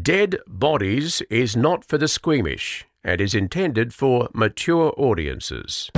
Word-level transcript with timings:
Dead 0.00 0.38
Bodies 0.46 1.20
is 1.28 1.54
not 1.54 1.84
for 1.84 1.98
the 1.98 2.08
squeamish 2.08 2.86
and 3.04 3.20
is 3.20 3.34
intended 3.34 3.92
for 3.92 4.28
mature 4.32 4.94
audiences. 4.96 5.90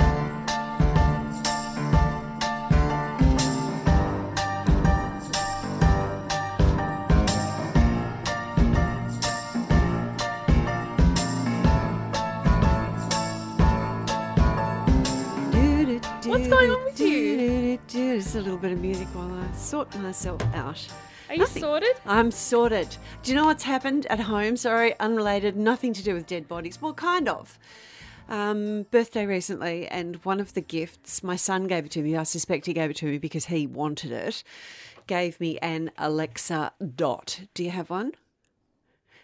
What's 16.25 16.47
going 16.47 16.69
on 16.69 16.83
with 16.83 16.99
you? 16.99 17.79
Just 17.87 18.35
a 18.35 18.41
little 18.41 18.57
bit 18.57 18.73
of 18.73 18.81
music 18.81 19.07
while 19.13 19.31
I 19.33 19.55
sort 19.55 19.95
myself 19.99 20.41
out. 20.53 20.85
Are 21.29 21.33
you 21.33 21.39
Nothing. 21.39 21.61
sorted? 21.61 21.95
I'm 22.05 22.31
sorted. 22.31 22.95
Do 23.23 23.31
you 23.31 23.37
know 23.37 23.45
what's 23.45 23.63
happened 23.63 24.05
at 24.07 24.19
home? 24.19 24.57
Sorry, 24.57 24.97
unrelated, 24.99 25.55
nothing 25.55 25.93
to 25.93 26.03
do 26.03 26.13
with 26.13 26.27
dead 26.27 26.47
bodies. 26.47 26.81
Well, 26.81 26.93
kind 26.93 27.27
of. 27.27 27.57
Um, 28.29 28.83
birthday 28.91 29.25
recently, 29.25 29.87
and 29.87 30.17
one 30.17 30.39
of 30.39 30.53
the 30.53 30.61
gifts, 30.61 31.23
my 31.23 31.35
son 31.35 31.67
gave 31.67 31.85
it 31.85 31.91
to 31.91 32.01
me. 32.01 32.15
I 32.15 32.23
suspect 32.23 32.65
he 32.65 32.73
gave 32.73 32.89
it 32.89 32.95
to 32.97 33.05
me 33.05 33.17
because 33.17 33.45
he 33.45 33.67
wanted 33.67 34.11
it. 34.11 34.43
Gave 35.07 35.39
me 35.39 35.57
an 35.59 35.91
Alexa 35.97 36.73
Dot. 36.95 37.41
Do 37.53 37.63
you 37.63 37.69
have 37.71 37.89
one? 37.89 38.13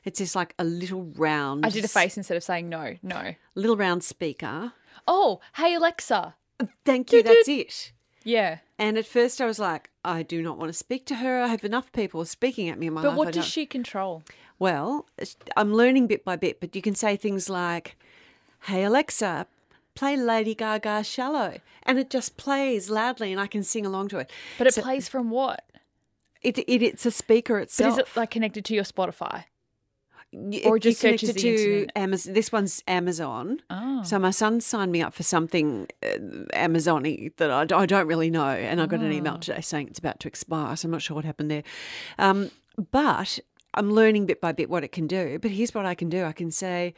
It's 0.04 0.20
just 0.20 0.36
like 0.36 0.54
a 0.58 0.64
little 0.64 1.04
round. 1.16 1.66
I 1.66 1.70
did 1.70 1.86
a 1.86 1.88
face 1.88 2.18
instead 2.18 2.38
of 2.38 2.44
saying 2.44 2.70
no. 2.70 2.95
No. 3.04 3.36
Little 3.56 3.78
round 3.78 4.04
speaker. 4.04 4.73
Oh, 5.08 5.40
hey 5.56 5.76
Alexa. 5.76 6.36
Thank 6.86 7.12
you. 7.12 7.23
That's 7.23 7.48
it. 7.48 7.92
Yeah. 8.23 8.59
And 8.81 8.98
at 8.98 9.05
first, 9.05 9.40
I 9.40 9.45
was 9.45 9.59
like, 9.59 9.91
I 10.03 10.23
do 10.23 10.41
not 10.41 10.58
want 10.58 10.70
to 10.70 10.73
speak 10.73 11.05
to 11.05 11.16
her. 11.17 11.39
I 11.39 11.48
have 11.49 11.63
enough 11.63 11.91
people 11.91 12.26
speaking 12.26 12.67
at 12.67 12.80
me 12.80 12.88
in 12.88 12.94
my 12.94 13.03
But 13.03 13.09
life. 13.09 13.13
I 13.13 13.17
what 13.20 13.34
does 13.34 13.45
she 13.45 13.67
control? 13.67 14.23
Well, 14.58 15.05
I'm 15.55 15.72
learning 15.72 16.08
bit 16.08 16.26
by 16.26 16.35
bit, 16.35 16.59
but 16.59 16.76
you 16.76 16.81
can 16.81 16.95
say 16.95 17.16
things 17.16 17.48
like, 17.48 17.95
Hey, 18.61 18.83
Alexa, 18.83 19.45
play 19.94 20.17
Lady 20.17 20.56
Gaga 20.56 21.03
Shallow. 21.03 21.59
And 21.83 22.00
it 22.00 22.09
just 22.09 22.38
plays 22.38 22.89
loudly 22.89 23.31
and 23.31 23.39
I 23.39 23.45
can 23.45 23.61
sing 23.64 23.86
along 23.86 24.08
to 24.09 24.17
it. 24.17 24.31
But 24.58 24.66
it 24.66 24.73
So 24.73 24.81
plays 24.81 25.08
from 25.08 25.30
what? 25.30 25.63
it, 26.41 26.58
it 26.58 26.81
It's 26.81 27.06
a 27.06 27.11
speaker 27.11 27.59
itself. 27.59 27.97
But 27.97 28.02
is 28.08 28.09
it 28.09 28.19
like 28.19 28.31
connected 28.31 28.66
to 28.66 28.73
your 28.73 28.84
Spotify? 28.84 29.44
Or 30.66 30.80
just 30.80 31.02
connect 31.02 31.20
searches 31.22 31.42
to? 31.42 31.88
Amazon. 31.96 32.34
This 32.34 32.52
one's 32.52 32.84
Amazon. 32.88 33.62
Oh. 33.70 34.02
So 34.04 34.18
my 34.18 34.32
son 34.32 34.62
signed 34.62 34.92
me 34.92 35.02
up 35.02 35.14
for 35.14 35.24
something 35.24 35.88
uh, 36.04 36.18
Amazon-y 36.54 37.32
that 37.38 37.52
I 37.52 37.86
don't 37.86 38.08
really 38.08 38.30
know, 38.30 38.48
and 38.48 38.82
I 38.82 38.86
got 38.86 39.02
an 39.02 39.12
Oh. 39.12 39.16
email 39.16 39.38
today 39.38 39.62
saying 39.62 39.88
it's 39.88 40.00
about 40.00 40.20
to 40.22 40.28
expire. 40.30 40.76
So 40.78 40.88
I'm 40.88 40.92
not 40.92 41.02
sure 41.02 41.16
what 41.16 41.26
happened 41.26 41.52
there, 41.52 41.64
um, 42.18 42.50
but 42.92 43.40
I'm 43.74 43.92
learning 43.92 44.26
bit 44.26 44.40
by 44.40 44.52
bit 44.54 44.70
what 44.70 44.84
it 44.84 44.92
can 44.94 45.06
do. 45.08 45.38
But 45.40 45.52
here's 45.52 45.74
what 45.74 45.86
I 45.86 45.96
can 45.96 46.09
do: 46.09 46.24
I 46.24 46.32
can 46.32 46.50
say, 46.52 46.94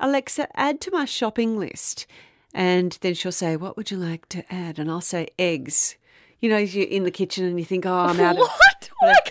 Alexa, 0.00 0.48
add 0.58 0.80
to 0.82 0.90
my 0.90 1.04
shopping 1.04 1.58
list, 1.58 2.06
and 2.54 2.96
then 3.02 3.12
she'll 3.14 3.32
say, 3.32 3.56
"What 3.56 3.76
would 3.76 3.90
you 3.90 3.98
like 3.98 4.28
to 4.30 4.50
add?" 4.52 4.78
And 4.78 4.90
I'll 4.90 5.00
say, 5.02 5.28
"Eggs." 5.38 5.96
You 6.40 6.48
know, 6.48 6.56
you're 6.56 6.86
in 6.86 7.02
the 7.04 7.10
kitchen 7.10 7.44
and 7.44 7.58
you 7.58 7.64
think, 7.66 7.84
"Oh, 7.84 7.92
I'm 7.92 8.18
out 8.20 8.38
of." 8.38 8.48
What? 9.00 9.30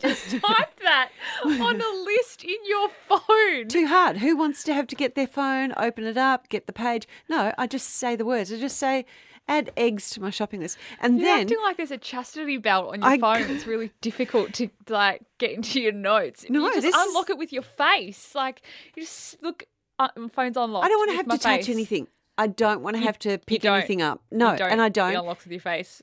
Why 0.00 0.08
can't 0.08 0.32
you 0.32 0.40
just 0.40 0.44
type 0.56 0.80
that 0.82 1.10
on 1.44 1.80
a 1.80 2.04
list 2.04 2.44
in 2.44 2.56
your 2.66 2.88
phone? 3.08 3.68
Too 3.68 3.86
hard. 3.86 4.18
Who 4.18 4.36
wants 4.36 4.62
to 4.64 4.74
have 4.74 4.86
to 4.88 4.96
get 4.96 5.14
their 5.14 5.26
phone, 5.26 5.72
open 5.76 6.04
it 6.04 6.16
up, 6.16 6.48
get 6.48 6.66
the 6.66 6.72
page? 6.72 7.06
No, 7.28 7.52
I 7.58 7.66
just 7.66 7.88
say 7.88 8.16
the 8.16 8.24
words. 8.24 8.52
I 8.52 8.58
just 8.58 8.76
say, 8.78 9.04
add 9.48 9.70
eggs 9.76 10.10
to 10.10 10.20
my 10.20 10.30
shopping 10.30 10.60
list. 10.60 10.78
And 11.00 11.14
then. 11.14 11.20
You're 11.20 11.26
then 11.26 11.40
acting 11.42 11.62
like 11.62 11.76
there's 11.76 11.90
a 11.90 11.98
chastity 11.98 12.56
belt 12.58 12.92
on 12.92 13.00
your 13.02 13.10
I- 13.10 13.18
phone. 13.18 13.50
It's 13.50 13.66
really 13.66 13.92
difficult 14.00 14.52
to 14.54 14.68
like 14.88 15.22
get 15.38 15.52
into 15.52 15.80
your 15.80 15.92
notes. 15.92 16.46
No, 16.48 16.60
you 16.66 16.74
just 16.74 16.82
this 16.82 16.94
is- 16.94 17.06
unlock 17.08 17.30
it 17.30 17.38
with 17.38 17.52
your 17.52 17.62
face. 17.62 18.34
Like 18.34 18.62
you 18.94 19.02
just 19.02 19.42
look. 19.42 19.64
Uh, 19.98 20.08
my 20.16 20.28
phone's 20.28 20.56
unlocked. 20.58 20.84
I 20.84 20.88
don't 20.88 20.98
want 20.98 21.10
to 21.12 21.16
have 21.16 21.28
to 21.28 21.38
touch 21.38 21.68
anything. 21.70 22.06
I 22.36 22.48
don't 22.48 22.82
want 22.82 22.96
to 22.96 23.02
have 23.02 23.18
to 23.20 23.38
pick 23.38 23.64
anything 23.64 24.02
up. 24.02 24.20
No, 24.30 24.54
don't. 24.56 24.70
and 24.70 24.82
I 24.82 24.90
don't. 24.90 25.14
unlocks 25.16 25.44
with 25.44 25.52
your 25.52 25.60
face. 25.60 26.02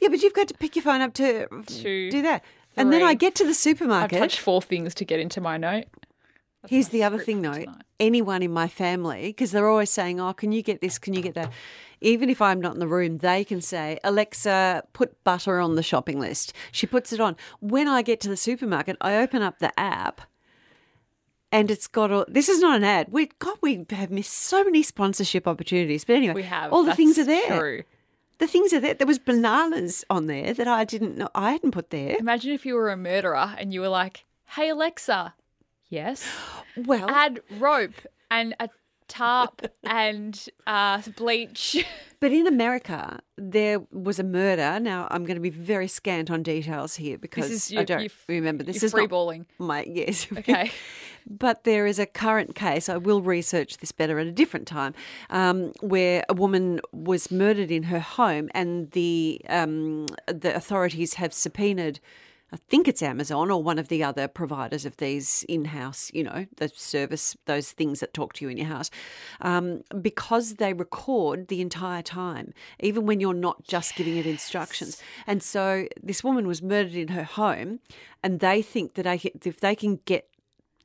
Yeah, 0.00 0.08
but 0.08 0.22
you've 0.22 0.34
got 0.34 0.46
to 0.48 0.54
pick 0.54 0.76
your 0.76 0.84
phone 0.84 1.00
up 1.00 1.12
to, 1.14 1.48
Two, 1.66 2.10
do 2.10 2.22
that. 2.22 2.44
And 2.76 2.92
then 2.92 3.02
I 3.02 3.14
get 3.14 3.34
to 3.36 3.44
the 3.44 3.54
supermarket. 3.54 4.16
I've 4.16 4.20
touched 4.20 4.40
four 4.40 4.60
things 4.62 4.94
to 4.96 5.04
get 5.04 5.20
into 5.20 5.40
my 5.40 5.56
note. 5.56 5.84
That's 6.62 6.70
Here's 6.70 6.88
the 6.88 7.02
other 7.04 7.18
thing, 7.18 7.42
though. 7.42 7.64
Anyone 8.00 8.42
in 8.42 8.50
my 8.50 8.68
family, 8.68 9.28
because 9.28 9.50
they're 9.52 9.68
always 9.68 9.90
saying, 9.90 10.18
"Oh, 10.20 10.32
can 10.32 10.50
you 10.50 10.62
get 10.62 10.80
this? 10.80 10.98
Can 10.98 11.12
you 11.14 11.20
get 11.22 11.34
that?" 11.34 11.52
Even 12.00 12.28
if 12.28 12.42
I'm 12.42 12.60
not 12.60 12.74
in 12.74 12.80
the 12.80 12.88
room, 12.88 13.18
they 13.18 13.44
can 13.44 13.60
say, 13.60 13.98
"Alexa, 14.02 14.84
put 14.92 15.22
butter 15.24 15.60
on 15.60 15.74
the 15.74 15.82
shopping 15.82 16.18
list." 16.18 16.52
She 16.72 16.86
puts 16.86 17.12
it 17.12 17.20
on. 17.20 17.36
When 17.60 17.86
I 17.86 18.02
get 18.02 18.18
to 18.22 18.28
the 18.28 18.36
supermarket, 18.36 18.96
I 19.00 19.16
open 19.16 19.42
up 19.42 19.58
the 19.58 19.78
app, 19.78 20.22
and 21.52 21.70
it's 21.70 21.86
got 21.86 22.10
all. 22.10 22.24
This 22.28 22.48
is 22.48 22.60
not 22.60 22.76
an 22.76 22.84
ad. 22.84 23.08
We 23.10 23.30
God, 23.38 23.58
we 23.60 23.84
have 23.90 24.10
missed 24.10 24.32
so 24.32 24.64
many 24.64 24.82
sponsorship 24.82 25.46
opportunities. 25.46 26.04
But 26.04 26.16
anyway, 26.16 26.34
We 26.34 26.42
have. 26.44 26.72
all 26.72 26.82
the 26.82 26.94
things 26.94 27.18
are 27.18 27.24
there. 27.24 27.58
True. 27.58 27.82
The 28.38 28.46
things 28.46 28.72
are 28.72 28.80
there. 28.80 28.94
There 28.94 29.06
was 29.06 29.18
bananas 29.18 30.04
on 30.10 30.26
there 30.26 30.52
that 30.54 30.66
I 30.68 30.84
didn't 30.84 31.16
know. 31.16 31.28
I 31.34 31.52
hadn't 31.52 31.70
put 31.70 31.90
there. 31.90 32.16
Imagine 32.18 32.52
if 32.52 32.66
you 32.66 32.74
were 32.74 32.90
a 32.90 32.96
murderer 32.96 33.54
and 33.58 33.72
you 33.72 33.80
were 33.80 33.88
like, 33.88 34.24
"Hey 34.46 34.68
Alexa, 34.70 35.34
yes, 35.88 36.26
Well, 36.76 37.08
add 37.08 37.40
rope 37.58 37.94
and 38.30 38.54
a 38.58 38.68
tarp 39.08 39.62
and 39.84 40.48
uh, 40.66 41.02
bleach." 41.16 41.84
But 42.20 42.32
in 42.32 42.46
America, 42.46 43.20
there 43.36 43.80
was 43.92 44.18
a 44.18 44.24
murder. 44.24 44.80
Now, 44.80 45.08
I'm 45.10 45.26
going 45.26 45.34
to 45.34 45.42
be 45.42 45.50
very 45.50 45.88
scant 45.88 46.30
on 46.30 46.42
details 46.42 46.96
here 46.96 47.18
because 47.18 47.70
I 47.76 47.84
don't 47.84 48.10
remember. 48.28 48.64
This 48.64 48.82
is 48.82 48.94
freeballing. 48.94 49.44
my 49.58 49.84
yes. 49.86 50.26
Okay. 50.38 50.70
but 51.26 51.64
there 51.64 51.84
is 51.84 51.98
a 51.98 52.06
current 52.06 52.54
case. 52.54 52.88
I 52.88 52.96
will 52.96 53.20
research 53.20 53.76
this 53.76 53.92
better 53.92 54.18
at 54.18 54.26
a 54.26 54.32
different 54.32 54.66
time, 54.66 54.94
um, 55.28 55.72
where 55.82 56.24
a 56.30 56.32
woman 56.32 56.80
was 56.92 57.30
murdered 57.30 57.70
in 57.70 57.82
her 57.84 58.00
home, 58.00 58.48
and 58.54 58.90
the 58.92 59.42
um, 59.50 60.06
the 60.26 60.54
authorities 60.56 61.14
have 61.14 61.34
subpoenaed. 61.34 62.00
I 62.54 62.58
think 62.68 62.86
it's 62.86 63.02
Amazon 63.02 63.50
or 63.50 63.60
one 63.60 63.80
of 63.80 63.88
the 63.88 64.04
other 64.04 64.28
providers 64.28 64.86
of 64.86 64.98
these 64.98 65.44
in-house, 65.48 66.12
you 66.14 66.22
know, 66.22 66.46
the 66.58 66.68
service, 66.68 67.36
those 67.46 67.72
things 67.72 67.98
that 67.98 68.14
talk 68.14 68.32
to 68.34 68.44
you 68.44 68.48
in 68.48 68.56
your 68.56 68.68
house, 68.68 68.90
um, 69.40 69.82
because 70.00 70.54
they 70.54 70.72
record 70.72 71.48
the 71.48 71.60
entire 71.60 72.00
time, 72.00 72.54
even 72.78 73.06
when 73.06 73.18
you're 73.18 73.34
not 73.34 73.64
just 73.64 73.96
giving 73.96 74.16
it 74.16 74.24
instructions. 74.24 75.02
And 75.26 75.42
so 75.42 75.88
this 76.00 76.22
woman 76.22 76.46
was 76.46 76.62
murdered 76.62 76.94
in 76.94 77.08
her 77.08 77.24
home, 77.24 77.80
and 78.22 78.38
they 78.38 78.62
think 78.62 78.94
that 78.94 79.24
if 79.44 79.58
they 79.58 79.74
can 79.74 79.98
get 80.04 80.28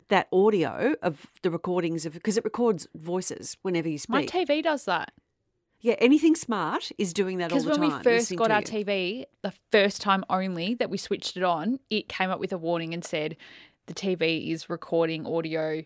that 0.07 0.27
audio 0.33 0.95
of 1.03 1.27
the 1.43 1.51
recordings 1.51 2.03
of 2.03 2.13
because 2.13 2.35
it 2.35 2.43
records 2.43 2.87
voices 2.95 3.57
whenever 3.61 3.87
you 3.87 3.99
speak. 3.99 4.09
My. 4.09 4.25
TV 4.25 4.63
does 4.63 4.85
that. 4.85 5.11
Yeah, 5.81 5.95
anything 5.99 6.35
smart 6.35 6.91
is 6.97 7.13
doing 7.13 7.37
that 7.37 7.51
all 7.51 7.59
the 7.59 7.69
time. 7.69 7.79
Because 7.79 7.91
when 7.91 7.97
we 7.97 8.03
first 8.03 8.35
got 8.35 8.51
our. 8.51 8.61
TV, 8.61 9.25
the 9.41 9.53
first 9.71 10.01
time 10.01 10.23
only 10.29 10.73
that 10.75 10.89
we 10.89 10.97
switched 10.97 11.37
it 11.37 11.43
on, 11.43 11.79
it 11.89 12.09
came 12.09 12.29
up 12.29 12.39
with 12.39 12.51
a 12.51 12.57
warning 12.57 12.93
and 12.93 13.03
said 13.03 13.37
the 13.87 13.93
TV 13.93 14.51
is 14.51 14.69
recording 14.69 15.25
audio 15.25 15.83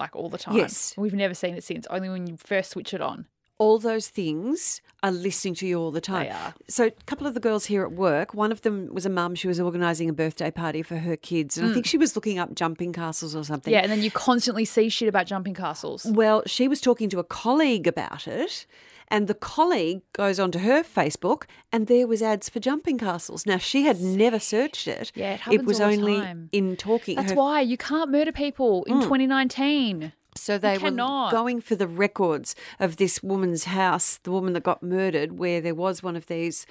like 0.00 0.14
all 0.14 0.28
the 0.28 0.38
time. 0.38 0.56
Yes. 0.56 0.94
We've 0.96 1.14
never 1.14 1.34
seen 1.34 1.54
it 1.54 1.64
since, 1.64 1.86
only 1.90 2.08
when 2.08 2.26
you 2.26 2.36
first 2.36 2.70
switch 2.70 2.92
it 2.94 3.00
on. 3.00 3.26
all 3.58 3.78
those 3.78 4.08
things 4.08 4.80
are 5.02 5.10
listening 5.10 5.54
to 5.54 5.66
you 5.66 5.78
all 5.78 5.90
the 5.90 6.00
time. 6.00 6.26
They 6.26 6.30
are. 6.30 6.54
So, 6.68 6.86
a 6.86 6.90
couple 7.06 7.26
of 7.26 7.34
the 7.34 7.40
girls 7.40 7.66
here 7.66 7.82
at 7.82 7.92
work, 7.92 8.32
one 8.34 8.52
of 8.52 8.62
them 8.62 8.88
was 8.92 9.04
a 9.04 9.10
mum. 9.10 9.34
She 9.34 9.48
was 9.48 9.58
organising 9.60 10.08
a 10.08 10.12
birthday 10.12 10.50
party 10.50 10.82
for 10.82 10.96
her 10.96 11.16
kids, 11.16 11.58
and 11.58 11.68
I 11.70 11.74
think 11.74 11.86
she 11.86 11.98
was 11.98 12.14
looking 12.14 12.38
up 12.38 12.54
jumping 12.54 12.92
castles 12.92 13.34
or 13.34 13.44
something. 13.44 13.72
Mm. 13.72 13.76
Yeah, 13.76 13.82
and 13.82 13.90
then 13.90 14.02
you 14.02 14.10
constantly 14.10 14.64
see 14.64 14.88
shit 14.88 15.08
about 15.08 15.26
jumping 15.26 15.54
castles. 15.54 16.06
Well, 16.08 16.42
she 16.46 16.68
was 16.68 16.80
talking 16.80 17.08
to 17.10 17.18
a 17.18 17.24
colleague 17.24 17.86
about 17.86 18.28
it, 18.28 18.66
and 19.10 19.26
the 19.28 19.34
colleague 19.34 20.02
goes 20.12 20.38
onto 20.38 20.58
her 20.60 20.82
Facebook, 20.82 21.44
and 21.72 21.86
there 21.86 22.06
was 22.06 22.22
ads 22.22 22.48
for 22.48 22.60
jumping 22.60 22.98
castles. 22.98 23.46
Now 23.46 23.58
she 23.58 23.82
had 23.84 24.00
never 24.00 24.38
searched 24.38 24.86
it. 24.88 25.12
Yeah, 25.14 25.34
it 25.34 25.40
happens 25.40 25.66
was 25.66 25.80
all 25.80 25.88
the 25.90 25.96
only 25.96 26.20
time. 26.20 26.48
in 26.52 26.76
talking. 26.76 27.16
That's 27.16 27.30
her- 27.32 27.36
why 27.36 27.60
you 27.62 27.76
can't 27.76 28.10
murder 28.10 28.32
people 28.32 28.84
in 28.84 29.00
2019. 29.00 30.12
So 30.36 30.56
they 30.56 30.78
were 30.78 30.90
going 31.32 31.60
for 31.60 31.74
the 31.74 31.88
records 31.88 32.54
of 32.78 32.96
this 32.98 33.22
woman's 33.24 33.64
house, 33.64 34.18
the 34.22 34.30
woman 34.30 34.52
that 34.52 34.62
got 34.62 34.84
murdered, 34.84 35.36
where 35.38 35.60
there 35.60 35.74
was 35.74 36.00
one 36.00 36.14
of 36.14 36.26
these 36.26 36.64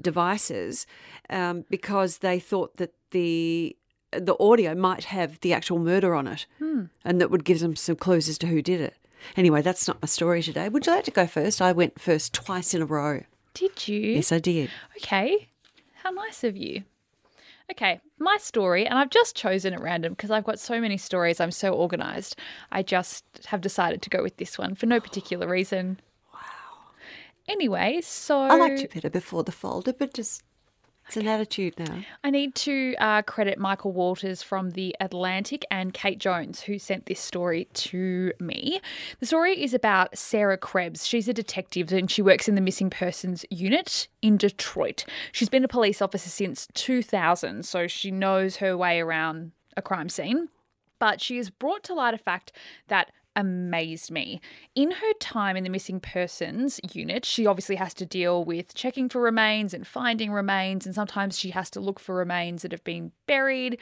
devices, 0.00 0.86
um, 1.30 1.64
because 1.70 2.18
they 2.18 2.38
thought 2.38 2.76
that 2.76 2.92
the 3.10 3.76
the 4.12 4.36
audio 4.40 4.74
might 4.74 5.04
have 5.04 5.38
the 5.40 5.52
actual 5.52 5.78
murder 5.78 6.14
on 6.14 6.26
it, 6.26 6.46
Hmm. 6.58 6.84
and 7.04 7.20
that 7.20 7.30
would 7.30 7.44
give 7.44 7.60
them 7.60 7.76
some 7.76 7.96
clues 7.96 8.26
as 8.28 8.38
to 8.38 8.46
who 8.46 8.62
did 8.62 8.80
it. 8.80 8.94
Anyway, 9.36 9.62
that's 9.62 9.86
not 9.88 10.02
my 10.02 10.06
story 10.06 10.42
today. 10.42 10.68
Would 10.68 10.86
you 10.86 10.92
like 10.92 11.04
to 11.04 11.10
go 11.10 11.26
first? 11.26 11.60
I 11.60 11.72
went 11.72 12.00
first 12.00 12.32
twice 12.32 12.74
in 12.74 12.82
a 12.82 12.86
row. 12.86 13.22
Did 13.54 13.88
you? 13.88 14.00
Yes, 14.00 14.32
I 14.32 14.38
did. 14.38 14.70
Okay. 14.96 15.48
How 16.02 16.10
nice 16.10 16.44
of 16.44 16.56
you. 16.56 16.84
Okay, 17.70 18.00
my 18.18 18.38
story, 18.38 18.86
and 18.86 18.98
I've 18.98 19.10
just 19.10 19.36
chosen 19.36 19.74
at 19.74 19.82
random 19.82 20.14
because 20.14 20.30
I've 20.30 20.44
got 20.44 20.58
so 20.58 20.80
many 20.80 20.96
stories. 20.96 21.38
I'm 21.38 21.50
so 21.50 21.74
organized. 21.74 22.34
I 22.72 22.82
just 22.82 23.24
have 23.46 23.60
decided 23.60 24.00
to 24.02 24.10
go 24.10 24.22
with 24.22 24.38
this 24.38 24.56
one 24.56 24.74
for 24.74 24.86
no 24.86 25.00
particular 25.00 25.46
reason. 25.46 26.00
Wow. 26.32 26.40
Anyway, 27.46 28.00
so 28.02 28.40
I 28.40 28.56
liked 28.56 28.80
you 28.80 28.88
better 28.88 29.10
before 29.10 29.44
the 29.44 29.52
folder, 29.52 29.92
but 29.92 30.14
just 30.14 30.44
It's 31.08 31.16
an 31.16 31.26
attitude 31.26 31.78
now. 31.78 32.04
I 32.22 32.28
need 32.28 32.54
to 32.56 32.94
uh, 32.98 33.22
credit 33.22 33.58
Michael 33.58 33.92
Walters 33.92 34.42
from 34.42 34.72
The 34.72 34.94
Atlantic 35.00 35.64
and 35.70 35.94
Kate 35.94 36.18
Jones, 36.18 36.60
who 36.60 36.78
sent 36.78 37.06
this 37.06 37.18
story 37.18 37.66
to 37.72 38.30
me. 38.38 38.82
The 39.18 39.24
story 39.24 39.62
is 39.62 39.72
about 39.72 40.18
Sarah 40.18 40.58
Krebs. 40.58 41.06
She's 41.06 41.26
a 41.26 41.32
detective 41.32 41.90
and 41.92 42.10
she 42.10 42.20
works 42.20 42.46
in 42.46 42.56
the 42.56 42.60
missing 42.60 42.90
persons 42.90 43.46
unit 43.48 44.06
in 44.20 44.36
Detroit. 44.36 45.06
She's 45.32 45.48
been 45.48 45.64
a 45.64 45.68
police 45.68 46.02
officer 46.02 46.28
since 46.28 46.68
2000, 46.74 47.64
so 47.64 47.86
she 47.86 48.10
knows 48.10 48.56
her 48.56 48.76
way 48.76 49.00
around 49.00 49.52
a 49.78 49.82
crime 49.82 50.10
scene. 50.10 50.50
But 50.98 51.22
she 51.22 51.38
has 51.38 51.48
brought 51.48 51.84
to 51.84 51.94
light 51.94 52.12
a 52.12 52.18
fact 52.18 52.52
that 52.88 53.12
amazed 53.38 54.10
me. 54.10 54.40
In 54.74 54.90
her 54.90 55.12
time 55.20 55.56
in 55.56 55.62
the 55.62 55.70
missing 55.70 56.00
persons 56.00 56.80
unit, 56.92 57.24
she 57.24 57.46
obviously 57.46 57.76
has 57.76 57.94
to 57.94 58.04
deal 58.04 58.44
with 58.44 58.74
checking 58.74 59.08
for 59.08 59.22
remains 59.22 59.72
and 59.72 59.86
finding 59.86 60.32
remains, 60.32 60.84
and 60.84 60.94
sometimes 60.94 61.38
she 61.38 61.50
has 61.50 61.70
to 61.70 61.80
look 61.80 62.00
for 62.00 62.16
remains 62.16 62.62
that 62.62 62.72
have 62.72 62.84
been 62.84 63.12
buried. 63.26 63.80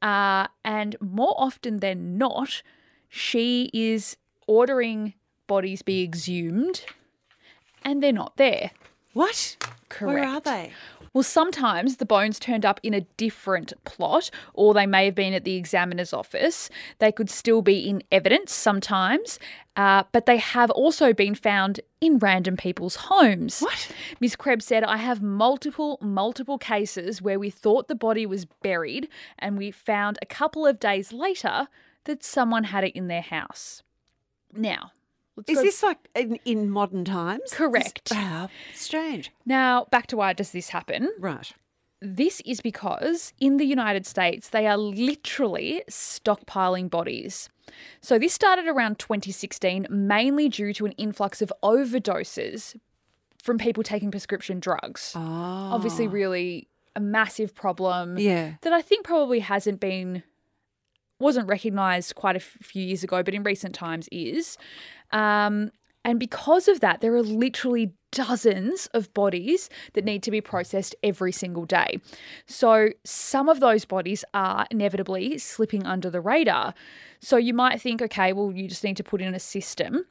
Uh, 0.00 0.46
and 0.64 0.96
more 1.00 1.34
often 1.36 1.78
than 1.78 2.16
not, 2.16 2.62
she 3.08 3.70
is 3.74 4.16
ordering 4.46 5.14
bodies 5.46 5.82
be 5.82 6.02
exhumed 6.02 6.84
and 7.84 8.02
they're 8.02 8.12
not 8.12 8.36
there. 8.36 8.70
What? 9.12 9.56
Correct. 9.88 10.14
Where 10.14 10.28
are 10.28 10.40
they? 10.40 10.72
Well, 11.14 11.22
sometimes 11.22 11.96
the 11.96 12.06
bones 12.06 12.38
turned 12.38 12.64
up 12.64 12.80
in 12.82 12.94
a 12.94 13.02
different 13.18 13.74
plot, 13.84 14.30
or 14.54 14.72
they 14.72 14.86
may 14.86 15.04
have 15.04 15.14
been 15.14 15.34
at 15.34 15.44
the 15.44 15.56
examiner's 15.56 16.14
office. 16.14 16.70
They 17.00 17.12
could 17.12 17.28
still 17.28 17.60
be 17.60 17.88
in 17.88 18.02
evidence 18.10 18.52
sometimes, 18.54 19.38
uh, 19.76 20.04
but 20.12 20.24
they 20.24 20.38
have 20.38 20.70
also 20.70 21.12
been 21.12 21.34
found 21.34 21.80
in 22.00 22.18
random 22.18 22.56
people's 22.56 22.96
homes. 22.96 23.60
What? 23.60 23.92
Miss 24.20 24.36
Krebs 24.36 24.64
said, 24.64 24.84
I 24.84 24.96
have 24.96 25.20
multiple, 25.20 25.98
multiple 26.00 26.56
cases 26.56 27.20
where 27.20 27.38
we 27.38 27.50
thought 27.50 27.88
the 27.88 27.94
body 27.94 28.24
was 28.24 28.46
buried, 28.46 29.08
and 29.38 29.58
we 29.58 29.70
found 29.70 30.18
a 30.22 30.26
couple 30.26 30.66
of 30.66 30.80
days 30.80 31.12
later 31.12 31.68
that 32.04 32.24
someone 32.24 32.64
had 32.64 32.84
it 32.84 32.96
in 32.96 33.08
their 33.08 33.22
house. 33.22 33.82
Now, 34.54 34.92
let's 35.36 35.48
Is 35.48 35.56
go 35.58 35.62
this 35.62 35.82
like 35.82 35.98
in, 36.14 36.38
in 36.44 36.70
modern 36.70 37.04
times? 37.04 37.52
Correct. 37.52 38.08
This- 38.08 38.18
Wow, 38.18 38.48
ah, 38.48 38.48
strange. 38.74 39.30
now 39.46 39.86
back 39.90 40.06
to 40.08 40.16
why 40.16 40.32
does 40.32 40.50
this 40.52 40.70
happen? 40.70 41.10
Right. 41.18 41.52
This 42.04 42.40
is 42.44 42.60
because 42.60 43.32
in 43.38 43.58
the 43.58 43.64
United 43.64 44.06
States, 44.06 44.48
they 44.48 44.66
are 44.66 44.76
literally 44.76 45.84
stockpiling 45.88 46.90
bodies. 46.90 47.48
So, 48.00 48.18
this 48.18 48.32
started 48.34 48.66
around 48.66 48.98
2016, 48.98 49.86
mainly 49.88 50.48
due 50.48 50.72
to 50.74 50.84
an 50.86 50.92
influx 50.92 51.40
of 51.40 51.52
overdoses 51.62 52.74
from 53.40 53.56
people 53.56 53.84
taking 53.84 54.10
prescription 54.10 54.58
drugs. 54.58 55.12
Oh. 55.14 55.20
Obviously, 55.20 56.08
really 56.08 56.66
a 56.96 57.00
massive 57.00 57.54
problem 57.54 58.18
Yeah. 58.18 58.54
that 58.62 58.72
I 58.72 58.82
think 58.82 59.04
probably 59.06 59.38
hasn't 59.38 59.78
been, 59.78 60.24
wasn't 61.22 61.48
recognized 61.48 62.14
quite 62.14 62.36
a 62.36 62.40
few 62.40 62.84
years 62.84 63.02
ago, 63.02 63.22
but 63.22 63.34
in 63.34 63.42
recent 63.42 63.74
times 63.74 64.08
is. 64.12 64.58
Um, 65.10 65.70
and 66.04 66.18
because 66.18 66.68
of 66.68 66.80
that, 66.80 67.00
there 67.00 67.14
are 67.14 67.22
literally 67.22 67.92
dozens 68.10 68.86
of 68.88 69.12
bodies 69.14 69.70
that 69.94 70.04
need 70.04 70.22
to 70.24 70.30
be 70.30 70.40
processed 70.40 70.94
every 71.02 71.32
single 71.32 71.64
day. 71.64 71.98
So 72.46 72.88
some 73.04 73.48
of 73.48 73.60
those 73.60 73.84
bodies 73.84 74.24
are 74.34 74.66
inevitably 74.70 75.38
slipping 75.38 75.86
under 75.86 76.10
the 76.10 76.20
radar. 76.20 76.74
So 77.20 77.36
you 77.36 77.54
might 77.54 77.80
think, 77.80 78.02
okay, 78.02 78.32
well, 78.32 78.52
you 78.52 78.68
just 78.68 78.84
need 78.84 78.96
to 78.96 79.04
put 79.04 79.22
in 79.22 79.34
a 79.34 79.40
system. 79.40 80.04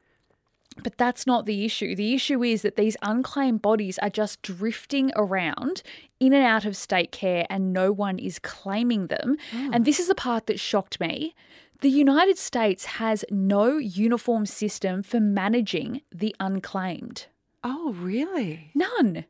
But 0.83 0.97
that's 0.97 1.27
not 1.27 1.45
the 1.45 1.65
issue. 1.65 1.95
The 1.95 2.13
issue 2.13 2.43
is 2.43 2.61
that 2.61 2.75
these 2.75 2.95
unclaimed 3.01 3.61
bodies 3.61 3.99
are 3.99 4.09
just 4.09 4.41
drifting 4.41 5.11
around 5.15 5.83
in 6.19 6.33
and 6.33 6.45
out 6.45 6.65
of 6.65 6.77
state 6.77 7.11
care 7.11 7.45
and 7.49 7.73
no 7.73 7.91
one 7.91 8.17
is 8.17 8.39
claiming 8.39 9.07
them. 9.07 9.37
Hmm. 9.51 9.73
And 9.73 9.85
this 9.85 9.99
is 9.99 10.07
the 10.07 10.15
part 10.15 10.47
that 10.47 10.59
shocked 10.59 10.99
me. 10.99 11.35
The 11.81 11.89
United 11.89 12.37
States 12.37 12.85
has 12.85 13.25
no 13.29 13.77
uniform 13.77 14.45
system 14.45 15.03
for 15.03 15.19
managing 15.19 16.01
the 16.11 16.35
unclaimed. 16.39 17.25
Oh, 17.63 17.93
really? 17.93 18.71
None. 18.75 19.25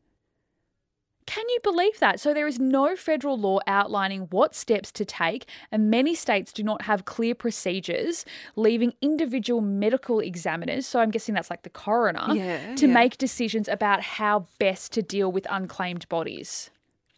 Can 1.26 1.48
you 1.50 1.60
believe 1.64 2.00
that? 2.00 2.20
So, 2.20 2.34
there 2.34 2.48
is 2.48 2.60
no 2.60 2.96
federal 2.96 3.38
law 3.40 3.60
outlining 3.68 4.22
what 4.32 4.56
steps 4.56 4.92
to 4.94 5.06
take, 5.06 5.46
and 5.72 5.90
many 5.90 6.16
states 6.16 6.52
do 6.52 6.64
not 6.64 6.84
have 6.84 7.06
clear 7.06 7.36
procedures, 7.36 8.26
leaving 8.56 8.94
individual 9.02 9.62
medical 9.62 10.20
examiners, 10.20 10.86
so 10.86 11.00
I'm 11.00 11.12
guessing 11.12 11.36
that's 11.36 11.50
like 11.50 11.62
the 11.64 11.70
coroner, 11.70 12.34
Yeah, 12.34 12.76
to 12.76 12.88
yeah. 12.88 12.94
make 12.94 13.18
decisions 13.18 13.68
about 13.68 14.02
how 14.02 14.48
best 14.60 14.92
to 14.94 15.02
deal 15.02 15.32
with 15.32 15.46
unclaimed 15.50 16.10
bodies. 16.10 16.72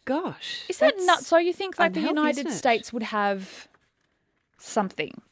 Gosh. 0.04 0.64
Is 0.68 0.78
that 0.78 0.94
nuts? 0.98 1.26
So, 1.26 1.38
you 1.38 1.52
think 1.52 1.78
like 1.78 1.94
the 1.94 2.00
United? 2.00 2.50
States 2.52 2.92
would 2.92 3.04
have 3.04 3.68
something? 4.58 5.22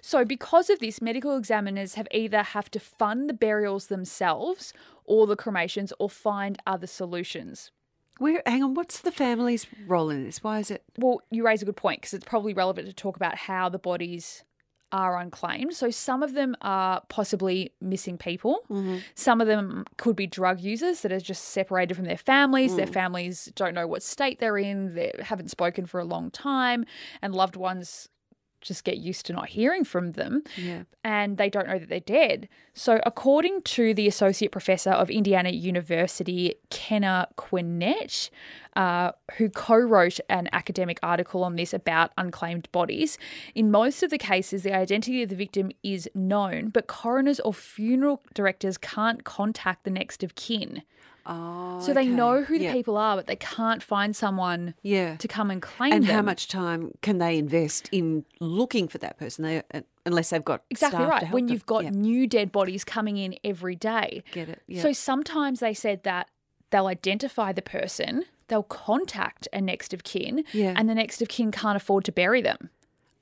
So, 0.00 0.24
because 0.24 0.68
of 0.68 0.80
this, 0.80 1.00
medical 1.00 1.36
examiners 1.36 1.94
have 1.94 2.08
either 2.10 2.42
have 2.42 2.70
to 2.72 2.80
fund 2.80 3.28
the 3.30 3.34
burials 3.34 3.86
themselves 3.86 4.72
or 5.04 5.26
the 5.26 5.36
cremations 5.36 5.92
or 5.98 6.10
find 6.10 6.58
other 6.66 6.86
solutions. 6.88 7.70
Where? 8.18 8.42
Hang 8.46 8.62
on. 8.62 8.74
What's 8.74 9.00
the 9.00 9.12
family's 9.12 9.66
role 9.86 10.10
in 10.10 10.24
this? 10.24 10.42
Why 10.42 10.58
is 10.58 10.70
it? 10.70 10.82
Well, 10.98 11.20
you 11.30 11.44
raise 11.44 11.62
a 11.62 11.64
good 11.64 11.76
point 11.76 12.00
because 12.00 12.14
it's 12.14 12.24
probably 12.24 12.54
relevant 12.54 12.86
to 12.86 12.92
talk 12.92 13.16
about 13.16 13.36
how 13.36 13.68
the 13.68 13.78
bodies 13.78 14.44
are 14.92 15.18
unclaimed. 15.18 15.74
So 15.74 15.90
some 15.90 16.22
of 16.22 16.34
them 16.34 16.56
are 16.62 17.02
possibly 17.08 17.72
missing 17.80 18.16
people. 18.16 18.60
Mm-hmm. 18.70 18.98
Some 19.14 19.40
of 19.40 19.46
them 19.46 19.84
could 19.96 20.16
be 20.16 20.26
drug 20.26 20.60
users 20.60 21.00
that 21.00 21.12
are 21.12 21.20
just 21.20 21.44
separated 21.44 21.94
from 21.94 22.04
their 22.04 22.16
families. 22.16 22.76
Their 22.76 22.86
mm. 22.86 22.92
families 22.92 23.52
don't 23.54 23.74
know 23.74 23.86
what 23.86 24.02
state 24.02 24.38
they're 24.38 24.58
in. 24.58 24.94
They 24.94 25.12
haven't 25.20 25.50
spoken 25.50 25.86
for 25.86 25.98
a 25.98 26.04
long 26.04 26.30
time, 26.30 26.84
and 27.20 27.34
loved 27.34 27.56
ones 27.56 28.08
just 28.60 28.84
get 28.84 28.96
used 28.98 29.26
to 29.26 29.32
not 29.32 29.48
hearing 29.48 29.84
from 29.84 30.12
them 30.12 30.42
Yeah. 30.56 30.82
and 31.04 31.36
they 31.38 31.48
don't 31.48 31.68
know 31.68 31.78
that 31.78 31.88
they're 31.88 32.00
dead. 32.00 32.48
So, 32.74 33.00
according 33.06 33.62
to 33.62 33.94
the 33.94 34.06
Associate 34.08 34.50
Professor 34.52 34.90
of 34.90 35.08
Indiana 35.10 35.50
University, 35.50 36.54
Kenna 36.70 37.28
Quinet, 37.36 38.28
uh, 38.74 39.12
who 39.38 39.48
co 39.48 39.76
wrote 39.76 40.20
an 40.28 40.48
academic 40.52 40.98
article 41.02 41.42
on 41.44 41.56
this 41.56 41.72
about 41.72 42.12
unclaimed 42.18 42.70
bodies, 42.72 43.16
in 43.54 43.70
most 43.70 44.02
of 44.02 44.10
the 44.10 44.18
cases, 44.18 44.62
the 44.62 44.74
identity 44.74 45.22
of 45.22 45.28
the 45.30 45.36
victim 45.36 45.70
is 45.82 46.08
known, 46.14 46.68
but 46.68 46.86
coroners 46.86 47.40
or 47.40 47.54
funeral 47.54 48.22
directors 48.34 48.76
can't 48.76 49.24
contact 49.24 49.84
the 49.84 49.90
next 49.90 50.22
of 50.22 50.34
kin. 50.34 50.82
Oh. 51.28 51.80
So, 51.80 51.92
they 51.92 52.02
okay. 52.02 52.08
know 52.10 52.42
who 52.42 52.58
the 52.58 52.64
yeah. 52.66 52.72
people 52.72 52.96
are, 52.96 53.16
but 53.16 53.26
they 53.26 53.36
can't 53.36 53.82
find 53.82 54.14
someone 54.14 54.74
Yeah. 54.82 55.16
to 55.16 55.28
come 55.28 55.50
and 55.50 55.60
claim 55.60 55.90
them. 55.90 55.96
And 55.98 56.06
them. 56.06 56.14
how 56.14 56.22
much 56.22 56.48
time 56.48 56.92
can 57.02 57.18
they 57.18 57.36
invest 57.38 57.88
in 57.92 58.24
looking 58.40 58.88
for 58.88 58.98
that 58.98 59.18
person? 59.18 59.44
They, 59.44 59.62
uh, 59.74 59.80
unless 60.04 60.30
they've 60.30 60.44
got 60.44 60.62
Exactly 60.70 61.04
right. 61.04 61.30
When 61.32 61.46
them. 61.46 61.52
you've 61.52 61.66
got 61.66 61.84
Yeah. 61.84 61.90
new 61.90 62.26
dead 62.26 62.52
bodies 62.52 62.84
coming 62.84 63.16
in 63.16 63.34
every 63.44 63.74
day. 63.76 64.22
Get 64.32 64.48
it, 64.48 64.62
yeah. 64.66 64.82
So 64.82 64.92
sometimes 64.92 65.60
they 65.60 65.74
said 65.74 66.02
that 66.04 66.28
they'll 66.70 66.86
identify 66.86 67.52
the 67.52 67.62
person, 67.62 68.24
they'll 68.48 68.62
contact 68.62 69.48
a 69.52 69.60
next 69.60 69.92
of 69.92 70.04
kin, 70.04 70.44
Yeah. 70.52 70.74
and 70.76 70.88
the 70.88 70.94
next 70.94 71.20
of 71.22 71.28
kin 71.28 71.50
can't 71.50 71.76
afford 71.76 72.04
to 72.04 72.12
bury 72.12 72.40
them. 72.40 72.70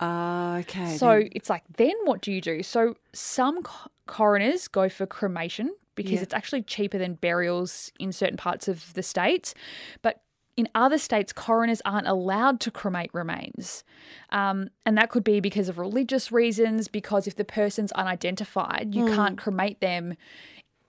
Ah, 0.01 0.59
okay. 0.59 0.97
So 0.97 1.21
then. 1.21 1.29
it's 1.33 1.49
like, 1.49 1.63
then 1.77 1.95
what 2.05 2.21
do 2.21 2.33
you 2.33 2.41
do? 2.41 2.63
So 2.63 2.97
some 3.13 3.63
co- 3.63 3.91
coroners 4.07 4.69
go 4.69 4.89
for 4.89 5.07
cremation 5.07 5.75
because 5.95 6.13
Yeah. 6.13 6.23
it's 6.23 6.35
actually 6.35 6.63
cheaper 6.63 6.99
than 6.99 7.15
burials 7.15 7.91
in 8.01 8.13
certain 8.13 8.37
parts 8.37 8.69
of 8.69 8.93
the 8.95 9.03
states. 9.03 9.55
But 10.03 10.21
in 10.57 10.69
other 10.75 10.99
states, 10.99 11.33
coroners 11.33 11.83
aren't 11.85 12.07
allowed 12.07 12.61
to 12.61 12.71
cremate 12.71 13.11
remains. 13.13 13.83
Um, 14.31 14.71
and 14.87 14.97
that 14.97 15.11
could 15.11 15.25
be 15.25 15.41
because 15.41 15.69
of 15.69 15.79
religious 15.79 16.31
reasons, 16.31 16.87
because 16.87 17.27
if 17.27 17.35
the 17.35 17.45
person's 17.45 17.91
unidentified, 17.93 18.95
you 18.95 19.07
Hmm. 19.07 19.15
can't 19.15 19.39
cremate 19.39 19.81
them 19.81 20.17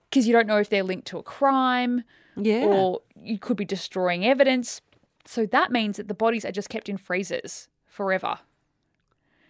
because 0.08 0.26
you 0.28 0.32
don't 0.32 0.46
know 0.46 0.58
if 0.58 0.68
they're 0.70 0.84
linked 0.84 1.08
to 1.08 1.18
a 1.18 1.22
crime 1.22 2.04
yeah. 2.36 2.64
or 2.64 3.02
you 3.20 3.38
could 3.40 3.56
be 3.56 3.64
destroying 3.64 4.24
evidence. 4.24 4.80
So 5.24 5.46
that 5.46 5.72
means 5.72 5.96
that 5.96 6.06
the 6.06 6.14
bodies 6.14 6.44
are 6.44 6.52
just 6.52 6.68
kept 6.68 6.88
in 6.88 6.96
freezers 6.96 7.66
forever. 7.88 8.38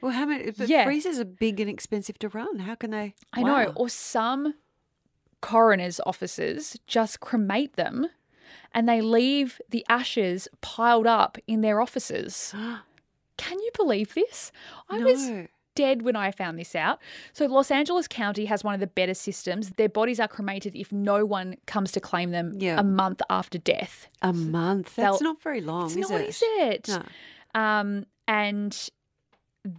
well, 0.01 0.13
how 0.13 0.25
many? 0.25 0.51
But 0.51 0.69
Yeah. 0.69 0.85
freezers 0.85 1.19
are 1.19 1.25
big 1.25 1.59
and 1.61 1.69
expensive 1.69 2.19
to 2.21 2.29
run. 2.29 2.61
How 2.61 2.75
can 2.75 2.91
they? 2.91 3.15
I 3.33 3.43
know. 3.43 3.73
Or 3.77 3.89
some 3.89 4.55
coroner's 5.41 6.01
offices 6.07 6.77
just 6.87 7.21
cremate 7.21 7.77
them 7.77 8.09
and 8.75 8.89
they 8.89 9.01
leave 9.01 9.61
the 9.71 9.85
ashes 9.89 10.49
piled 10.61 11.07
up 11.07 11.39
in 11.47 11.61
their 11.61 11.81
offices. 11.81 12.55
Can 13.37 13.59
you 13.61 13.71
believe 13.77 14.15
this? 14.15 14.51
I 14.89 14.99
was 14.99 15.31
dead 15.75 16.01
when 16.03 16.17
I 16.17 16.31
found 16.31 16.59
this 16.59 16.75
out. 16.75 16.99
So, 17.35 17.45
Los 17.47 17.71
Angeles 17.71 18.09
County 18.09 18.47
has 18.47 18.65
one 18.65 18.73
of 18.73 18.81
the 18.81 18.87
better 18.87 19.13
systems. 19.13 19.71
Their 19.77 19.91
bodies 19.91 20.19
are 20.19 20.27
cremated 20.29 20.75
if 20.75 20.91
no 20.91 21.27
one 21.27 21.57
comes 21.67 21.93
to 21.93 22.01
claim 22.01 22.31
them 22.31 22.55
Yeah. 22.59 22.81
a 22.81 22.83
month 22.83 23.21
after 23.29 23.59
death. 23.59 24.09
A 24.23 24.33
month. 24.33 24.97
That's 24.97 25.19
They'll- 25.19 25.33
not 25.33 25.43
very 25.43 25.61
long, 25.61 25.87
It's 25.87 25.97
is 25.97 26.11
not, 26.11 26.21
it? 26.23 26.29
is 26.31 26.43
it? 26.43 26.89
No. 26.89 27.61
Um, 27.61 28.07
and 28.27 28.89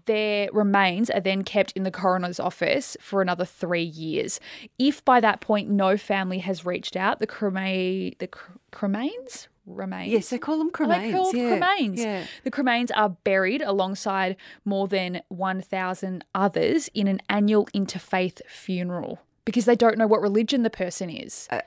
their 0.06 0.50
remains 0.52 1.10
are 1.10 1.20
then 1.20 1.44
kept 1.44 1.72
in 1.74 1.84
the 1.84 1.92
coroner's 1.92 2.40
office 2.40 2.98
for 3.00 3.22
another 3.22 3.46
three 3.46 3.84
years. 3.84 4.40
If 4.78 5.04
by 5.06 5.20
that 5.20 5.42
point 5.42 5.70
no 5.70 5.98
family 5.98 6.40
has 6.40 6.66
reached 6.66 6.96
out, 6.96 7.20
the 7.20 7.28
crema 7.28 8.12
the 8.20 8.28
cr- 8.30 8.52
cremains 8.72 9.48
remains. 9.66 10.12
Yes, 10.12 10.30
they 10.30 10.38
call 10.38 10.58
them 10.58 10.68
they 10.68 10.86
cremains. 10.86 11.12
called 11.12 11.36
yeah. 11.36 11.60
cremains? 11.60 11.98
Yeah. 11.98 12.26
The 12.44 12.52
cremains 12.52 12.90
are 12.96 13.10
buried 13.10 13.62
alongside 13.62 14.38
more 14.66 14.88
than 14.88 15.22
1,000 15.28 16.24
others 16.34 16.90
in 16.94 17.08
an 17.08 17.20
annual 17.30 17.68
interfaith 17.68 18.42
funeral 18.48 19.20
because 19.46 19.66
they 19.66 19.76
don't 19.76 19.98
know 19.98 20.08
what 20.08 20.22
religion 20.22 20.64
the 20.64 20.70
person 20.70 21.10
is. 21.10 21.48
Uh, 21.50 21.62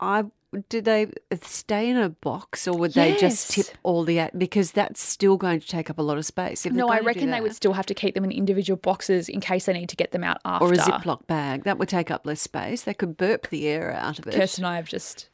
I 0.00 0.24
did 0.68 0.84
they 0.84 1.06
stay 1.42 1.88
in 1.88 1.96
a 1.96 2.08
box 2.08 2.66
or 2.66 2.76
would 2.76 2.92
they 2.94 3.16
just 3.16 3.52
tip 3.52 3.66
all 3.84 4.04
the 4.04 4.18
at 4.18 4.36
because 4.36 4.72
that's 4.72 5.00
still 5.00 5.36
going 5.36 5.60
to 5.60 5.66
take 5.66 5.88
up 5.88 5.98
a 5.98 6.02
lot 6.02 6.18
of 6.18 6.26
space. 6.26 6.66
No, 6.66 6.88
I 6.88 6.88
going 6.88 6.98
to 6.98 7.02
do 7.02 7.06
reckon 7.06 7.30
they 7.30 7.40
would 7.40 7.54
still 7.54 7.72
have 7.72 7.86
to 7.86 7.94
keep 7.94 8.14
them 8.14 8.24
in 8.24 8.32
individual 8.32 8.76
boxes 8.76 9.28
in 9.28 9.40
case 9.40 9.66
they 9.66 9.72
need 9.72 9.88
to 9.90 9.96
get 9.96 10.10
them 10.10 10.24
out 10.24 10.38
after. 10.44 10.66
or 10.66 10.72
a 10.72 10.76
Ziploc 10.76 11.26
bag 11.28 11.64
that 11.64 11.78
would 11.78 11.88
take 11.88 12.10
up 12.10 12.26
less 12.26 12.40
space. 12.40 12.82
They 12.82 12.94
could 12.94 13.16
burp 13.16 13.48
the 13.48 13.68
air 13.68 13.92
out 13.92 14.18
of 14.18 14.26
it. 14.26 14.34
Kirsten 14.34 14.64
and 14.64 14.72
I 14.72 14.76
have 14.76 14.88
just 14.88 15.28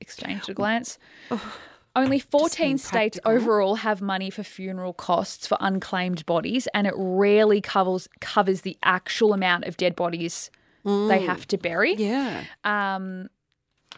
exchanged 0.00 0.50
a 0.50 0.54
glance. 0.54 0.98
Only 1.96 2.18
14 2.20 2.78
states 2.78 3.18
overall 3.24 3.76
have 3.76 4.00
money 4.00 4.30
for 4.30 4.44
funeral 4.44 4.92
costs 4.92 5.46
for 5.46 5.56
unclaimed 5.60 6.24
bodies, 6.24 6.68
and 6.72 6.86
it 6.86 6.94
rarely 6.96 7.60
covers 7.60 8.08
covers 8.20 8.60
the 8.60 8.76
actual 8.82 9.32
amount 9.32 9.64
of 9.64 9.76
dead 9.76 9.96
bodies 9.96 10.50
they 10.84 11.22
have 11.22 11.46
to 11.48 11.58
bury. 11.58 11.94
Yeah. 11.94 12.44
Um, 12.64 13.28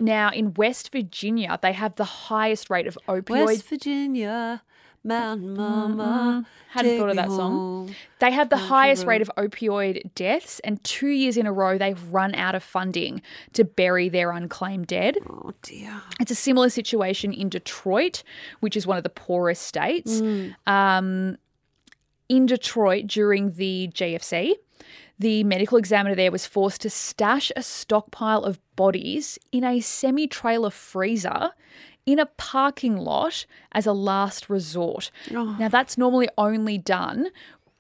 now, 0.03 0.31
in 0.31 0.55
West 0.55 0.93
Virginia, 0.93 1.59
they 1.63 1.73
have 1.73 1.95
the 1.95 2.05
highest 2.05 2.69
rate 2.71 2.87
of 2.87 2.99
opioid. 3.09 3.47
West 3.47 3.69
Virginia, 3.69 4.63
Mountain 5.05 5.55
Mama. 5.55 6.47
Hadn't 6.71 6.93
take 6.93 7.01
thought 7.01 7.11
of 7.11 7.17
that 7.17 7.29
song. 7.29 7.95
They 8.19 8.31
have 8.31 8.49
the 8.49 8.57
highest 8.57 9.03
road. 9.03 9.09
rate 9.11 9.23
of 9.23 9.31
opioid 9.37 10.15
deaths, 10.15 10.59
and 10.61 10.83
two 10.85 11.09
years 11.09 11.37
in 11.37 11.47
a 11.47 11.53
row, 11.53 11.77
they've 11.77 12.03
run 12.11 12.35
out 12.35 12.55
of 12.55 12.63
funding 12.63 13.21
to 13.53 13.65
bury 13.65 14.09
their 14.09 14.31
unclaimed 14.31 14.87
dead. 14.87 15.19
Oh 15.29 15.53
dear. 15.63 16.01
It's 16.19 16.31
a 16.31 16.35
similar 16.35 16.71
situation 16.71 17.33
in 17.33 17.49
Detroit, 17.49 18.23
which 18.61 18.77
is 18.77 18.87
one 18.87 18.97
of 18.97 19.03
the 19.03 19.11
poorest 19.11 19.63
states. 19.63 20.23
Um, 20.67 21.37
in 22.29 22.47
Detroit, 22.47 23.07
during 23.07 23.53
the 23.53 23.91
GFC, 23.93 24.55
the 25.23 25.43
medical 25.45 25.79
examiner 25.79 26.15
there 26.15 26.31
was 26.31 26.47
forced 26.47 26.83
to 26.83 26.91
stash 26.91 27.51
a 27.57 27.63
stockpile 27.63 28.43
of 28.45 28.61
bodies 28.77 29.39
in 29.53 29.65
a 29.65 29.81
semi 29.81 30.27
trailer 30.27 30.71
freezer 30.71 31.51
in 32.05 32.19
a 32.19 32.27
parking 32.27 32.97
lot 32.97 33.47
as 33.73 33.87
a 33.87 33.93
last 33.93 34.51
resort. 34.51 35.11
Now, 35.31 35.69
that's 35.69 35.97
normally 35.97 36.29
only 36.37 36.77
done 36.77 37.29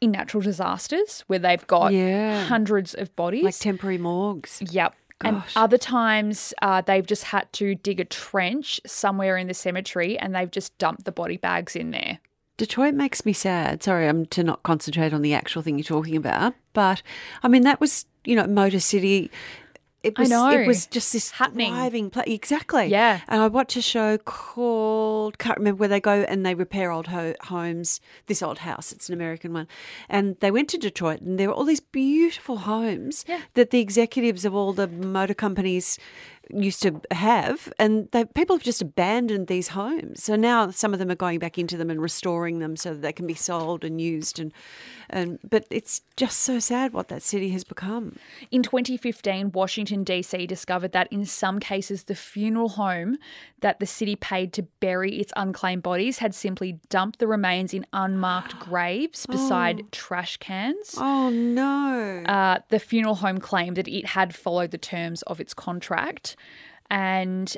in 0.00 0.12
natural 0.12 0.40
disasters 0.40 1.24
where 1.26 1.38
they've 1.40 1.66
got 1.66 1.92
Yeah. 1.92 2.44
hundreds 2.44 2.94
of 2.94 3.14
bodies. 3.16 3.44
Like 3.44 3.58
temporary 3.58 3.98
morgues. 3.98 4.62
Yep. 4.70 4.94
And 5.24 5.42
other 5.54 5.78
times 5.78 6.52
uh, 6.62 6.80
they've 6.80 7.06
just 7.06 7.24
had 7.24 7.52
to 7.54 7.76
dig 7.76 8.00
a 8.00 8.04
trench 8.04 8.80
somewhere 8.84 9.36
in 9.36 9.46
the 9.46 9.54
cemetery 9.54 10.18
and 10.18 10.34
they've 10.34 10.50
just 10.50 10.76
dumped 10.78 11.04
the 11.04 11.12
body 11.12 11.36
bags 11.36 11.76
in 11.76 11.92
there. 11.92 12.18
Detroit 12.62 12.94
makes 12.94 13.26
me 13.26 13.32
sad. 13.32 13.82
Sorry, 13.82 14.06
I'm 14.06 14.24
to 14.26 14.44
not 14.44 14.62
concentrate 14.62 15.12
on 15.12 15.22
the 15.22 15.34
actual 15.34 15.62
thing 15.62 15.78
you're 15.78 15.82
talking 15.84 16.14
about, 16.14 16.54
but 16.74 17.02
I 17.42 17.48
mean 17.48 17.62
that 17.64 17.80
was 17.80 18.06
you 18.24 18.36
know 18.36 18.46
Motor 18.46 18.78
City. 18.78 19.32
It 20.04 20.14
I 20.16 20.22
was, 20.22 20.30
know. 20.30 20.48
It 20.50 20.66
was 20.68 20.86
just 20.86 21.12
this 21.12 21.32
Happening. 21.32 21.72
thriving 21.72 22.10
place. 22.10 22.26
Exactly. 22.28 22.86
Yeah. 22.86 23.20
And 23.26 23.40
I 23.42 23.48
watch 23.48 23.76
a 23.76 23.82
show 23.82 24.16
called 24.18 25.38
can't 25.38 25.58
remember 25.58 25.78
where 25.80 25.88
they 25.88 26.00
go 26.00 26.22
and 26.28 26.46
they 26.46 26.54
repair 26.54 26.92
old 26.92 27.08
ho- 27.08 27.34
homes. 27.42 28.00
This 28.26 28.42
old 28.44 28.58
house, 28.58 28.92
it's 28.92 29.08
an 29.08 29.14
American 29.14 29.52
one, 29.52 29.66
and 30.08 30.36
they 30.38 30.52
went 30.52 30.68
to 30.70 30.78
Detroit 30.78 31.20
and 31.20 31.40
there 31.40 31.48
were 31.48 31.54
all 31.54 31.64
these 31.64 31.80
beautiful 31.80 32.58
homes 32.58 33.24
Yeah. 33.28 33.40
that 33.54 33.70
the 33.70 33.80
executives 33.80 34.44
of 34.44 34.54
all 34.54 34.72
the 34.72 34.86
motor 34.86 35.34
companies 35.34 35.98
used 36.52 36.82
to 36.82 37.00
have, 37.10 37.72
and 37.78 38.08
they, 38.12 38.24
people 38.24 38.56
have 38.56 38.62
just 38.62 38.82
abandoned 38.82 39.46
these 39.46 39.68
homes. 39.68 40.22
So 40.22 40.36
now 40.36 40.70
some 40.70 40.92
of 40.92 40.98
them 40.98 41.10
are 41.10 41.16
going 41.16 41.38
back 41.38 41.58
into 41.58 41.76
them 41.76 41.90
and 41.90 42.00
restoring 42.00 42.58
them 42.58 42.76
so 42.76 42.90
that 42.90 43.02
they 43.02 43.12
can 43.12 43.26
be 43.26 43.34
sold 43.34 43.84
and 43.84 44.00
used. 44.00 44.38
And 44.38 44.52
and 45.10 45.38
but 45.48 45.66
it's 45.70 46.02
just 46.16 46.40
so 46.40 46.58
sad 46.58 46.92
what 46.92 47.08
that 47.08 47.22
city 47.22 47.50
has 47.50 47.64
become. 47.64 48.16
In 48.50 48.62
2015, 48.62 49.52
Washington, 49.52 50.04
D.C. 50.04 50.46
discovered 50.46 50.92
that 50.92 51.12
in 51.12 51.26
some 51.26 51.60
cases, 51.60 52.04
the 52.04 52.14
funeral 52.14 52.70
home 52.70 53.18
that 53.60 53.78
the 53.78 53.86
city 53.86 54.16
paid 54.16 54.52
to 54.54 54.62
bury 54.80 55.20
its 55.20 55.32
unclaimed 55.36 55.82
bodies 55.82 56.18
had 56.18 56.34
simply 56.34 56.80
dumped 56.88 57.18
the 57.18 57.26
remains 57.26 57.72
in 57.72 57.86
unmarked 57.92 58.58
graves 58.60 59.26
beside 59.26 59.90
trash 59.92 60.36
cans. 60.38 60.94
Oh 60.96 61.30
no! 61.30 62.22
Uh, 62.26 62.58
the 62.68 62.78
funeral 62.78 63.16
home 63.16 63.38
claimed 63.38 63.76
that 63.76 63.88
it 63.88 64.06
had 64.06 64.34
followed 64.34 64.70
the 64.70 64.78
terms 64.78 65.22
of 65.22 65.40
its 65.40 65.54
contract. 65.54 66.36
And 66.90 67.56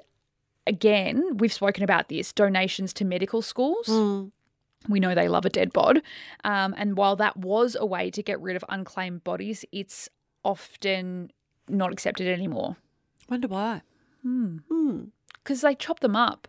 again, 0.67 1.37
we've 1.39 1.53
spoken 1.53 1.83
about 1.83 2.09
this 2.09 2.33
donations 2.33 2.93
to 2.95 3.05
medical 3.05 3.43
schools. 3.43 3.87
Mm. 3.87 4.31
We 4.89 5.01
know 5.01 5.15
they 5.15 5.29
love 5.29 5.45
a 5.47 5.51
dead 5.51 5.73
bod. 5.73 6.03
Um, 6.45 6.75
and 6.77 6.97
while 6.97 7.17
that 7.17 7.37
was 7.37 7.77
a 7.79 7.87
way 7.87 8.11
to 8.11 8.23
get 8.23 8.41
rid 8.41 8.55
of 8.57 8.65
unclaimed 8.69 9.25
bodies, 9.25 9.65
it's 9.73 10.09
often 10.45 11.31
not 11.69 11.91
accepted 11.93 12.29
anymore 12.29 12.77
Wonder 13.31 13.49
why? 13.49 13.81
Hmm. 14.23 14.59
Hmm. 14.69 15.05
because 15.43 15.63
they 15.63 15.75
chop 15.75 16.01
them 16.01 16.15
up 16.15 16.47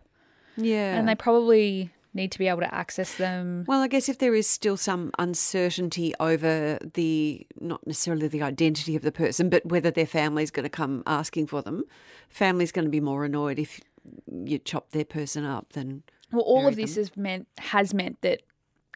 Yeah. 0.58 0.94
and 0.96 1.08
they 1.08 1.14
probably 1.14 1.90
need 2.16 2.32
to 2.32 2.38
be 2.38 2.48
able 2.48 2.60
to 2.60 2.74
access 2.74 3.14
them. 3.14 3.64
Well, 3.68 3.80
I 3.80 3.88
guess 3.88 4.08
if 4.08 4.18
there 4.18 4.34
is 4.34 4.48
still 4.48 4.76
some 4.76 5.12
uncertainty 5.18 6.14
over 6.18 6.78
the, 6.94 7.46
not 7.60 7.86
necessarily 7.86 8.26
the 8.28 8.42
identity 8.42 8.96
of 8.96 9.02
the 9.02 9.12
person, 9.12 9.48
but 9.48 9.64
whether 9.64 9.90
their 9.90 10.06
family 10.06 10.42
is 10.42 10.50
going 10.50 10.64
to 10.64 10.70
come 10.70 11.02
asking 11.06 11.46
for 11.46 11.62
them, 11.62 11.84
family's 12.28 12.72
going 12.72 12.86
to 12.86 12.90
be 12.90 13.00
more 13.00 13.24
annoyed 13.24 13.58
if 13.58 13.80
you 14.28 14.58
chop 14.58 14.90
their 14.90 15.04
person 15.04 15.44
up 15.44 15.72
than. 15.74 16.02
Well, 16.32 16.42
all 16.42 16.66
of 16.66 16.74
this 16.74 16.96
has 16.96 17.16
meant 17.16 17.46
has 17.58 17.94
meant 17.94 18.20
that 18.22 18.42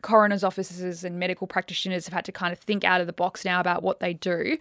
coroners' 0.02 0.42
offices 0.42 1.04
and 1.04 1.18
medical 1.18 1.46
practitioners 1.46 2.06
have 2.06 2.14
had 2.14 2.24
to 2.24 2.32
kind 2.32 2.52
of 2.52 2.58
think 2.58 2.84
out 2.84 3.00
of 3.00 3.06
the 3.06 3.12
box 3.12 3.44
now 3.44 3.60
about 3.60 3.82
what 3.82 4.00
they 4.00 4.14
do. 4.14 4.58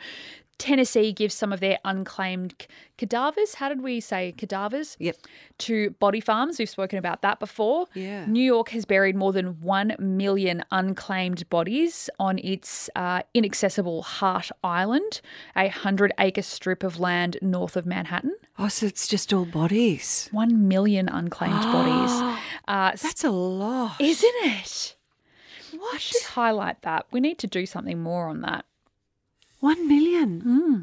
Tennessee 0.59 1.11
gives 1.11 1.33
some 1.33 1.51
of 1.51 1.59
their 1.61 1.79
unclaimed 1.83 2.53
c- 2.61 2.67
cadavers. 2.97 3.55
How 3.55 3.69
did 3.69 3.81
we 3.81 3.99
say 3.99 4.33
cadavers? 4.37 4.95
Yep. 4.99 5.15
To 5.59 5.89
body 5.91 6.19
farms. 6.19 6.59
We've 6.59 6.69
spoken 6.69 6.99
about 6.99 7.21
that 7.23 7.39
before. 7.39 7.87
Yeah. 7.95 8.25
New 8.27 8.43
York 8.43 8.69
has 8.69 8.85
buried 8.85 9.15
more 9.15 9.33
than 9.33 9.59
1 9.61 9.95
million 9.99 10.63
unclaimed 10.71 11.49
bodies 11.49 12.09
on 12.19 12.37
its 12.39 12.89
uh, 12.95 13.23
inaccessible 13.33 14.03
Hart 14.03 14.51
Island, 14.63 15.21
a 15.55 15.63
100 15.63 16.11
acre 16.19 16.41
strip 16.43 16.83
of 16.83 16.99
land 16.99 17.37
north 17.41 17.75
of 17.75 17.85
Manhattan. 17.85 18.35
Oh, 18.59 18.67
so 18.67 18.85
it's 18.85 19.07
just 19.07 19.33
all 19.33 19.45
bodies. 19.45 20.27
1 20.33 20.67
million 20.67 21.07
unclaimed 21.07 21.63
bodies. 21.63 22.11
Uh, 22.67 22.91
That's 23.01 23.23
a 23.23 23.31
lot. 23.31 23.95
isn't 23.99 24.35
it? 24.43 24.95
What? 25.71 25.95
I 25.95 25.97
should 25.99 26.23
highlight 26.23 26.81
that. 26.81 27.05
We 27.11 27.19
need 27.21 27.37
to 27.39 27.47
do 27.47 27.65
something 27.65 28.01
more 28.03 28.27
on 28.27 28.41
that. 28.41 28.65
One 29.59 29.87
million. 29.87 30.41
Hmm. 30.41 30.81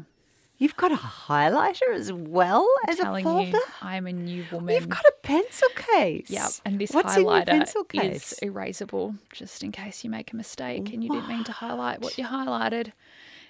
You've 0.59 0.75
got 0.75 0.91
a 0.91 0.95
highlighter 0.95 1.93
as 1.93 2.11
well 2.11 2.67
as 2.87 2.99
a 2.99 3.03
folder. 3.03 3.51
you, 3.51 3.63
I'm 3.79 4.07
a 4.07 4.13
new 4.13 4.43
woman. 4.51 4.73
You've 4.73 4.89
got 4.89 5.05
a 5.05 5.13
pencil 5.21 5.69
case. 5.75 6.31
Yep, 6.31 6.49
and 6.65 6.79
this 6.79 6.91
What's 6.91 7.15
highlighter 7.15 7.45
pencil 7.45 7.83
case? 7.83 8.33
is 8.33 8.39
erasable, 8.41 9.15
just 9.31 9.63
in 9.63 9.71
case 9.71 10.03
you 10.03 10.09
make 10.09 10.33
a 10.33 10.35
mistake 10.35 10.91
and 10.91 11.03
you 11.03 11.11
didn't 11.11 11.27
mean 11.27 11.43
to 11.43 11.51
highlight 11.51 12.01
what 12.01 12.17
you 12.17 12.25
highlighted. 12.25 12.91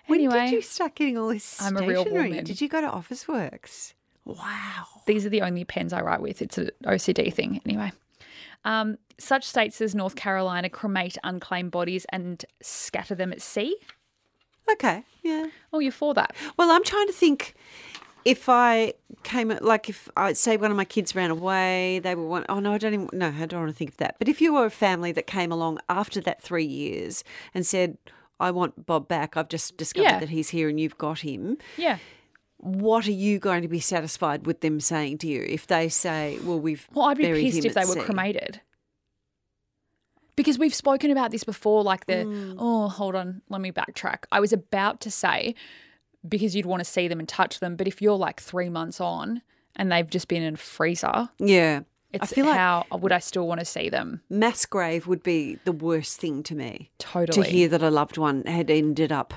When 0.08 0.20
anyway, 0.20 0.46
did 0.46 0.54
you 0.54 0.62
start 0.62 0.96
getting 0.96 1.18
all 1.18 1.30
this 1.30 1.62
I'm 1.62 1.78
a 1.78 1.86
real 1.86 2.04
woman. 2.04 2.44
Did 2.44 2.60
you 2.60 2.68
go 2.68 2.82
to 2.82 2.88
Officeworks? 2.88 3.94
Wow. 4.26 4.88
these 5.06 5.26
are 5.26 5.30
the 5.30 5.42
only 5.42 5.64
pens 5.64 5.94
I 5.94 6.02
write 6.02 6.22
with. 6.22 6.42
It's 6.42 6.58
an 6.58 6.72
OCD 6.84 7.34
thing, 7.34 7.62
anyway. 7.66 7.94
Um, 8.66 8.98
such 9.18 9.46
states 9.46 9.80
as 9.80 9.96
North 9.96 10.16
Carolina 10.16 10.70
cremate 10.70 11.18
unclaimed 11.24 11.72
bodies 11.72 12.06
and 12.10 12.44
scatter 12.62 13.16
them 13.16 13.32
at 13.32 13.42
sea. 13.42 13.78
Okay. 14.74 15.04
Yeah. 15.24 15.48
Oh, 15.74 15.80
you're 15.80 15.92
for 15.92 16.14
that? 16.14 16.36
Well, 16.58 16.70
I'm 16.72 16.84
trying 16.84 17.08
to 17.08 17.14
think 17.14 17.54
if 18.26 18.50
I 18.50 18.94
came 19.24 19.50
like 19.62 19.90
if 19.90 20.10
I 20.18 20.34
say 20.34 20.58
one 20.58 20.72
of 20.72 20.78
my 20.78 20.86
kids 20.86 21.16
ran 21.16 21.32
away, 21.32 22.00
they 22.00 22.16
were 22.16 22.28
one 22.28 22.46
oh 22.50 22.60
no, 22.60 22.74
I 22.74 22.78
don't 22.78 22.94
even 22.94 23.10
no, 23.14 23.28
I 23.28 23.46
don't 23.46 23.60
want 23.62 23.72
to 23.72 23.78
think 23.78 23.92
of 23.92 23.98
that. 23.98 24.16
But 24.20 24.28
if 24.28 24.42
you 24.42 24.54
were 24.54 24.66
a 24.66 24.70
family 24.72 25.12
that 25.14 25.28
came 25.28 25.52
along 25.52 25.80
after 25.90 26.20
that 26.22 26.42
three 26.42 26.66
years 26.66 27.24
and 27.54 27.66
said, 27.66 27.98
I 28.40 28.52
want 28.52 28.86
Bob 28.86 29.08
back, 29.08 29.38
I've 29.38 29.50
just 29.50 29.78
discovered 29.78 30.06
Yeah. 30.06 30.20
that 30.20 30.30
he's 30.30 30.50
here 30.50 30.70
and 30.70 30.80
you've 30.80 30.98
got 30.98 31.20
him. 31.20 31.58
Yeah. 31.78 31.98
What 32.60 33.08
are 33.08 33.12
you 33.12 33.38
going 33.40 33.62
to 33.62 33.68
be 33.68 33.80
satisfied 33.80 34.46
with 34.48 34.62
them 34.62 34.80
saying 34.80 35.20
to 35.20 35.28
you 35.28 35.46
if 35.48 35.68
they 35.68 35.90
say, 35.90 36.40
"Well, 36.44 36.60
we've 36.60 36.88
Well, 36.94 37.06
I'd 37.06 37.18
be 37.18 37.26
pissed 37.26 37.66
if 37.66 37.74
they 37.76 37.82
were 37.86 37.94
sea? 37.94 38.00
cremated. 38.02 38.62
Because 40.38 40.58
we've 40.58 40.74
spoken 40.74 41.12
about 41.12 41.32
this 41.32 41.44
before, 41.44 41.84
like 41.84 42.06
the, 42.06 42.24
Mm. 42.24 42.56
oh, 42.58 42.88
hold 42.88 43.16
on, 43.16 43.42
let 43.50 43.60
me 43.60 43.72
backtrack. 43.74 44.20
I 44.32 44.40
was 44.40 44.54
about 44.54 45.02
to 45.02 45.12
say, 45.12 45.56
because 46.28 46.56
you'd 46.56 46.66
want 46.66 46.80
to 46.80 46.86
see 46.86 47.08
them 47.10 47.20
and 47.20 47.28
touch 47.28 47.60
them, 47.60 47.76
but 47.76 47.88
if 47.88 48.02
you're 48.02 48.16
like 48.18 48.40
three 48.40 48.70
months 48.70 49.02
on 49.02 49.42
and 49.76 49.92
they've 49.92 50.10
just 50.10 50.28
been 50.30 50.44
in 50.44 50.54
a 50.54 50.58
freezer, 50.58 51.30
Yeah, 51.40 51.82
it's 52.14 52.32
I 52.32 52.36
feel 52.36 52.46
like 52.46 52.56
how 52.58 52.86
would 52.92 53.12
I 53.12 53.20
still 53.20 53.48
want 53.48 53.60
to 53.60 53.66
see 53.66 53.90
them? 53.90 54.22
mass 54.30 54.66
grave 54.66 55.08
would 55.08 55.24
be 55.24 55.58
the 55.66 55.72
worst 55.72 56.20
thing 56.22 56.44
to 56.44 56.56
me 56.56 56.92
Totally. 57.00 57.44
to 57.44 57.50
hear 57.50 57.68
that 57.70 57.82
a 57.82 57.90
loved 57.90 58.18
one 58.18 58.44
had 58.46 58.70
ended 58.70 59.12
up 59.12 59.34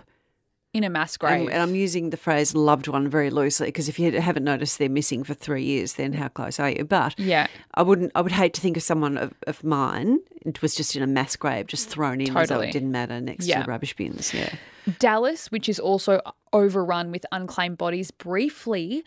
in 0.73 0.85
a 0.85 0.91
mass 0.91 1.17
grave. 1.17 1.41
And, 1.43 1.50
and 1.50 1.62
I'm 1.62 1.75
using 1.75 2.11
the 2.11 2.17
phrase 2.17 2.55
loved 2.55 2.87
one 2.87 3.09
very 3.09 3.31
loosely 3.31 3.67
because 3.69 3.89
if 3.89 3.99
you 3.99 4.21
haven't 4.21 4.45
noticed 4.45 4.79
they're 4.79 4.89
missing 4.89 5.25
for 5.25 5.35
three 5.35 5.65
years, 5.65 5.95
then 5.95 6.12
how 6.12 6.29
close 6.29 6.61
are 6.61 6.71
you? 6.71 6.85
But 6.85 7.19
Yeah. 7.19 7.49
I 7.75 7.83
wouldn't. 7.83 8.12
I 8.15 8.21
would 8.21 8.33
hate 8.33 8.55
to 8.55 8.61
think 8.61 8.77
of 8.77 8.83
someone 8.83 9.17
of, 9.19 9.33
of 9.47 9.65
mine. 9.65 10.21
It 10.47 10.62
was 10.62 10.75
just 10.75 10.95
in 10.97 11.03
a 11.03 11.07
mass 11.07 11.35
grave, 11.37 11.67
just 11.67 11.89
thrown 11.89 12.21
in 12.21 12.37
as 12.37 12.49
though 12.49 12.61
it 12.61 12.73
didn't 12.73 12.93
matter 12.93 13.21
next 13.21 13.47
Yeah. 13.47 13.62
to 13.65 13.69
rubbish 13.71 13.95
bins. 13.97 14.33
Yeah. 14.33 14.55
Dallas, 14.99 15.50
which 15.50 15.69
is 15.69 15.79
also 15.81 16.21
overrun 16.53 17.11
with 17.11 17.27
unclaimed 17.33 17.77
bodies, 17.79 18.11
briefly 18.11 19.05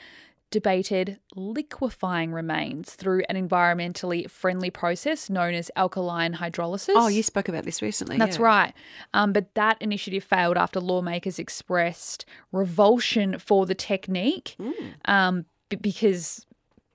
debated 0.54 1.18
liquefying 1.36 2.32
remains 2.32 2.94
through 2.94 3.24
an 3.28 3.36
environmentally 3.50 4.30
friendly 4.30 4.70
process 4.70 5.28
known 5.28 5.56
as 5.56 5.72
alkaline 5.76 6.36
hydrolysis. 6.36 6.94
Oh, 6.96 7.08
you 7.08 7.24
spoke 7.24 7.50
about 7.50 7.64
this 7.66 7.82
recently. 7.82 8.20
That's 8.20 8.38
yeah. 8.38 8.44
right. 8.46 8.74
Um, 9.16 9.34
but 9.34 9.52
that 9.56 9.82
initiative 9.82 10.24
failed 10.24 10.56
after 10.56 10.80
lawmakers 10.80 11.40
expressed 11.40 12.24
revulsion 12.52 13.40
for 13.40 13.66
the 13.66 13.74
technique 13.74 14.56
Hmm. 14.62 14.72
um, 15.06 15.46
b- 15.70 15.78
because 15.78 16.46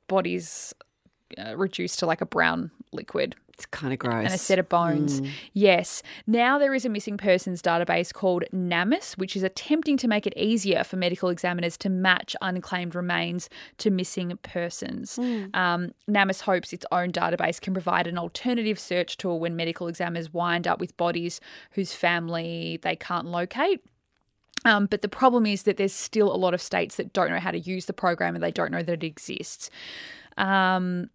bodies 0.06 0.72
uh, 1.36 1.56
reduced 1.56 1.98
to 1.98 2.06
like 2.06 2.20
a 2.20 2.26
brown 2.26 2.70
liquid 2.92 3.34
It's 3.58 3.66
kind 3.66 3.92
of 3.92 3.98
gross. 3.98 4.24
and 4.26 4.34
a 4.34 4.38
set 4.38 4.60
of 4.60 4.68
bones. 4.68 5.20
Yes. 5.52 6.00
Now 6.28 6.60
there 6.60 6.74
is 6.74 6.84
a 6.84 6.88
missing 6.88 7.16
persons 7.16 7.60
database 7.60 8.12
called 8.12 8.44
NAMUS, 8.52 9.18
which 9.18 9.34
is 9.34 9.42
attempting 9.42 9.96
to 9.96 10.06
make 10.06 10.28
it 10.28 10.32
easier 10.36 10.84
for 10.84 10.96
medical 10.96 11.28
examiners 11.28 11.76
to 11.78 11.88
match 11.88 12.36
unclaimed 12.40 12.94
remains 12.94 13.50
to 13.78 13.90
missing 13.90 14.38
persons. 14.44 15.18
Um, 15.18 15.90
NAMUS 16.08 16.42
hopes 16.42 16.72
its 16.72 16.86
own 16.92 17.10
database 17.10 17.60
can 17.60 17.72
provide 17.72 18.06
an 18.06 18.16
alternative 18.16 18.78
search 18.78 19.16
tool 19.16 19.40
when 19.40 19.56
medical 19.56 19.88
examiners 19.88 20.32
wind 20.32 20.68
up 20.68 20.78
with 20.78 20.96
bodies 20.96 21.40
whose 21.72 21.92
family 21.92 22.78
they 22.82 22.94
can't 22.94 23.26
locate. 23.26 23.80
Um, 24.64 24.86
but 24.86 25.02
the 25.02 25.08
problem 25.08 25.46
is 25.46 25.64
that 25.64 25.78
there's 25.78 25.92
still 25.92 26.32
a 26.32 26.38
lot 26.38 26.54
of 26.54 26.62
states 26.62 26.94
that 26.96 27.12
don't 27.12 27.30
know 27.30 27.40
how 27.40 27.50
to 27.50 27.58
use 27.58 27.86
the 27.86 27.92
program 27.92 28.36
and 28.36 28.44
they 28.44 28.52
don't 28.52 28.70
know 28.70 28.82
that 28.84 29.02
it 29.02 29.04
exists. 29.04 29.68
Um, 30.36 31.10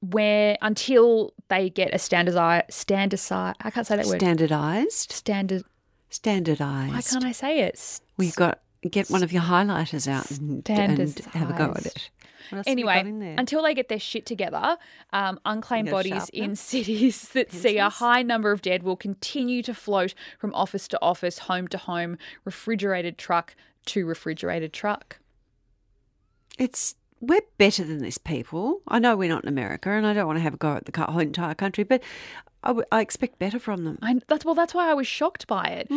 where 0.00 0.56
until 0.62 1.34
they 1.48 1.70
get 1.70 1.94
a 1.94 1.98
standardized, 1.98 2.72
standardized, 2.72 3.56
I 3.60 3.70
can't 3.70 3.86
say 3.86 3.96
that 3.96 4.06
word. 4.06 4.18
Standardized. 4.20 5.12
Standard. 5.12 5.64
Standardized. 6.08 6.92
Why 6.92 7.02
can't 7.02 7.24
I 7.24 7.32
say 7.32 7.60
it? 7.60 8.00
We've 8.16 8.34
got 8.34 8.60
get 8.88 9.10
one 9.10 9.22
of 9.22 9.32
your 9.32 9.42
highlighters 9.42 10.08
out 10.08 10.30
and, 10.30 10.68
and 10.70 11.18
have 11.34 11.50
a 11.50 11.52
go 11.52 11.72
at 11.76 11.86
it. 11.86 12.10
What 12.48 12.58
else 12.58 12.66
have 12.66 12.76
we 12.76 12.82
got 12.82 12.96
Anyway, 12.98 13.34
until 13.36 13.62
they 13.62 13.74
get 13.74 13.88
their 13.88 13.98
shit 13.98 14.26
together, 14.26 14.78
um, 15.12 15.38
unclaimed 15.44 15.88
You 15.88 15.92
got 15.92 16.06
a 16.06 16.10
bodies 16.10 16.28
in 16.30 16.56
cities 16.56 17.28
that 17.30 17.52
see 17.52 17.78
a 17.78 17.90
high 17.90 18.22
number 18.22 18.50
of 18.50 18.62
dead 18.62 18.82
will 18.82 18.96
continue 18.96 19.62
to 19.62 19.74
float 19.74 20.14
from 20.38 20.54
office 20.54 20.88
to 20.88 20.98
office, 21.02 21.40
home 21.40 21.68
to 21.68 21.78
home, 21.78 22.16
refrigerated 22.44 23.18
truck 23.18 23.54
to 23.86 24.06
refrigerated 24.06 24.72
truck. 24.72 25.18
It's 26.58 26.94
we're 27.20 27.42
better 27.58 27.84
than 27.84 27.98
this, 27.98 28.18
people. 28.18 28.80
I 28.88 28.98
know 28.98 29.16
we're 29.16 29.28
not 29.28 29.44
in 29.44 29.48
America, 29.48 29.90
and 29.90 30.06
I 30.06 30.14
don't 30.14 30.26
want 30.26 30.38
to 30.38 30.42
have 30.42 30.54
a 30.54 30.58
go 30.58 30.74
at 30.74 30.86
the 30.86 31.02
whole 31.04 31.20
entire 31.20 31.54
country, 31.54 31.84
but 31.84 32.02
I, 32.62 32.68
w- 32.68 32.86
I 32.90 33.00
expect 33.00 33.38
better 33.38 33.58
from 33.58 33.84
them. 33.84 33.98
I, 34.02 34.20
that's 34.26 34.44
well. 34.44 34.54
That's 34.54 34.74
why 34.74 34.90
I 34.90 34.94
was 34.94 35.06
shocked 35.06 35.46
by 35.46 35.64
it. 35.64 35.90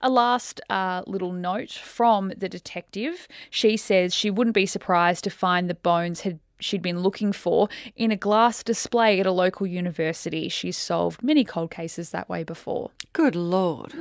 A 0.00 0.10
last 0.10 0.60
uh, 0.70 1.02
little 1.06 1.32
note 1.32 1.72
from 1.72 2.32
the 2.36 2.48
detective. 2.48 3.26
She 3.50 3.76
says 3.76 4.14
she 4.14 4.30
wouldn't 4.30 4.54
be 4.54 4.66
surprised 4.66 5.24
to 5.24 5.30
find 5.30 5.68
the 5.68 5.74
bones 5.74 6.22
had 6.22 6.38
she'd 6.58 6.82
been 6.82 7.00
looking 7.00 7.32
for 7.32 7.68
in 7.96 8.10
a 8.10 8.16
glass 8.16 8.62
display 8.62 9.18
at 9.18 9.26
a 9.26 9.32
local 9.32 9.66
university. 9.66 10.48
She's 10.48 10.76
solved 10.76 11.22
many 11.22 11.42
cold 11.42 11.70
cases 11.70 12.10
that 12.10 12.28
way 12.28 12.44
before. 12.44 12.90
Good 13.12 13.34
lord. 13.34 13.94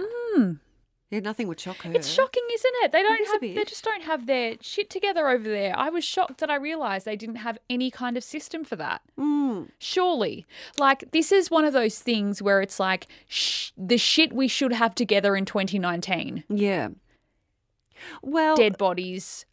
Yeah, 1.10 1.22
nothing 1.22 1.48
would 1.48 1.60
shock 1.60 1.78
her. 1.78 1.92
It's 1.92 2.08
shocking, 2.08 2.44
isn't 2.54 2.74
it? 2.84 2.92
They 2.92 3.02
don't 3.02 3.28
have. 3.28 3.42
They 3.42 3.66
just 3.66 3.84
don't 3.84 4.04
have 4.04 4.28
their 4.28 4.56
shit 4.62 4.92
together 4.92 5.28
over 5.28 5.50
there. 5.50 5.78
I 5.78 5.90
was 5.90 6.04
shocked 6.04 6.40
that 6.40 6.52
I 6.52 6.56
realised 6.56 7.06
they 7.06 7.16
didn't 7.16 7.38
have 7.38 7.58
any 7.68 7.90
kind 7.90 8.16
of 8.16 8.24
system 8.24 8.64
for 8.64 8.76
that. 8.76 9.02
Mm. 9.18 9.70
Surely, 9.80 10.46
like 10.78 11.12
this 11.12 11.32
is 11.32 11.50
one 11.50 11.66
of 11.66 11.74
those 11.74 11.98
things 11.98 12.44
where 12.44 12.62
it's 12.62 12.80
like 12.80 13.08
sh- 13.28 13.72
the 13.76 13.98
shit 13.98 14.34
we 14.34 14.48
should 14.48 14.72
have 14.72 14.94
together 14.94 15.36
in 15.36 15.46
2019. 15.46 16.44
Yeah. 16.48 16.90
Well, 18.22 18.56
dead 18.56 18.78
bodies 18.78 19.46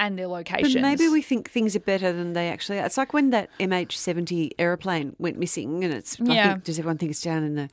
and 0.00 0.18
their 0.18 0.26
but 0.26 0.32
locations. 0.32 0.82
maybe 0.82 1.08
we 1.08 1.22
think 1.22 1.50
things 1.50 1.76
are 1.76 1.80
better 1.80 2.12
than 2.12 2.32
they 2.32 2.48
actually 2.48 2.78
are. 2.80 2.86
It's 2.86 2.96
like 2.96 3.12
when 3.12 3.30
that 3.30 3.50
MH370 3.60 4.50
aeroplane 4.58 5.14
went 5.18 5.38
missing, 5.38 5.84
and 5.84 5.94
it's. 5.94 6.20
I 6.20 6.24
think, 6.24 6.64
does 6.64 6.78
everyone 6.78 6.98
think 6.98 7.10
it's 7.12 7.22
down 7.22 7.44
in 7.44 7.54
the. 7.54 7.70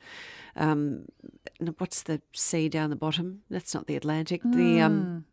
Um, 0.54 1.06
what's 1.78 2.02
the 2.02 2.20
sea 2.32 2.68
down 2.68 2.90
the 2.90 2.96
bottom? 2.96 3.42
That's 3.50 3.74
not 3.74 3.86
the 3.86 3.96
Atlantic. 3.96 4.42
The 4.44 4.78
Hmm. 4.78 4.82
um, 4.82 5.24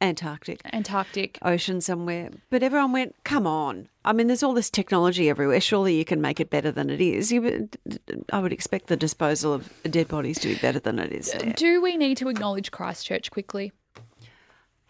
Antarctic. 0.00 0.60
Antarctic. 0.72 1.38
ocean 1.42 1.80
somewhere. 1.80 2.30
But 2.50 2.62
everyone 2.62 2.92
went, 2.92 3.16
come 3.24 3.48
on. 3.48 3.88
I 4.04 4.12
mean, 4.12 4.28
there's 4.28 4.44
all 4.44 4.54
this 4.54 4.70
technology 4.70 5.28
everywhere. 5.28 5.60
Surely 5.60 5.96
you 5.98 6.04
can 6.04 6.20
make 6.20 6.38
it 6.38 6.50
better 6.50 6.70
than 6.70 6.88
it 6.88 7.00
is. 7.00 7.32
You, 7.32 7.42
would- 7.42 7.76
I 8.32 8.38
would 8.38 8.52
expect 8.52 8.86
the 8.86 8.96
disposal 8.96 9.52
of 9.52 9.68
dead 9.90 10.06
bodies 10.06 10.38
to 10.40 10.48
be 10.48 10.54
better 10.54 10.78
than 10.78 11.00
it 11.00 11.10
is. 11.12 11.34
now. 11.34 11.52
Do 11.56 11.82
we 11.82 11.96
need 11.96 12.16
to 12.18 12.28
acknowledge 12.28 12.70
Christchurch 12.70 13.30
quickly? 13.32 13.72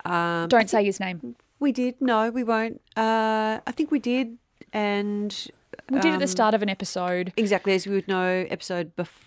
Um, 0.04 0.48
Don't 0.48 0.68
say 0.70 0.84
his 0.84 1.00
name. 1.00 1.36
we 1.58 1.72
did. 1.72 2.00
No, 2.00 2.30
we 2.30 2.44
won't. 2.44 2.80
Uh, 2.96 3.60
I 3.66 3.72
think 3.72 3.90
we 3.90 3.98
did. 3.98 4.36
And 4.74 5.34
We 5.90 6.00
did 6.00 6.12
at 6.12 6.18
the 6.18 6.24
um, 6.24 6.28
start 6.28 6.54
of 6.54 6.62
an 6.62 6.68
episode. 6.68 7.32
exactly 7.36 7.74
as 7.74 7.86
we 7.86 7.94
would 7.94 8.08
know, 8.08 8.46
episode 8.50 8.94
before 8.94 9.24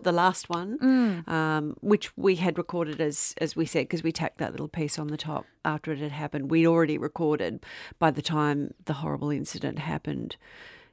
the 0.00 0.12
last 0.12 0.48
one, 0.48 0.78
Mm. 0.78 1.28
um, 1.28 1.64
which 1.80 2.06
we 2.16 2.36
had 2.36 2.56
recorded 2.58 3.00
as 3.00 3.34
as 3.44 3.54
we 3.56 3.66
said 3.66 3.84
because 3.84 4.02
we 4.02 4.12
tacked 4.12 4.38
that 4.38 4.52
little 4.52 4.68
piece 4.68 4.98
on 4.98 5.08
the 5.08 5.16
top 5.16 5.44
after 5.64 5.92
it 5.92 5.98
had 5.98 6.12
happened. 6.12 6.50
We'd 6.50 6.66
already 6.66 6.98
recorded 6.98 7.52
by 7.98 8.10
the 8.10 8.22
time 8.22 8.58
the 8.86 8.94
horrible 9.02 9.30
incident 9.30 9.78
happened. 9.78 10.36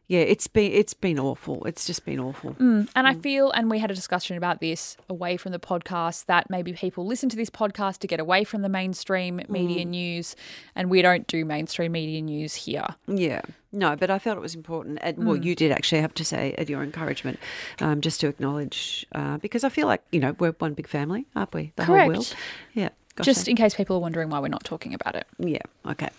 Yeah, 0.10 0.22
it's 0.22 0.48
been 0.48 0.72
it's 0.72 0.94
been 0.94 1.20
awful. 1.20 1.66
It's 1.66 1.86
just 1.86 2.06
been 2.06 2.20
awful. 2.20 2.54
Mm. 2.54 2.88
And 2.96 3.08
I 3.08 3.14
feel, 3.14 3.52
and 3.52 3.70
we 3.70 3.80
had 3.80 3.92
a 3.92 3.94
discussion 3.94 4.38
about 4.38 4.62
this 4.62 4.96
away 5.10 5.36
from 5.36 5.52
the 5.52 5.60
podcast, 5.60 6.28
that 6.28 6.50
maybe 6.50 6.72
people 6.72 7.06
listen 7.06 7.28
to 7.28 7.36
this 7.36 7.50
podcast 7.50 7.98
to 8.00 8.08
get 8.08 8.22
away 8.22 8.46
from 8.46 8.62
the 8.62 8.70
mainstream 8.70 9.42
media 9.50 9.84
news, 9.84 10.36
and 10.76 10.90
we 10.90 11.02
don't 11.02 11.28
do 11.28 11.44
mainstream 11.44 11.92
media 11.92 12.22
news 12.22 12.56
here. 12.56 12.86
Yeah, 13.08 13.42
no, 13.74 13.98
but 13.98 14.10
I 14.10 14.18
felt 14.18 14.38
it 14.38 14.42
was 14.42 14.56
important. 14.56 15.00
And, 15.02 15.18
Well, 15.26 15.36
Mm. 15.38 15.44
you 15.44 15.56
did 15.56 15.74
actually 15.74 16.00
have 16.02 16.14
to 16.14 16.24
say 16.24 16.54
at 16.58 16.70
your 16.70 16.84
encouragement, 16.84 17.38
um, 17.82 18.00
just 18.00 18.22
to 18.22 18.28
acknowledge, 18.28 19.06
uh, 19.14 19.38
because 19.40 19.66
I 19.66 19.70
feel 19.70 19.88
like 19.88 20.04
you 20.14 20.22
know 20.22 20.36
we're 20.40 20.54
one 20.54 20.74
big 20.74 20.88
family, 20.88 21.26
aren't 21.36 21.54
we? 21.54 21.74
The 21.76 21.84
whole 21.84 21.96
world. 21.98 22.14
Correct. 22.14 22.36
Yeah. 22.74 22.90
gosh, 23.16 23.26
Just 23.26 23.48
in 23.50 23.58
case 23.58 23.74
people 23.76 23.98
are 23.98 24.00
wondering 24.00 24.30
why 24.30 24.40
we're 24.40 24.48
not 24.48 24.64
talking 24.64 24.94
about 24.94 25.16
it. 25.18 25.28
Yeah, 25.38 25.64
okay. 25.86 26.10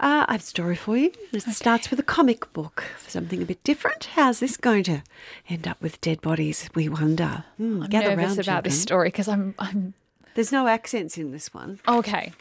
Uh, 0.00 0.24
I 0.26 0.32
have 0.32 0.40
a 0.40 0.44
story 0.44 0.76
for 0.76 0.96
you. 0.96 1.12
It 1.30 1.42
starts 1.42 1.90
with 1.90 2.00
a 2.00 2.02
comic 2.02 2.50
book, 2.54 2.84
for 2.96 3.10
something 3.10 3.42
a 3.42 3.44
bit 3.44 3.62
different. 3.64 4.06
How's 4.14 4.40
this 4.40 4.56
going 4.56 4.82
to 4.84 5.02
end 5.48 5.68
up 5.68 5.80
with 5.82 6.00
dead 6.00 6.22
bodies? 6.22 6.70
We 6.74 6.88
wonder. 6.88 7.44
Hmm, 7.58 7.82
I'm 7.82 7.90
nervous 7.90 8.16
round, 8.16 8.38
about 8.38 8.64
this 8.64 8.80
story 8.80 9.08
because 9.08 9.28
I'm, 9.28 9.54
I'm 9.58 9.92
There's 10.34 10.52
no 10.52 10.68
accents 10.68 11.18
in 11.18 11.32
this 11.32 11.52
one. 11.52 11.80
okay. 11.86 12.32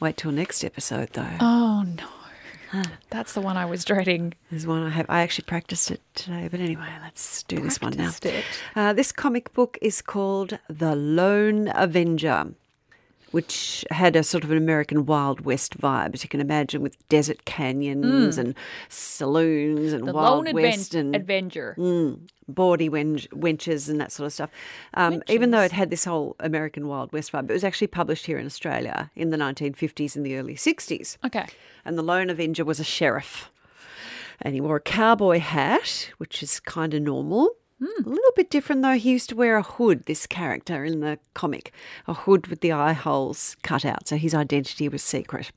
Wait 0.00 0.16
till 0.16 0.32
next 0.32 0.64
episode, 0.64 1.10
though. 1.12 1.36
Oh 1.40 1.84
no, 1.84 2.82
that's 3.10 3.32
the 3.32 3.40
one 3.40 3.56
I 3.56 3.64
was 3.64 3.84
dreading. 3.84 4.34
There's 4.50 4.66
one 4.66 4.82
I 4.84 4.90
have. 4.90 5.06
I 5.08 5.22
actually 5.22 5.44
practiced 5.46 5.90
it 5.90 6.00
today, 6.14 6.48
but 6.50 6.58
anyway, 6.60 6.88
let's 7.02 7.42
do 7.44 7.60
this 7.60 7.80
one 7.80 7.92
now. 7.92 8.10
Practiced 8.10 8.26
it. 8.26 8.44
Uh, 8.76 8.92
this 8.92 9.10
comic 9.10 9.52
book 9.54 9.76
is 9.82 10.00
called 10.02 10.58
The 10.68 10.94
Lone 10.94 11.70
Avenger, 11.74 12.54
which 13.30 13.84
had 13.90 14.16
a 14.16 14.22
sort 14.22 14.44
of 14.44 14.50
an 14.50 14.56
American 14.56 15.06
Wild 15.06 15.42
West 15.42 15.78
vibe, 15.78 16.14
as 16.14 16.22
you 16.22 16.28
can 16.28 16.40
imagine, 16.40 16.80
with 16.82 16.96
desert 17.08 17.44
canyons 17.44 18.38
and 18.38 18.54
saloons 18.88 19.92
and. 19.92 20.06
The 20.06 20.12
Wild 20.12 20.46
Lone 20.46 20.54
West 20.54 20.92
Adven- 20.92 21.00
and 21.00 21.16
Adventure. 21.16 21.74
Mm, 21.78 22.20
bawdy 22.48 22.88
wench, 22.88 23.28
wenches 23.28 23.88
and 23.88 24.00
that 24.00 24.12
sort 24.12 24.26
of 24.26 24.32
stuff. 24.32 24.50
Um, 24.94 25.22
even 25.28 25.50
though 25.50 25.60
it 25.60 25.72
had 25.72 25.90
this 25.90 26.04
whole 26.04 26.36
American 26.40 26.88
Wild 26.88 27.12
West 27.12 27.32
vibe, 27.32 27.50
it 27.50 27.52
was 27.52 27.64
actually 27.64 27.88
published 27.88 28.26
here 28.26 28.38
in 28.38 28.46
Australia 28.46 29.10
in 29.14 29.30
the 29.30 29.36
1950s 29.36 30.16
and 30.16 30.24
the 30.24 30.36
early 30.36 30.54
60s. 30.54 31.18
Okay. 31.24 31.46
And 31.84 31.98
the 31.98 32.02
Lone 32.02 32.30
Avenger 32.30 32.64
was 32.64 32.80
a 32.80 32.84
sheriff. 32.84 33.50
And 34.40 34.54
he 34.54 34.60
wore 34.60 34.76
a 34.76 34.80
cowboy 34.80 35.40
hat, 35.40 36.10
which 36.18 36.42
is 36.42 36.60
kind 36.60 36.94
of 36.94 37.02
normal. 37.02 37.56
Hmm. 37.80 38.04
A 38.04 38.08
little 38.08 38.32
bit 38.34 38.50
different 38.50 38.82
though. 38.82 38.94
He 38.98 39.10
used 39.10 39.28
to 39.30 39.36
wear 39.36 39.56
a 39.56 39.62
hood, 39.62 40.06
this 40.06 40.26
character 40.26 40.84
in 40.84 41.00
the 41.00 41.18
comic, 41.34 41.72
a 42.06 42.14
hood 42.14 42.48
with 42.48 42.60
the 42.60 42.72
eye 42.72 42.92
holes 42.92 43.56
cut 43.62 43.84
out. 43.84 44.08
So 44.08 44.16
his 44.16 44.34
identity 44.34 44.88
was 44.88 45.02
secret. 45.02 45.52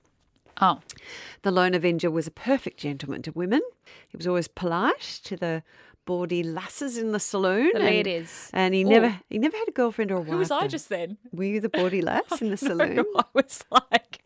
Oh, 0.62 0.80
The 1.42 1.50
Lone 1.50 1.74
Avenger 1.74 2.12
was 2.12 2.28
a 2.28 2.32
perfect 2.32 2.78
gentleman 2.80 3.24
to 3.24 3.32
women. 3.32 3.62
He 4.10 4.18
was 4.18 4.28
always 4.28 4.48
polite 4.48 5.20
to 5.24 5.36
the 5.36 5.64
bawdy 6.06 6.44
lasses 6.44 6.98
in 6.98 7.12
the 7.12 7.20
saloon. 7.20 7.70
The 7.74 7.80
and- 7.80 7.86
ladies. 7.86 8.50
And 8.54 8.74
he 8.74 8.84
Oh. 8.86 8.90
never 8.90 9.20
he 9.30 9.38
never 9.38 9.56
had 9.58 9.68
a 9.68 9.72
girlfriend 9.72 10.12
or 10.12 10.16
a 10.16 10.20
wife. 10.20 10.30
who 10.30 10.38
was 10.38 10.52
I 10.52 10.62
though. 10.62 10.68
just 10.68 10.90
then? 10.90 11.18
Were 11.32 11.44
you 11.44 11.60
the 11.60 11.70
bawdy 11.70 12.02
lass 12.12 12.42
in 12.42 12.50
the 12.50 12.58
saloon? 12.58 13.06
I 13.18 13.24
was 13.34 13.64
like, 13.72 14.24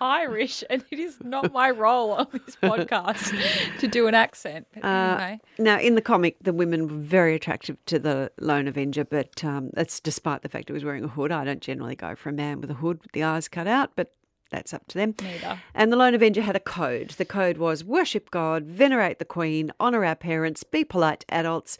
Irish, 0.00 0.62
and 0.70 0.84
it 0.92 0.98
is 1.00 1.16
not 1.24 1.52
my 1.52 1.70
role 1.70 2.12
on 2.12 2.28
this 2.32 2.54
podcast 2.62 3.78
to 3.80 3.88
do 3.88 4.06
an 4.06 4.14
accent. 4.14 4.66
But 4.72 4.84
anyway, 4.84 5.40
Now, 5.58 5.80
in 5.80 5.96
the 5.96 6.00
comic, 6.02 6.36
the 6.40 6.52
women 6.52 6.82
were 6.86 6.94
very 7.02 7.34
attractive 7.34 7.84
to 7.86 7.98
the 7.98 8.30
Lone 8.40 8.68
Avenger, 8.68 9.04
but 9.04 9.42
um, 9.44 9.70
that's 9.74 9.98
despite 9.98 10.42
the 10.42 10.48
fact 10.48 10.68
he 10.68 10.72
was 10.72 10.84
wearing 10.84 11.02
a 11.02 11.08
hood. 11.08 11.32
I 11.32 11.44
don't 11.44 11.60
generally 11.60 11.96
go 11.96 12.14
for 12.14 12.28
a 12.28 12.32
man 12.32 12.60
with 12.60 12.70
a 12.70 12.74
hood 12.74 13.00
with 13.02 13.10
the 13.12 13.24
eyes 13.24 13.48
cut 13.48 13.66
out, 13.66 13.90
but 13.96 14.12
that's 14.50 14.72
up 14.74 14.86
to 14.88 14.98
them. 14.98 15.14
Neither. 15.22 15.60
And 15.74 15.92
the 15.92 15.96
Lone 15.96 16.14
Avenger 16.14 16.42
had 16.42 16.56
a 16.56 16.60
code. 16.60 17.10
The 17.10 17.24
code 17.24 17.58
was 17.58 17.84
worship 17.84 18.30
God, 18.30 18.64
venerate 18.64 19.18
the 19.18 19.24
Queen, 19.24 19.72
honour 19.80 20.04
our 20.04 20.14
parents, 20.16 20.62
be 20.64 20.84
polite 20.84 21.20
to 21.20 21.34
adults, 21.34 21.78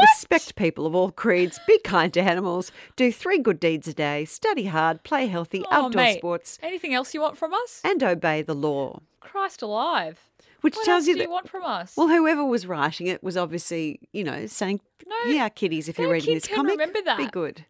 respect 0.00 0.56
people 0.56 0.86
of 0.86 0.94
all 0.94 1.10
creeds, 1.10 1.60
be 1.66 1.78
kind 1.80 2.12
to 2.14 2.20
animals, 2.20 2.72
do 2.96 3.12
three 3.12 3.38
good 3.38 3.60
deeds 3.60 3.86
a 3.88 3.92
day, 3.94 4.24
study 4.24 4.64
hard, 4.66 5.02
play 5.04 5.26
healthy, 5.26 5.62
Oh, 5.70 5.86
outdoor 5.86 6.02
mate. 6.02 6.18
sports, 6.18 6.58
anything 6.62 6.94
else 6.94 7.12
you 7.14 7.20
want 7.20 7.36
from 7.36 7.52
us? 7.52 7.80
and 7.84 8.02
obey 8.02 8.42
the 8.42 8.54
law. 8.54 9.00
Christ 9.20 9.62
alive! 9.62 10.18
Which 10.62 10.76
What 10.76 10.84
tells 10.84 11.00
else 11.02 11.08
you 11.08 11.14
do 11.14 11.18
that 11.18 11.24
you 11.24 11.30
want 11.30 11.48
from 11.48 11.64
us? 11.64 11.94
Well, 11.96 12.08
whoever 12.08 12.44
was 12.44 12.66
writing 12.66 13.08
it 13.08 13.22
was 13.22 13.36
obviously, 13.36 13.98
you 14.12 14.22
know, 14.24 14.46
saying, 14.46 14.80
No, 15.06 15.16
"Yeah, 15.26 15.48
kiddies, 15.48 15.88
if 15.88 15.98
you're 15.98 16.10
reading 16.10 16.34
this 16.34 16.46
comic, 16.46 16.72
remember 16.72 17.02
that. 17.02 17.18
be 17.18 17.26
good." 17.26 17.66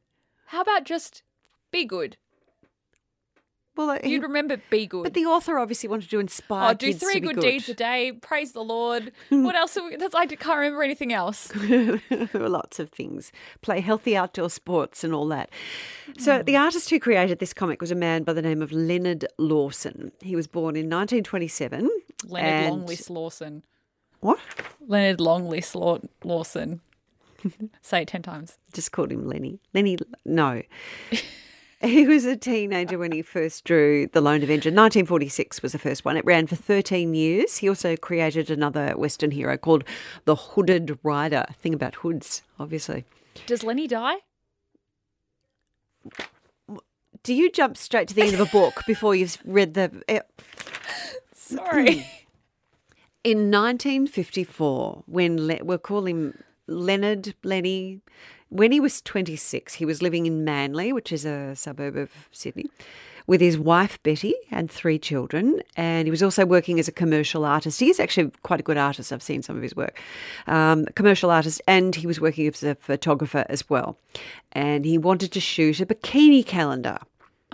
How 0.46 0.60
about 0.60 0.84
just 0.84 1.22
be 1.70 1.84
good? 1.86 2.18
Well, 3.74 3.98
he- 4.02 4.10
You'd 4.10 4.22
remember 4.22 4.58
be 4.68 4.86
good. 4.86 5.02
but 5.04 5.14
the 5.14 5.24
author 5.24 5.58
obviously 5.58 5.88
wanted 5.88 6.10
to 6.10 6.20
inspire 6.20 6.70
Oh, 6.72 6.74
do 6.74 6.92
three 6.92 7.20
good, 7.20 7.36
good. 7.36 7.40
deeds 7.42 7.68
a 7.70 7.74
day. 7.74 8.12
Praise 8.12 8.52
the 8.52 8.62
Lord. 8.62 9.12
what 9.30 9.54
else? 9.54 9.76
Are 9.78 9.84
we, 9.88 9.96
that's, 9.96 10.14
I 10.14 10.26
can't 10.26 10.58
remember 10.58 10.82
anything 10.82 11.12
else. 11.12 11.48
there 11.54 12.00
were 12.34 12.48
lots 12.50 12.78
of 12.78 12.90
things. 12.90 13.32
Play 13.62 13.80
healthy 13.80 14.14
outdoor 14.16 14.50
sports 14.50 15.04
and 15.04 15.14
all 15.14 15.26
that. 15.28 15.48
So, 16.18 16.38
Hmm. 16.38 16.44
the 16.44 16.56
artist 16.56 16.90
who 16.90 17.00
created 17.00 17.38
this 17.38 17.54
comic 17.54 17.80
was 17.80 17.90
a 17.90 17.94
man 17.94 18.24
by 18.24 18.34
the 18.34 18.42
name 18.42 18.60
of 18.60 18.72
Leonard 18.72 19.24
Lawson. 19.38 20.12
He 20.20 20.36
was 20.36 20.46
born 20.46 20.76
in 20.76 20.90
1927. 20.90 21.88
Leonard 22.26 22.50
and- 22.52 22.82
Longlist 22.86 23.08
Lawson. 23.08 23.62
What? 24.20 24.38
Leonard 24.86 25.18
Longlist 25.18 25.74
Law- 25.74 25.98
Lawson. 26.24 26.80
Say 27.80 28.02
it 28.02 28.08
ten 28.08 28.22
times. 28.22 28.58
Just 28.72 28.92
called 28.92 29.10
him 29.10 29.26
Lenny. 29.26 29.58
Lenny, 29.74 29.96
no. 30.24 30.62
he 31.88 32.06
was 32.06 32.24
a 32.24 32.36
teenager 32.36 32.98
when 32.98 33.12
he 33.12 33.22
first 33.22 33.64
drew 33.64 34.06
The 34.06 34.20
Lone 34.20 34.42
Avenger. 34.42 34.68
1946 34.70 35.62
was 35.62 35.72
the 35.72 35.78
first 35.78 36.04
one. 36.04 36.16
It 36.16 36.24
ran 36.24 36.46
for 36.46 36.56
13 36.56 37.14
years. 37.14 37.58
He 37.58 37.68
also 37.68 37.96
created 37.96 38.50
another 38.50 38.96
Western 38.96 39.30
hero 39.32 39.56
called 39.56 39.84
The 40.24 40.34
Hooded 40.36 40.98
Rider. 41.02 41.44
Thing 41.60 41.74
about 41.74 41.96
hoods, 41.96 42.42
obviously. 42.58 43.04
Does 43.46 43.62
Lenny 43.64 43.86
die? 43.88 44.16
Do 47.22 47.34
you 47.34 47.50
jump 47.50 47.76
straight 47.76 48.08
to 48.08 48.14
the 48.14 48.22
end 48.22 48.34
of 48.34 48.40
a 48.40 48.46
book 48.46 48.82
before 48.86 49.14
you've 49.14 49.38
read 49.44 49.74
the. 49.74 50.02
eh, 50.08 50.20
Sorry. 51.34 52.06
In 53.24 53.50
1954, 53.52 55.04
when 55.06 55.46
Le- 55.46 55.62
we'll 55.64 55.78
call 55.78 56.06
him 56.06 56.42
Leonard 56.66 57.34
Lenny, 57.42 58.00
when 58.48 58.72
he 58.72 58.80
was 58.80 59.00
26, 59.02 59.74
he 59.74 59.84
was 59.84 60.02
living 60.02 60.26
in 60.26 60.44
Manly, 60.44 60.92
which 60.92 61.12
is 61.12 61.24
a 61.24 61.56
suburb 61.56 61.96
of 61.96 62.10
Sydney, 62.30 62.66
with 63.26 63.40
his 63.40 63.56
wife 63.56 64.02
Betty 64.02 64.34
and 64.50 64.70
three 64.70 64.98
children. 64.98 65.62
And 65.76 66.06
he 66.06 66.10
was 66.10 66.22
also 66.22 66.44
working 66.44 66.78
as 66.78 66.88
a 66.88 66.92
commercial 66.92 67.44
artist. 67.44 67.80
He 67.80 67.88
is 67.88 67.98
actually 67.98 68.30
quite 68.42 68.60
a 68.60 68.62
good 68.62 68.76
artist. 68.76 69.12
I've 69.12 69.22
seen 69.22 69.42
some 69.42 69.56
of 69.56 69.62
his 69.62 69.74
work. 69.74 69.98
Um, 70.46 70.86
commercial 70.94 71.30
artist, 71.30 71.62
and 71.66 71.94
he 71.94 72.06
was 72.06 72.20
working 72.20 72.46
as 72.46 72.62
a 72.62 72.74
photographer 72.74 73.46
as 73.48 73.68
well. 73.70 73.96
And 74.52 74.84
he 74.84 74.98
wanted 74.98 75.32
to 75.32 75.40
shoot 75.40 75.80
a 75.80 75.86
bikini 75.86 76.44
calendar, 76.44 76.98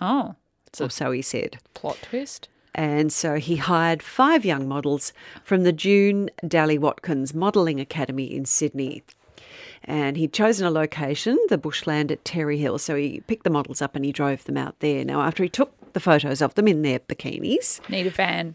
oh, 0.01 0.35
or 0.81 0.91
so 0.91 1.13
he 1.13 1.23
said. 1.23 1.59
plot 1.75 1.99
twist. 2.03 2.49
And 2.79 3.13
so 3.13 3.35
he 3.41 3.57
hired 3.57 4.05
five 4.05 4.45
young 4.45 4.69
models 4.69 5.13
from 5.43 5.65
the 5.65 5.73
June 5.73 6.31
Dally 6.47 6.79
Watkins 6.79 7.35
Modelling 7.35 7.81
Academy 7.81 8.33
in 8.33 8.45
Sydney. 8.45 9.03
And 9.83 10.17
he'd 10.17 10.33
chosen 10.33 10.65
a 10.65 10.71
location, 10.71 11.37
the 11.49 11.59
bushland 11.59 12.13
at 12.13 12.25
Terry 12.25 12.57
Hill. 12.57 12.79
So 12.79 12.95
he 12.95 13.19
picked 13.27 13.43
the 13.43 13.51
models 13.51 13.83
up 13.83 13.97
and 13.97 14.05
he 14.05 14.13
drove 14.13 14.45
them 14.45 14.57
out 14.57 14.79
there. 14.79 15.05
Now, 15.05 15.23
after 15.23 15.43
he 15.43 15.49
took 15.49 15.73
the 15.93 15.99
photos 15.99 16.41
of 16.41 16.55
them 16.55 16.69
in 16.69 16.83
their 16.83 17.01
bikinis, 17.01 17.81
Need 17.91 18.07
a 18.07 18.11
van. 18.11 18.55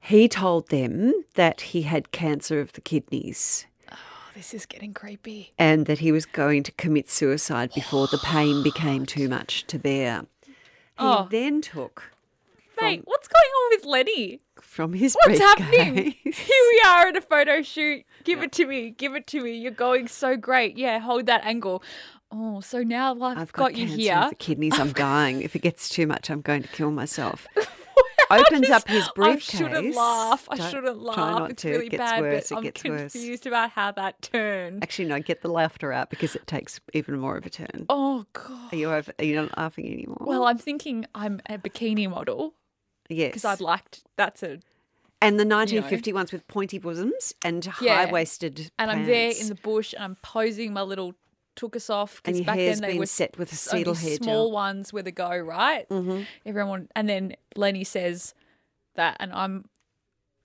he 0.00 0.26
told 0.26 0.70
them 0.70 1.12
that 1.34 1.60
he 1.60 1.82
had 1.82 2.10
cancer 2.10 2.58
of 2.60 2.72
the 2.72 2.80
kidneys 2.80 3.66
Oh, 3.92 3.96
this 4.34 4.52
is 4.52 4.66
getting 4.66 4.92
creepy. 4.94 5.52
and 5.60 5.86
that 5.86 6.00
he 6.00 6.10
was 6.10 6.26
going 6.26 6.64
to 6.64 6.72
commit 6.72 7.08
suicide 7.08 7.70
before 7.72 8.08
the 8.08 8.18
pain 8.18 8.64
became 8.64 9.06
too 9.06 9.28
much 9.28 9.64
to 9.68 9.78
bear. 9.78 10.26
He 10.44 10.52
Oh. 10.98 11.28
then 11.30 11.60
took 11.60 12.10
Mate, 12.80 13.02
what's 13.04 13.28
going 13.28 13.44
on 13.44 13.70
with 13.76 13.84
Lenny? 13.86 14.40
from 14.60 14.92
his 14.92 15.16
What's 15.24 15.38
happening? 15.38 15.94
Here 16.24 16.32
we 16.70 16.82
are 16.86 17.06
at 17.08 17.16
a 17.16 17.20
photo 17.20 17.62
shoot. 17.62 18.04
Give 18.24 18.42
it 18.42 18.50
to 18.52 18.66
me. 18.66 18.90
Give 18.90 19.14
it 19.14 19.26
to 19.28 19.40
me. 19.40 19.52
You're 19.56 19.70
going 19.70 20.08
so 20.08 20.36
great. 20.36 20.76
Yeah, 20.76 20.98
hold 20.98 21.26
that 21.26 21.44
angle. 21.44 21.82
Oh, 22.32 22.60
so 22.60 22.82
now 22.82 23.12
I've, 23.22 23.38
I've 23.38 23.52
got, 23.52 23.70
got, 23.72 23.76
you 23.76 23.86
here. 23.86 24.26
the 24.30 24.34
kidneys. 24.34 24.78
I'm 24.78 24.92
dying. 24.94 25.42
If 25.42 25.54
it 25.54 25.60
gets 25.62 25.88
too 25.88 26.06
much, 26.08 26.28
I'm 26.30 26.40
going 26.40 26.62
to 26.62 26.68
kill 26.68 26.90
myself. 26.90 27.46
Opens 28.30 28.70
up 28.70 28.88
his 28.88 29.06
I 29.06 29.10
briefcase. 29.14 29.60
shouldn't 29.60 29.94
laugh. 29.94 30.48
I 30.50 30.56
Don't- 30.56 30.70
shouldn't 30.70 30.96
try 31.14 31.24
laugh. 31.30 31.38
not 31.38 31.50
it's 31.52 31.62
to. 31.62 31.70
really 31.70 31.86
it 31.86 31.90
gets 31.90 32.00
bad, 32.00 32.20
worse. 32.22 32.48
but 32.48 32.52
it 32.52 32.56
I'm 32.56 32.62
gets 32.64 32.84
worse. 32.84 33.12
confused 33.12 33.46
about 33.46 33.70
how 33.70 33.92
that 33.92 34.22
turned. 34.22 34.82
Actually, 34.82 35.08
no. 35.08 35.20
Get 35.20 35.42
the 35.42 35.48
laughter 35.50 35.92
out 35.92 36.10
because 36.10 36.34
it 36.34 36.46
takes 36.48 36.80
even 36.94 37.20
more 37.20 37.36
of 37.36 37.46
a 37.46 37.50
turn. 37.50 37.86
Oh 37.88 38.24
god. 38.32 38.72
Are 38.72 38.76
you 38.76 38.90
over? 38.90 39.12
Are 39.18 39.24
you 39.24 39.36
not 39.36 39.56
laughing 39.56 39.86
anymore? 39.86 40.16
Well, 40.20 40.46
I'm 40.46 40.58
thinking 40.58 41.06
I'm 41.14 41.40
a 41.48 41.58
bikini 41.58 42.08
model 42.10 42.54
yes. 43.08 43.28
because 43.28 43.44
I'd 43.44 43.60
liked 43.60 44.02
that's 44.16 44.42
a 44.42 44.60
and 45.22 45.38
the 45.40 45.46
1950 45.46 46.12
ones 46.12 46.32
with 46.32 46.46
pointy 46.48 46.78
bosoms 46.78 47.34
and 47.44 47.64
Yeah. 47.80 48.04
high 48.06 48.12
waisted. 48.12 48.70
and 48.78 48.90
I'm 48.90 49.06
there 49.06 49.32
in 49.38 49.48
the 49.48 49.54
bush 49.54 49.94
and 49.94 50.02
I'm 50.04 50.16
posing 50.16 50.72
my 50.72 50.82
little 50.82 51.14
took 51.56 51.76
us 51.76 51.88
off 51.88 52.20
because 52.22 52.40
back 52.42 52.56
then 52.56 52.80
they 52.80 52.88
been 52.88 52.98
were 52.98 53.06
set 53.06 53.38
with 53.38 53.50
a 53.52 53.54
s- 53.54 53.68
only 53.68 53.80
cedal 53.82 53.94
hair 53.94 54.16
small 54.16 54.46
gel. 54.48 54.52
ones 54.52 54.92
with 54.92 55.06
a 55.06 55.12
go 55.12 55.36
right. 55.38 55.88
Mm-hmm. 55.88 56.22
Everyone 56.44 56.88
and 56.96 57.08
then 57.08 57.36
Lenny 57.56 57.84
says 57.84 58.34
that 58.96 59.16
and 59.20 59.32
I'm 59.32 59.66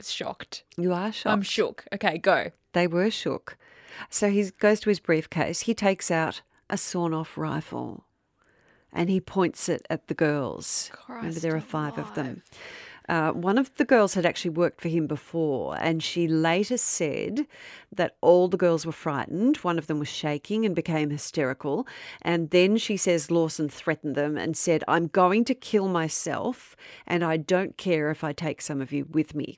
shocked. 0.02 0.64
You 0.78 0.94
are 0.94 1.12
shocked. 1.12 1.34
I'm 1.34 1.42
shook. 1.42 1.86
Okay, 1.94 2.18
go. 2.18 2.52
They 2.74 2.88
were 2.88 3.10
shook. 3.12 3.58
So 4.10 4.30
he 4.30 4.50
goes 4.60 4.80
to 4.82 4.90
his 4.90 5.00
briefcase. 5.00 5.62
He 5.62 5.74
takes 5.74 6.10
out 6.12 6.42
a 6.70 6.78
sawn 6.78 7.14
off 7.14 7.38
rifle 7.38 8.06
and 8.94 9.10
he 9.10 9.20
points 9.20 9.70
it 9.70 9.86
at 9.90 10.08
the 10.08 10.14
girls. 10.14 10.92
Remember, 11.08 11.40
there 11.40 11.56
are 11.56 11.62
five 11.62 11.98
of 11.98 12.14
them. 12.16 12.44
Uh, 13.10 13.32
one 13.32 13.58
of 13.58 13.76
the 13.78 13.86
girls 13.86 14.14
had 14.14 14.24
actually 14.24 14.52
worked 14.52 14.80
for 14.80 14.88
him 14.88 15.08
before, 15.08 15.76
and 15.80 16.04
she 16.04 16.28
later 16.28 16.78
said 16.78 17.48
that 17.92 18.16
all 18.22 18.48
the 18.48 18.56
girls 18.56 18.86
were 18.86 18.92
frightened. 18.92 19.58
One 19.58 19.80
of 19.80 19.88
them 19.88 19.98
was 19.98 20.08
shaking 20.10 20.64
and 20.64 20.76
became 20.76 21.10
hysterical. 21.10 21.88
And 22.22 22.52
then 22.52 22.78
she 22.78 22.98
says 22.98 23.32
Lawson 23.32 23.68
threatened 23.68 24.14
them 24.14 24.38
and 24.38 24.56
said, 24.56 24.84
I'm 24.88 25.08
going 25.08 25.44
to 25.46 25.56
kill 25.56 25.88
myself, 25.88 26.76
and 27.08 27.24
I 27.24 27.38
don't 27.38 27.78
care 27.78 28.12
if 28.12 28.24
I 28.24 28.32
take 28.32 28.62
some 28.62 28.80
of 28.80 28.92
you 28.92 29.08
with 29.10 29.34
me. 29.34 29.58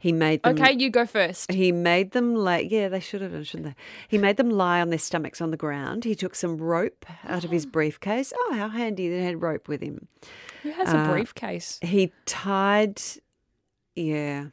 He 0.00 0.12
made 0.12 0.44
them 0.44 0.56
Okay, 0.56 0.76
you 0.78 0.90
go 0.90 1.06
first. 1.06 1.50
he 1.52 1.72
made 1.72 2.12
them 2.12 2.36
lay. 2.36 2.62
Yeah, 2.62 2.88
they 2.88 3.00
should 3.00 3.20
have 3.20 3.32
done, 3.32 3.42
shouldn't 3.42 3.70
they? 3.70 3.74
He 4.06 4.16
made 4.16 4.36
them 4.36 4.48
lie 4.48 4.80
on 4.80 4.90
their 4.90 4.98
stomachs 4.98 5.40
on 5.40 5.50
the 5.50 5.56
ground. 5.56 6.04
He 6.04 6.14
took 6.14 6.36
some 6.36 6.56
rope 6.56 7.04
out 7.26 7.44
of 7.44 7.50
his 7.50 7.66
briefcase. 7.76 8.32
Oh, 8.36 8.54
how 8.54 8.68
handy! 8.68 9.08
They 9.08 9.24
had 9.24 9.42
rope 9.42 9.66
with 9.66 9.82
him. 9.82 10.06
Who 10.62 10.70
has 10.70 10.88
uh, 10.88 10.98
a 10.98 11.12
briefcase 11.12 11.78
He 11.82 12.12
tied. 12.26 13.02
Yeah, 13.96 14.46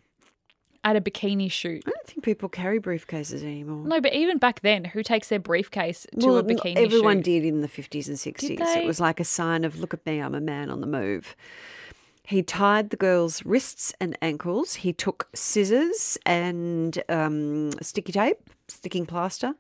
at 0.84 0.96
a 0.96 1.02
bikini 1.02 1.52
shoot? 1.52 1.84
I 1.86 1.92
don't 1.92 2.08
think 2.08 2.24
people 2.24 2.50
carry 2.50 2.80
briefcases 2.80 3.44
anymore. 3.44 3.86
No, 3.88 4.02
but 4.02 4.14
even 4.14 4.40
back 4.40 4.62
then, 4.62 4.86
who 4.86 5.04
takes 5.04 5.30
their 5.30 5.40
briefcase 5.40 6.08
to 6.20 6.38
a 6.38 6.40
n- 6.40 6.48
bikini 6.48 6.76
shoot? 6.76 6.78
everyone 6.78 7.18
shoot? 7.18 7.26
did 7.26 7.46
in 7.46 7.62
the 7.62 7.68
fifties 7.68 8.08
and 8.08 8.20
sixties. 8.20 8.52
It 8.52 8.60
they? 8.60 8.86
was 8.86 9.00
like 9.00 9.20
a 9.20 9.24
sign 9.24 9.64
of 9.64 9.80
"Look 9.80 9.94
at 9.94 10.04
me, 10.08 10.20
I'm 10.20 10.34
a 10.34 10.42
man 10.42 10.72
on 10.72 10.82
the 10.82 10.88
move." 10.88 11.36
He 12.28 12.42
tied 12.42 12.90
the 12.90 12.98
girl's 12.98 13.46
wrists 13.46 13.94
and 14.00 14.18
ankles. 14.22 14.76
He 14.76 14.94
took 14.94 15.28
scissors 15.34 16.18
and 16.26 17.02
um, 17.08 17.72
sticky 17.82 18.14
tape, 18.14 18.50
sticking 18.68 19.06
plaster. 19.06 19.54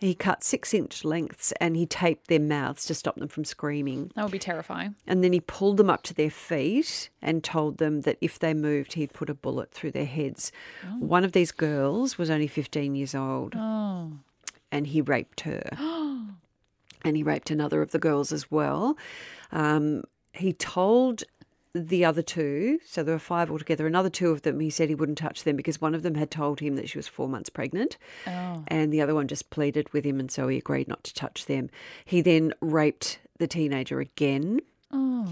He 0.00 0.14
cut 0.14 0.42
six 0.42 0.74
inch 0.74 1.04
lengths 1.04 1.52
and 1.60 1.76
he 1.76 1.86
taped 1.86 2.26
their 2.26 2.40
mouths 2.40 2.86
to 2.86 2.94
stop 2.94 3.16
them 3.16 3.28
from 3.28 3.44
screaming. 3.44 4.10
That 4.16 4.24
would 4.24 4.32
be 4.32 4.38
terrifying. 4.38 4.96
And 5.06 5.22
then 5.22 5.32
he 5.32 5.40
pulled 5.40 5.76
them 5.76 5.90
up 5.90 6.02
to 6.04 6.14
their 6.14 6.30
feet 6.30 7.08
and 7.22 7.44
told 7.44 7.78
them 7.78 8.00
that 8.02 8.18
if 8.20 8.38
they 8.38 8.52
moved, 8.52 8.94
he'd 8.94 9.12
put 9.12 9.30
a 9.30 9.34
bullet 9.34 9.70
through 9.70 9.92
their 9.92 10.04
heads. 10.04 10.50
One 10.98 11.24
of 11.24 11.32
these 11.32 11.52
girls 11.52 12.18
was 12.18 12.30
only 12.30 12.48
15 12.48 12.94
years 12.94 13.14
old 13.14 13.54
Oh, 13.56 14.12
and 14.72 14.88
he 14.88 15.00
raped 15.00 15.42
her. 15.42 15.62
and 17.04 17.16
he 17.16 17.22
raped 17.22 17.50
another 17.50 17.80
of 17.80 17.92
the 17.92 17.98
girls 17.98 18.32
as 18.32 18.50
well. 18.50 18.96
Um, 19.52 20.02
he 20.32 20.52
told 20.52 21.22
the 21.74 22.04
other 22.04 22.22
two, 22.22 22.78
so 22.84 23.02
there 23.02 23.14
were 23.14 23.18
five 23.18 23.50
altogether, 23.50 23.86
another 23.86 24.10
two 24.10 24.30
of 24.30 24.42
them, 24.42 24.60
he 24.60 24.70
said 24.70 24.88
he 24.88 24.94
wouldn't 24.94 25.18
touch 25.18 25.44
them 25.44 25.56
because 25.56 25.80
one 25.80 25.94
of 25.94 26.02
them 26.02 26.14
had 26.14 26.30
told 26.30 26.60
him 26.60 26.76
that 26.76 26.88
she 26.88 26.98
was 26.98 27.08
four 27.08 27.28
months 27.28 27.50
pregnant. 27.50 27.96
oh. 28.26 28.64
And 28.68 28.92
the 28.92 29.00
other 29.00 29.14
one 29.14 29.28
just 29.28 29.50
pleaded 29.50 29.92
with 29.92 30.04
him, 30.04 30.20
and 30.20 30.30
so 30.30 30.48
he 30.48 30.58
agreed 30.58 30.88
not 30.88 31.04
to 31.04 31.14
touch 31.14 31.46
them. 31.46 31.70
He 32.04 32.20
then 32.20 32.54
raped 32.60 33.18
the 33.38 33.46
teenager 33.46 34.00
again. 34.00 34.60
Oh. 34.92 35.28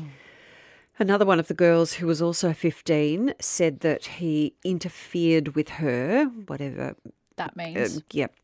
Another 0.99 1.27
one 1.27 1.39
of 1.39 1.49
the 1.49 1.55
girls 1.55 1.95
who 1.95 2.07
was 2.07 2.23
also 2.23 2.53
15 2.53 3.35
said 3.39 3.81
that 3.81 4.07
he 4.07 4.55
interfered 4.65 5.55
with 5.55 5.69
her, 5.71 6.25
whatever 6.25 6.97
That 7.37 7.51
uh, 7.51 7.57
means. 7.57 8.03
yep. 8.13 8.35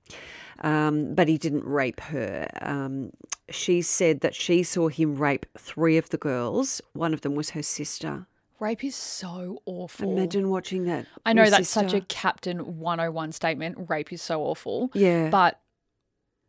Um, 0.60 1.14
but 1.14 1.28
he 1.28 1.38
didn't 1.38 1.64
rape 1.64 2.00
her. 2.00 2.48
Um, 2.60 3.10
she 3.50 3.82
said 3.82 4.20
that 4.20 4.34
she 4.34 4.62
saw 4.62 4.88
him 4.88 5.16
rape 5.16 5.46
three 5.58 5.96
of 5.96 6.10
the 6.10 6.18
girls. 6.18 6.80
One 6.92 7.12
of 7.12 7.22
them 7.22 7.34
was 7.34 7.50
her 7.50 7.62
sister. 7.62 8.26
Rape 8.60 8.84
is 8.84 8.94
so 8.94 9.60
awful. 9.66 10.12
Imagine 10.12 10.48
watching 10.48 10.84
that. 10.84 11.06
I 11.26 11.32
know 11.32 11.50
that's 11.50 11.68
such 11.68 11.92
a. 11.94 12.00
Captain 12.00 12.78
101 12.78 13.32
statement. 13.32 13.90
Rape 13.90 14.12
is 14.12 14.22
so 14.22 14.40
awful. 14.42 14.90
Yeah. 14.94 15.30
But 15.30 15.58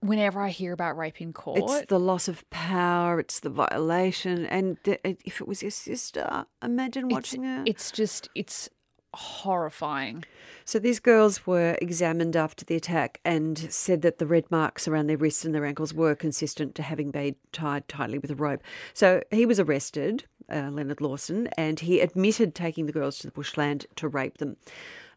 whenever 0.01 0.39
I 0.39 0.49
hear 0.49 0.73
about 0.73 0.95
rape 0.95 1.21
in 1.21 1.33
court, 1.33 1.59
It's 1.59 1.87
the 1.87 1.99
loss 1.99 2.27
of 2.27 2.47
power. 2.51 3.19
It's 3.19 3.39
the 3.39 3.49
violation. 3.49 4.45
And 4.45 4.77
th- 4.83 4.99
if 5.03 5.41
it 5.41 5.47
was 5.47 5.63
your 5.63 5.71
sister, 5.71 6.45
imagine 6.61 7.05
it's, 7.05 7.13
watching 7.13 7.43
her. 7.43 7.63
it's 7.65 7.89
just, 7.89 8.29
it's 8.35 8.69
horrifying. 9.13 10.23
So 10.65 10.79
these 10.79 10.99
girls 10.99 11.45
were 11.45 11.77
examined 11.81 12.35
after 12.35 12.63
the 12.63 12.75
attack 12.75 13.19
and 13.25 13.57
said 13.71 14.01
that 14.01 14.17
the 14.17 14.25
red 14.25 14.49
marks 14.49 14.87
around 14.87 15.07
their 15.07 15.17
wrists 15.17 15.43
and 15.43 15.53
their 15.53 15.65
ankles 15.65 15.93
were 15.93 16.15
consistent 16.15 16.75
to 16.75 16.83
having 16.83 17.11
been 17.11 17.35
tied 17.51 17.87
tightly 17.87 18.17
with 18.17 18.31
a 18.31 18.35
rope. 18.35 18.61
So 18.93 19.21
he 19.29 19.45
was 19.45 19.59
arrested, 19.59 20.25
uh, 20.51 20.69
Leonard 20.71 21.01
Lawson, 21.01 21.47
and 21.57 21.79
he 21.79 21.99
admitted 21.99 22.55
taking 22.55 22.85
the 22.85 22.93
girls 22.93 23.19
to 23.19 23.27
the 23.27 23.33
bushland 23.33 23.85
to 23.97 24.07
rape 24.07 24.37
them. 24.37 24.57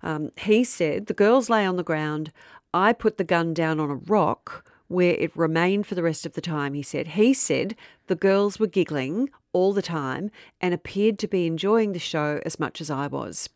Um, 0.03 0.31
he 0.37 0.65
said 0.65 1.07
the 1.07 1.15
girls 1.15 1.49
lay 1.49 1.65
on 1.65 1.77
the 1.77 1.83
ground. 1.83 2.33
I 2.75 2.93
put 2.93 3.17
the 3.17 3.25
gun 3.25 3.55
down 3.55 3.81
on 3.81 3.91
a 3.91 3.95
rock 3.95 4.65
where 4.89 5.15
it 5.15 5.37
remained 5.37 5.87
for 5.87 5.95
the 5.95 6.03
rest 6.03 6.27
of 6.27 6.35
the 6.35 6.41
time, 6.41 6.75
he 6.75 6.83
said. 6.83 7.09
He 7.09 7.35
said 7.35 7.75
the 8.07 8.15
girls 8.15 8.59
were 8.59 8.67
giggling 8.67 9.31
all 9.53 9.73
the 9.73 9.83
time 9.83 10.31
and 10.61 10.75
appeared 10.75 11.19
to 11.19 11.29
be 11.29 11.47
enjoying 11.47 11.93
the 11.93 11.99
show 11.99 12.41
as 12.45 12.61
much 12.61 12.81
as 12.81 12.91
I 12.91 13.07
was. 13.07 13.49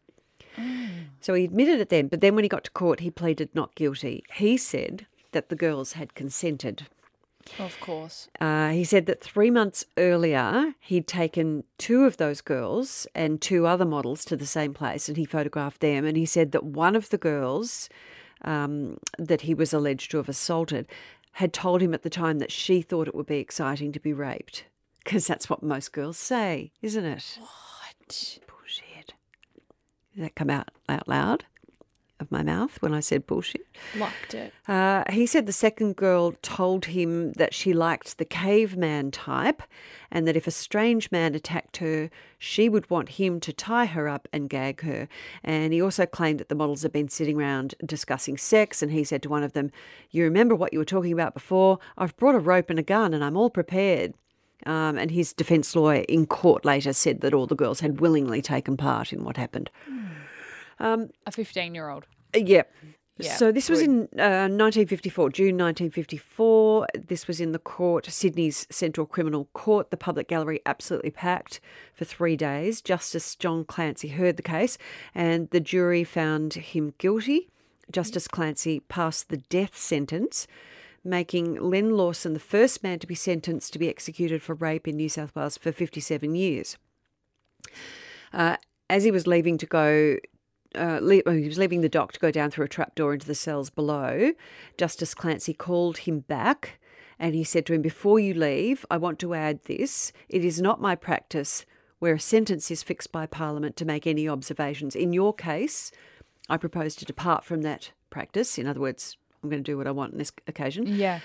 So 1.21 1.35
he 1.35 1.45
admitted 1.45 1.81
it 1.81 1.89
then, 1.89 2.09
but 2.09 2.21
then 2.21 2.35
when 2.35 2.45
he 2.45 2.49
got 2.49 2.65
to 2.65 2.71
court, 2.71 3.01
he 3.01 3.11
pleaded 3.11 3.51
not 3.55 3.75
guilty. 3.75 4.25
He 4.35 4.57
said 4.57 5.07
that 5.33 5.49
the 5.49 5.57
girls 5.57 5.93
had 5.93 6.15
consented. 6.15 6.87
Of 7.59 7.79
course. 7.81 8.29
Uh, 8.41 8.71
he 8.71 8.85
said 8.85 9.07
that 9.07 9.23
three 9.23 9.51
months 9.51 9.85
earlier, 9.97 10.75
he'd 10.81 11.07
taken 11.07 11.65
two 11.79 12.05
of 12.05 12.17
those 12.17 12.41
girls 12.41 13.07
and 13.15 13.41
two 13.41 13.67
other 13.67 13.85
models 13.85 14.25
to 14.27 14.37
the 14.37 14.47
same 14.47 14.75
place 14.75 15.09
and 15.09 15.17
he 15.17 15.25
photographed 15.25 15.81
them. 15.81 16.05
And 16.05 16.17
he 16.17 16.27
said 16.27 16.53
that 16.53 16.65
one 16.65 16.95
of 16.95 17.11
the 17.11 17.19
girls 17.19 17.89
um, 18.43 18.99
that 19.19 19.43
he 19.43 19.55
was 19.55 19.73
alleged 19.73 20.11
to 20.11 20.17
have 20.19 20.29
assaulted 20.29 20.87
had 21.33 21.53
told 21.53 21.81
him 21.81 21.95
at 21.95 22.03
the 22.03 22.11
time 22.11 22.39
that 22.39 22.53
she 22.53 22.83
thought 22.83 23.09
it 23.09 23.15
would 23.15 23.27
be 23.27 23.39
exciting 23.39 23.93
to 23.93 24.01
be 24.01 24.13
raped. 24.13 24.65
Because 25.05 25.27
that's 25.27 25.49
what 25.49 25.63
most 25.63 25.93
girls 25.93 26.19
say, 26.19 26.73
isn't 26.83 27.05
it? 27.05 27.39
What? 27.41 28.39
That 30.21 30.35
come 30.35 30.51
out, 30.51 30.71
out 30.89 31.09
loud 31.09 31.45
of 32.21 32.31
my 32.31 32.43
mouth 32.43 32.81
when 32.81 32.95
I 32.95 33.01
said 33.01 33.27
bullshit? 33.27 33.67
Locked 33.97 34.35
it. 34.35 34.53
Uh, 34.69 35.05
he 35.11 35.27
said 35.27 35.47
the 35.47 35.53
second 35.53 35.97
girl 35.97 36.33
told 36.43 36.85
him 36.85 37.33
that 37.33 37.55
she 37.55 37.73
liked 37.73 38.19
the 38.19 38.25
caveman 38.25 39.11
type 39.11 39.63
and 40.11 40.29
that 40.29 40.37
if 40.37 40.47
a 40.47 40.51
strange 40.51 41.11
man 41.11 41.35
attacked 41.35 41.79
her, 41.79 42.11
she 42.39 42.69
would 42.69 42.89
want 42.91 43.11
him 43.11 43.41
to 43.41 43.53
tie 43.53 43.87
her 43.87 44.09
up 44.09 44.29
and 44.33 44.51
gag 44.51 44.83
her. 44.83 45.09
And 45.43 45.73
he 45.73 45.81
also 45.81 46.07
claimed 46.07 46.39
that 46.41 46.49
the 46.49 46.55
models 46.55 46.83
had 46.83 46.93
been 46.93 47.09
sitting 47.09 47.41
around 47.41 47.75
discussing 47.85 48.37
sex. 48.37 48.83
And 48.83 48.93
he 48.93 49.05
said 49.05 49.23
to 49.23 49.29
one 49.29 49.43
of 49.43 49.55
them, 49.55 49.71
You 50.11 50.25
remember 50.25 50.55
what 50.55 50.73
you 50.73 50.79
were 50.79 50.85
talking 50.85 51.13
about 51.13 51.35
before? 51.35 51.79
I've 51.97 52.17
brought 52.17 52.35
a 52.35 52.41
rope 52.41 52.71
and 52.71 52.79
a 52.79 52.83
gun 52.85 53.15
and 53.15 53.25
I'm 53.25 53.37
all 53.37 53.51
prepared. 53.51 54.15
Um, 54.67 54.99
and 54.99 55.11
his 55.11 55.33
defence 55.33 55.75
lawyer 55.75 56.05
in 56.09 56.27
court 56.27 56.65
later 56.65 56.93
said 56.93 57.21
that 57.21 57.35
all 57.35 57.47
the 57.47 57.55
girls 57.55 57.81
had 57.81 58.01
willingly 58.01 58.43
taken 58.43 58.77
part 58.77 59.13
in 59.13 59.25
what 59.25 59.37
happened. 59.37 59.71
A 61.27 61.33
15 61.33 61.75
year 61.75 61.89
old. 61.89 62.07
Uh, 62.35 62.39
Yep. 62.39 62.73
Yeah, 63.23 63.37
so 63.37 63.53
this 63.53 63.69
was 63.69 63.83
in 63.83 64.09
uh, 64.19 64.49
1954, 64.49 65.31
June 65.31 65.59
1954. 65.59 66.87
This 67.07 67.27
was 67.27 67.39
in 67.39 67.53
the 67.53 67.59
court, 67.59 68.07
Sydney's 68.07 68.67
Central 68.71 69.07
Criminal 69.07 69.49
Court. 69.53 69.91
The 69.91 69.99
public 69.99 70.27
gallery 70.27 70.61
absolutely 70.65 71.11
packed 71.11 71.61
for 71.93 72.07
three 72.07 72.37
days. 72.37 72.81
Justice 72.81 73.37
John 73.37 73.65
Clancy 73.65 74.09
heard 74.09 74.37
the 74.39 74.43
case, 74.43 74.79
and 75.15 75.51
the 75.51 75.61
jury 75.61 76.03
found 76.03 76.55
him 76.55 76.95
guilty. 76.97 77.51
Justice 77.91 78.29
Clancy 78.29 78.81
passed 78.81 79.29
the 79.29 79.39
death 79.39 79.77
sentence, 79.77 80.47
making 81.05 81.55
Len 81.55 81.97
Lawson 81.97 82.35
the 82.35 82.41
first 82.41 82.83
man 82.83 82.99
to 82.99 83.07
be 83.07 83.15
sentenced 83.15 83.73
to 83.73 83.79
be 83.79 83.89
executed 83.89 84.43
for 84.43 84.55
rape 84.55 84.87
in 84.87 84.97
New 84.97 85.09
South 85.09 85.35
Wales 85.35 85.57
for 85.57 85.73
57 85.73 86.35
years. 86.35 86.77
Uh, 88.33 88.57
as 88.89 89.05
he 89.05 89.11
was 89.11 89.27
leaving 89.27 89.59
to 89.59 89.67
go 89.67 90.19
uh, 90.75 91.01
le- 91.03 91.33
he 91.33 91.49
was 91.49 91.59
leaving 91.59 91.81
the 91.81 91.89
dock 91.89 92.13
to 92.13 92.21
go 92.21 92.31
down 92.31 92.51
through 92.51 92.65
a 92.65 92.69
trapdoor 92.69 93.13
into 93.13 93.27
the 93.27 93.35
cells 93.35 93.71
below. 93.71 94.33
Justice 94.77 95.15
Clancy 95.15 95.53
called 95.53 95.99
him 95.99 96.21
back 96.21 96.79
and 97.19 97.35
he 97.35 97.45
said 97.45 97.67
to 97.67 97.75
him, 97.75 97.83
Before 97.83 98.19
you 98.19 98.35
leave, 98.35 98.87
I 98.91 98.97
want 98.97 99.19
to 99.21 99.35
add 99.35 99.65
this. 99.65 100.13
It 100.29 100.45
is 100.45 100.61
not 100.61 100.81
my 100.81 100.95
practice 100.95 101.67
where 101.99 102.15
a 102.15 102.21
sentence 102.21 102.71
is 102.71 102.83
fixed 102.83 103.13
by 103.13 103.27
Parliament 103.27 103.77
to 103.77 103.85
make 103.85 104.07
any 104.07 104.29
observations. 104.29 104.97
In 104.97 105.13
your 105.13 105.35
case, 105.35 105.93
I 106.49 106.57
propose 106.57 106.97
to 106.97 107.05
depart 107.05 107.45
from 107.45 107.61
that 107.63 107.93
practice. 108.09 108.59
In 108.59 108.67
other 108.67 108.81
words, 108.81 109.19
I'm 109.43 109.51
going 109.51 109.63
to 109.63 109.71
do 109.71 109.77
what 109.79 109.87
I 109.87 109.91
want 109.91 110.13
on 110.13 110.19
this 110.19 110.33
occasion. 110.47 110.87
Yeah. 110.87 111.21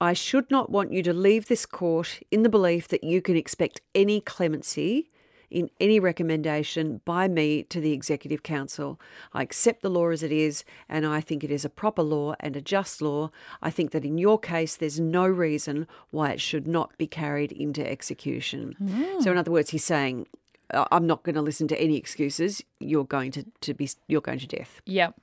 I 0.00 0.12
should 0.12 0.50
not 0.50 0.70
want 0.70 0.92
you 0.92 1.02
to 1.02 1.12
leave 1.12 1.48
this 1.48 1.66
court 1.66 2.20
in 2.30 2.42
the 2.42 2.48
belief 2.48 2.88
that 2.88 3.02
you 3.02 3.20
can 3.20 3.36
expect 3.36 3.80
any 3.94 4.20
clemency 4.20 5.10
in 5.50 5.70
any 5.80 5.98
recommendation 5.98 7.00
by 7.04 7.26
me 7.26 7.62
to 7.64 7.80
the 7.80 7.92
Executive 7.92 8.42
Council. 8.42 9.00
I 9.32 9.42
accept 9.42 9.82
the 9.82 9.90
law 9.90 10.10
as 10.10 10.22
it 10.22 10.30
is, 10.30 10.62
and 10.88 11.06
I 11.06 11.20
think 11.20 11.42
it 11.42 11.50
is 11.50 11.64
a 11.64 11.70
proper 11.70 12.02
law 12.02 12.34
and 12.40 12.54
a 12.54 12.60
just 12.60 13.00
law. 13.00 13.30
I 13.62 13.70
think 13.70 13.92
that 13.92 14.04
in 14.04 14.18
your 14.18 14.38
case, 14.38 14.76
there's 14.76 15.00
no 15.00 15.26
reason 15.26 15.86
why 16.10 16.32
it 16.32 16.40
should 16.40 16.66
not 16.66 16.96
be 16.98 17.06
carried 17.06 17.50
into 17.52 17.84
execution. 17.88 18.74
Hmm. 18.78 19.20
So, 19.20 19.32
in 19.32 19.38
other 19.38 19.50
words, 19.50 19.70
he's 19.70 19.84
saying, 19.84 20.26
"I- 20.72 20.86
I'm 20.92 21.06
not 21.06 21.22
going 21.22 21.34
to 21.36 21.42
listen 21.42 21.66
to 21.68 21.80
any 21.80 21.96
excuses. 21.96 22.62
You're 22.78 23.04
going 23.04 23.32
to, 23.32 23.44
to 23.62 23.74
be 23.74 23.88
you're 24.06 24.20
going 24.20 24.40
to 24.40 24.46
death. 24.46 24.82
Yep. 24.84 25.14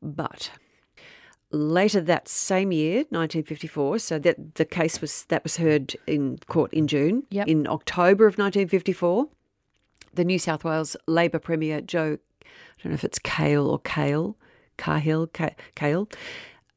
But 0.00 0.52
later 1.50 2.00
that 2.00 2.28
same 2.28 2.72
year, 2.72 2.98
1954, 3.10 3.98
so 3.98 4.18
that 4.18 4.54
the 4.54 4.64
case 4.64 5.00
was 5.00 5.24
that 5.24 5.42
was 5.42 5.56
heard 5.56 5.96
in 6.06 6.38
court 6.48 6.72
in 6.72 6.86
June. 6.86 7.24
Yep. 7.30 7.48
In 7.48 7.66
October 7.66 8.26
of 8.26 8.34
1954, 8.34 9.28
the 10.14 10.24
New 10.24 10.38
South 10.38 10.64
Wales 10.64 10.96
Labor 11.06 11.38
Premier 11.38 11.80
Joe, 11.80 12.18
I 12.42 12.82
don't 12.82 12.92
know 12.92 12.94
if 12.94 13.04
it's 13.04 13.18
Kale 13.18 13.66
or 13.66 13.78
Kale, 13.80 14.36
Cahill, 14.76 15.28
Kale, 15.74 16.08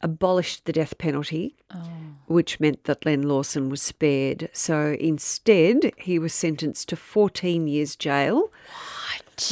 abolished 0.02 0.66
the 0.66 0.74
death 0.74 0.98
penalty, 0.98 1.56
oh. 1.74 1.88
which 2.28 2.60
meant 2.60 2.84
that 2.84 3.06
Len 3.06 3.22
Lawson 3.22 3.70
was 3.70 3.82
spared. 3.82 4.50
So 4.52 4.98
instead, 5.00 5.94
he 5.98 6.20
was 6.20 6.34
sentenced 6.34 6.90
to 6.90 6.96
14 6.96 7.68
years 7.68 7.96
jail. 7.96 8.52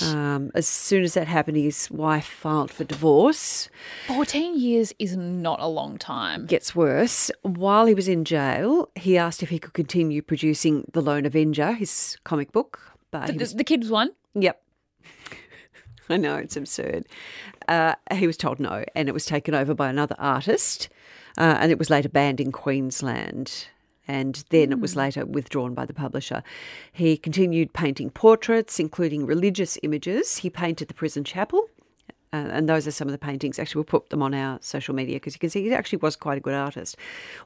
Um, 0.04 0.52
as 0.54 0.67
soon 0.67 1.04
as 1.04 1.13
that 1.15 1.28
happened, 1.28 1.58
his 1.58 1.89
wife 1.89 2.26
filed 2.26 2.72
for 2.72 2.84
divorce. 2.84 3.70
14 4.08 4.60
years 4.60 4.94
is 5.00 5.15
not 5.17 5.60
a 5.60 5.67
long 5.67 5.98
time. 5.98 6.46
Gets 6.46 6.76
worse. 6.76 7.32
While 7.41 7.86
he 7.88 7.94
was 7.94 8.08
in 8.08 8.24
jail, 8.26 8.89
he 8.96 9.17
asked 9.17 9.41
if 9.44 9.50
he 9.50 9.60
could 9.60 9.74
continue 9.74 10.22
producing 10.22 10.86
The 10.94 11.02
Lone 11.02 11.26
Avenger, 11.26 11.74
his 11.74 12.17
comic 12.24 12.52
book. 12.52 12.80
But 13.12 13.30
he 13.30 13.38
The, 13.38 13.39
was, 13.39 13.56
the 13.56 13.63
kids 13.63 13.89
one? 13.89 14.12
yep. 14.34 14.62
I 16.10 16.17
know, 16.17 16.36
it's 16.36 16.58
absurd. 16.58 17.06
Uh, 17.67 17.96
he 18.13 18.28
was 18.28 18.38
told 18.38 18.60
no, 18.60 18.84
and 18.96 19.08
it 19.08 19.13
was 19.13 19.26
taken 19.26 19.54
over 19.56 19.74
by 19.74 19.89
another 19.89 20.15
artist, 20.20 20.89
uh, 21.38 21.58
and 21.60 21.72
it 21.72 21.80
was 21.80 21.89
later 21.89 22.10
banned 22.10 22.39
in 22.41 22.52
Queensland. 22.52 23.67
And 24.12 24.43
then 24.50 24.74
it 24.74 24.82
was 24.82 24.97
later 24.97 25.26
withdrawn 25.26 25.74
by 25.74 25.86
the 25.86 25.93
publisher. 25.93 26.43
He 26.91 27.15
continued 27.15 27.71
painting 27.71 28.10
portraits, 28.10 28.78
including 28.78 29.26
religious 29.26 29.78
images. 29.84 30.39
He 30.39 30.50
painted 30.50 30.89
the 30.89 30.93
prison 30.93 31.24
chapel, 31.24 31.69
uh, 32.34 32.50
and 32.52 32.67
those 32.67 32.86
are 32.86 32.91
some 32.91 33.08
of 33.08 33.13
the 33.13 33.17
paintings. 33.17 33.58
Actually, 33.58 33.80
we'll 33.80 33.86
put 34.00 34.10
them 34.10 34.21
on 34.21 34.34
our 34.34 34.60
social 34.62 34.93
media 34.93 35.15
because 35.15 35.34
you 35.34 35.39
can 35.39 35.50
see 35.50 35.63
he 35.63 35.74
actually 35.74 36.00
was 36.00 36.17
quite 36.17 36.38
a 36.38 36.41
good 36.41 36.54
artist. 36.54 36.97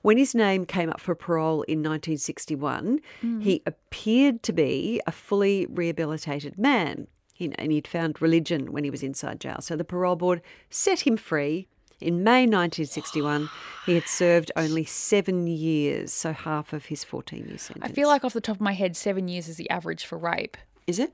When 0.01 0.17
his 0.17 0.34
name 0.34 0.65
came 0.65 0.89
up 0.89 0.99
for 0.99 1.13
parole 1.13 1.62
in 1.63 1.84
1961, 1.84 2.99
he 3.41 3.62
appeared 3.67 4.41
to 4.41 4.51
be 4.51 4.99
a 5.06 5.12
fully 5.12 5.67
rehabilitated 5.69 6.58
man. 6.58 7.06
He, 7.36 7.54
and 7.60 7.71
he'd 7.71 7.88
found 7.88 8.23
religion 8.23 8.71
when 8.71 8.84
he 8.84 8.89
was 8.89 9.04
inside 9.04 9.39
jail. 9.39 9.58
So 9.60 9.75
the 9.75 9.84
parole 9.84 10.15
board 10.15 10.41
set 10.71 11.01
him 11.01 11.15
free. 11.15 11.67
In 12.01 12.23
May 12.23 12.41
1961, 12.41 13.49
he 13.86 13.95
had 13.95 14.08
served 14.08 14.51
only 14.55 14.84
seven 14.84 15.47
years, 15.47 16.12
so 16.12 16.34
half 16.34 16.73
of 16.73 16.86
his 16.86 17.03
14 17.03 17.47
year 17.47 17.58
sentence. 17.58 17.89
I 17.89 17.93
feel 17.93 18.08
like 18.08 18.23
off 18.23 18.34
the 18.34 18.41
top 18.41 18.58
of 18.58 18.62
my 18.62 18.73
head, 18.73 18.95
seven 18.95 19.27
years 19.27 19.47
is 19.47 19.58
the 19.58 19.69
average 19.69 20.05
for 20.05 20.17
rape. 20.17 20.58
Is 20.88 20.99
it? 20.99 21.13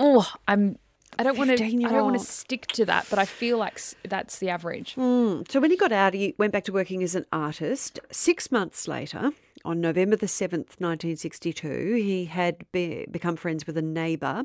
Oh, 0.00 0.30
I'm. 0.48 0.78
I 1.16 1.22
don't 1.22 1.38
want 1.38 1.56
to. 1.56 1.64
I 1.64 1.68
don't 1.68 2.04
want 2.04 2.18
to 2.18 2.26
stick 2.26 2.66
to 2.68 2.84
that, 2.86 3.06
but 3.08 3.20
I 3.20 3.24
feel 3.24 3.56
like 3.58 3.80
that's 4.02 4.38
the 4.38 4.50
average. 4.50 4.94
Hmm, 4.94 5.42
so 5.48 5.60
when 5.60 5.70
he 5.70 5.76
got 5.76 5.92
out, 5.92 6.12
he 6.12 6.34
went 6.38 6.52
back 6.52 6.64
to 6.64 6.72
working 6.72 7.02
as 7.04 7.14
an 7.14 7.24
artist. 7.32 8.00
Six 8.10 8.50
months 8.50 8.88
later, 8.88 9.30
on 9.64 9.80
November 9.80 10.16
the 10.16 10.26
7th, 10.26 10.80
1962, 10.80 11.94
he 11.94 12.24
had 12.24 12.70
be, 12.72 13.06
become 13.10 13.36
friends 13.36 13.66
with 13.66 13.78
a 13.78 13.82
neighbour 13.82 14.44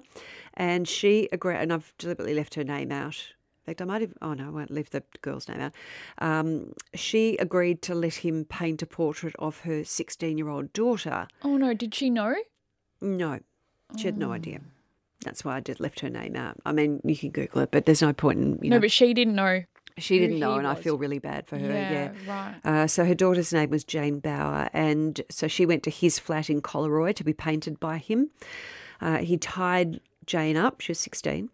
and 0.54 0.88
she 0.88 1.28
agreed, 1.32 1.58
and 1.58 1.74
I've 1.74 1.94
deliberately 1.98 2.36
left 2.36 2.54
her 2.54 2.64
name 2.64 2.92
out. 2.92 3.34
Fact, 3.70 3.82
I 3.84 3.86
might 3.86 4.02
have, 4.02 4.14
oh 4.24 4.34
no, 4.34 4.48
I 4.48 4.50
won't 4.50 4.72
leave 4.72 4.90
the 4.90 5.04
girl's 5.22 5.48
name 5.48 5.60
out. 5.62 5.74
Um, 6.18 6.74
she 6.96 7.38
agreed 7.38 7.82
to 7.84 7.94
let 7.94 8.16
him 8.16 8.46
paint 8.46 8.82
a 8.82 8.88
portrait 8.88 9.36
of 9.38 9.60
her 9.62 9.84
16 9.84 10.38
year 10.40 10.50
old 10.50 10.74
daughter. 10.74 11.28
Oh 11.44 11.56
no, 11.56 11.74
did 11.76 11.94
she 11.94 12.10
know? 12.10 12.34
No, 13.00 13.40
she 13.96 14.06
had 14.06 14.16
Oh. 14.16 14.26
no 14.28 14.32
idea. 14.32 14.62
That's 15.24 15.46
why 15.46 15.58
I 15.58 15.60
did 15.60 15.80
left 15.80 16.00
her 16.00 16.10
name 16.10 16.36
out. 16.36 16.58
I 16.66 16.72
mean, 16.72 17.00
you 17.04 17.16
can 17.16 17.30
Google 17.30 17.62
it, 17.62 17.70
but 17.72 17.86
there's 17.86 18.02
no 18.02 18.12
point 18.14 18.40
in, 18.40 18.60
you 18.64 18.70
No, 18.72 18.78
know, 18.78 18.82
but 18.82 18.92
she 18.92 19.14
didn't 19.14 19.36
know. 19.36 19.64
she 19.98 20.18
didn't 20.18 20.40
know, 20.40 20.56
and 20.58 20.66
I 20.66 20.74
feel 20.76 20.98
really 20.98 21.20
bad 21.20 21.46
for 21.46 21.60
her. 21.60 21.68
Yeah. 21.68 22.12
right. 22.26 22.56
Uh, 22.64 22.88
so 22.88 23.06
her 23.06 23.14
daughter's 23.14 23.54
name 23.54 23.70
was 23.70 23.84
Jane 23.84 24.20
Bower, 24.20 24.70
and 24.74 25.22
so 25.30 25.48
she 25.48 25.66
went 25.66 25.84
to 25.84 25.90
his 25.92 26.18
flat 26.18 26.50
in 26.50 26.62
Collaroy 26.64 27.14
to 27.16 27.24
be 27.24 27.34
painted 27.34 27.80
by 27.80 27.98
him. 28.00 28.32
Uh, 29.02 29.18
he 29.18 29.38
tied 29.38 30.00
Jane 30.26 30.58
up, 30.58 30.82
she 30.82 30.92
was 30.92 31.00
16, 31.00 31.50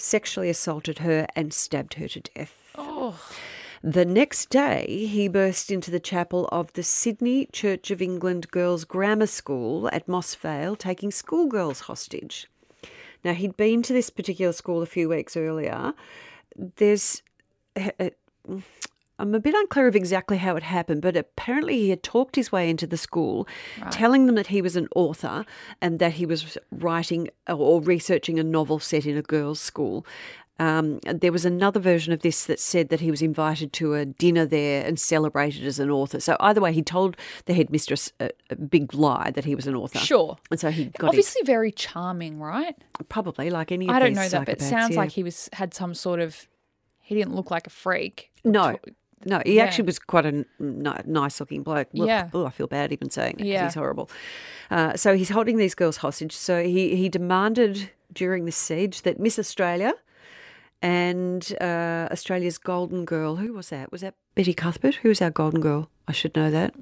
sexually 0.00 0.48
assaulted 0.50 0.98
her, 1.00 1.26
and 1.36 1.52
stabbed 1.52 1.94
her 1.94 2.08
to 2.08 2.20
death. 2.20 2.54
Oh, 2.76 3.20
The 3.82 4.04
next 4.04 4.50
day, 4.50 5.06
he 5.06 5.26
burst 5.26 5.70
into 5.70 5.90
the 5.90 6.00
chapel 6.00 6.48
of 6.52 6.72
the 6.74 6.82
Sydney 6.82 7.46
Church 7.52 7.90
of 7.90 8.02
England 8.02 8.50
Girls' 8.50 8.84
Grammar 8.84 9.26
School 9.26 9.88
at 9.92 10.06
Moss 10.06 10.34
Vale, 10.34 10.76
taking 10.76 11.10
schoolgirls 11.10 11.80
hostage. 11.80 12.46
Now, 13.24 13.32
he'd 13.32 13.56
been 13.56 13.82
to 13.82 13.92
this 13.92 14.10
particular 14.10 14.52
school 14.52 14.82
a 14.82 14.86
few 14.86 15.08
weeks 15.08 15.36
earlier. 15.36 15.94
There's. 16.76 17.22
uh, 17.76 18.10
I'm 19.20 19.34
a 19.34 19.40
bit 19.40 19.54
unclear 19.54 19.86
of 19.86 19.94
exactly 19.94 20.38
how 20.38 20.56
it 20.56 20.62
happened, 20.62 21.02
but 21.02 21.16
apparently 21.16 21.78
he 21.78 21.90
had 21.90 22.02
talked 22.02 22.36
his 22.36 22.50
way 22.50 22.70
into 22.70 22.86
the 22.86 22.96
school, 22.96 23.46
telling 23.90 24.26
them 24.26 24.34
that 24.36 24.46
he 24.46 24.62
was 24.62 24.76
an 24.76 24.88
author 24.96 25.44
and 25.82 25.98
that 25.98 26.14
he 26.14 26.24
was 26.24 26.56
writing 26.72 27.28
or 27.46 27.82
researching 27.82 28.38
a 28.38 28.42
novel 28.42 28.78
set 28.78 29.04
in 29.04 29.16
a 29.16 29.22
girls' 29.22 29.60
school. 29.60 30.06
Um, 30.58 31.00
there 31.06 31.32
was 31.32 31.46
another 31.46 31.80
version 31.80 32.12
of 32.12 32.20
this 32.20 32.44
that 32.44 32.60
said 32.60 32.90
that 32.90 33.00
he 33.00 33.10
was 33.10 33.22
invited 33.22 33.72
to 33.74 33.94
a 33.94 34.04
dinner 34.04 34.44
there 34.44 34.84
and 34.84 35.00
celebrated 35.00 35.64
as 35.66 35.78
an 35.78 35.90
author. 35.90 36.20
So 36.20 36.36
either 36.38 36.60
way, 36.60 36.74
he 36.74 36.82
told 36.82 37.16
the 37.46 37.54
headmistress 37.54 38.12
a, 38.20 38.30
a 38.50 38.56
big 38.56 38.92
lie 38.92 39.30
that 39.30 39.46
he 39.46 39.54
was 39.54 39.66
an 39.66 39.74
author. 39.74 39.98
sure. 39.98 40.36
And 40.50 40.60
so 40.60 40.70
he 40.70 40.84
got 40.86 41.14
his, 41.14 41.20
Obviously, 41.20 41.42
very 41.46 41.72
charming, 41.72 42.38
right? 42.40 42.76
probably 43.08 43.48
like 43.48 43.72
any 43.72 43.88
of 43.88 43.94
I 43.94 44.00
don't 44.00 44.12
know 44.12 44.28
that, 44.28 44.44
but 44.44 44.54
it 44.56 44.60
sounds 44.60 44.92
yeah. 44.94 45.00
like 45.00 45.10
he 45.12 45.22
was 45.22 45.48
had 45.54 45.72
some 45.72 45.94
sort 45.94 46.20
of. 46.20 46.46
He 46.98 47.14
didn't 47.16 47.34
look 47.34 47.50
like 47.50 47.66
a 47.66 47.70
freak. 47.70 48.30
No, 48.44 48.78
no, 49.24 49.40
he 49.44 49.54
Yeah. 49.56 49.64
actually 49.64 49.86
was 49.86 49.98
quite 49.98 50.26
a 50.26 50.28
n- 50.28 50.46
nice-looking 51.06 51.62
bloke. 51.62 51.88
Ugh, 51.98 52.06
Yeah. 52.06 52.28
Oh, 52.32 52.46
I 52.46 52.50
feel 52.50 52.66
bad 52.66 52.92
even 52.92 53.10
saying 53.10 53.34
it 53.34 53.38
'cause 53.38 53.46
Yeah. 53.46 53.64
he's 53.64 53.74
horrible. 53.74 54.10
Uh, 54.70 54.96
so 54.96 55.14
he's 55.16 55.30
holding 55.30 55.56
these 55.58 55.74
girls 55.74 55.98
hostage. 55.98 56.32
So 56.36 56.62
he 56.62 56.96
he 56.96 57.08
demanded 57.08 57.90
during 58.12 58.44
the 58.44 58.52
siege 58.52 59.02
that 59.02 59.18
Miss 59.20 59.38
Australia 59.38 59.94
and 60.82 61.52
uh, 61.60 62.08
Australia's 62.10 62.58
golden 62.58 63.04
girl, 63.04 63.36
who 63.36 63.52
was 63.52 63.68
that? 63.68 63.92
Was 63.92 64.00
that 64.00 64.14
Betty 64.34 64.54
Cuthbert? 64.54 64.96
Who 64.96 65.08
was 65.10 65.20
our 65.20 65.30
golden 65.30 65.60
girl? 65.60 65.90
I 66.08 66.12
should 66.12 66.34
know 66.34 66.50
that. 66.50 66.74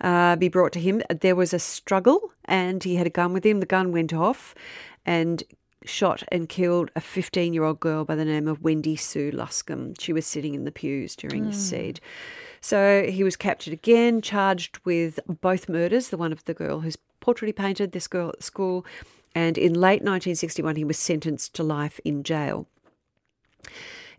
Uh, 0.00 0.36
be 0.36 0.48
brought 0.48 0.72
to 0.72 0.80
him. 0.80 1.02
There 1.20 1.36
was 1.36 1.54
a 1.54 1.58
struggle, 1.58 2.32
and 2.46 2.82
he 2.82 2.96
had 2.96 3.06
a 3.06 3.10
gun 3.10 3.32
with 3.32 3.44
him. 3.46 3.60
The 3.60 3.66
gun 3.66 3.92
went 3.92 4.12
off, 4.12 4.54
and 5.06 5.42
shot 5.84 6.22
and 6.28 6.48
killed 6.48 6.90
a 6.94 7.00
15 7.00 7.52
year 7.52 7.64
old 7.64 7.80
girl 7.80 8.04
by 8.04 8.14
the 8.14 8.24
name 8.24 8.48
of 8.48 8.62
Wendy 8.62 8.96
Sue 8.96 9.30
Luscombe. 9.30 9.94
She 9.98 10.12
was 10.12 10.26
sitting 10.26 10.54
in 10.54 10.64
the 10.64 10.72
pews 10.72 11.16
during 11.16 11.44
the 11.44 11.50
hmm. 11.50 11.56
siege. 11.56 12.00
So 12.60 13.06
he 13.08 13.24
was 13.24 13.36
captured 13.36 13.72
again, 13.72 14.20
charged 14.20 14.78
with 14.84 15.18
both 15.40 15.68
murders 15.68 16.10
the 16.10 16.18
one 16.18 16.32
of 16.32 16.44
the 16.44 16.54
girl 16.54 16.80
whose 16.80 16.96
portrait 17.20 17.48
he 17.48 17.52
painted, 17.52 17.92
this 17.92 18.06
girl 18.06 18.30
at 18.30 18.42
school. 18.42 18.84
And 19.34 19.56
in 19.56 19.74
late 19.74 20.02
1961, 20.02 20.76
he 20.76 20.84
was 20.84 20.98
sentenced 20.98 21.54
to 21.54 21.62
life 21.62 22.00
in 22.04 22.22
jail. 22.22 22.66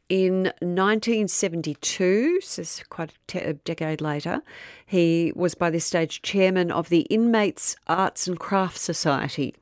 In 0.10 0.52
1972, 0.60 2.42
so 2.42 2.62
this 2.62 2.80
is 2.80 2.84
quite 2.90 3.12
a, 3.12 3.16
te- 3.28 3.40
a 3.40 3.54
decade 3.54 4.02
later, 4.02 4.42
he 4.86 5.32
was 5.36 5.56
by 5.56 5.70
this 5.70 5.86
stage 5.86 6.22
chairman 6.22 6.70
of 6.70 6.90
the 6.90 7.02
Inmates 7.02 7.78
Arts 7.88 8.28
and 8.28 8.38
Crafts 8.38 8.82
Society. 8.82 9.56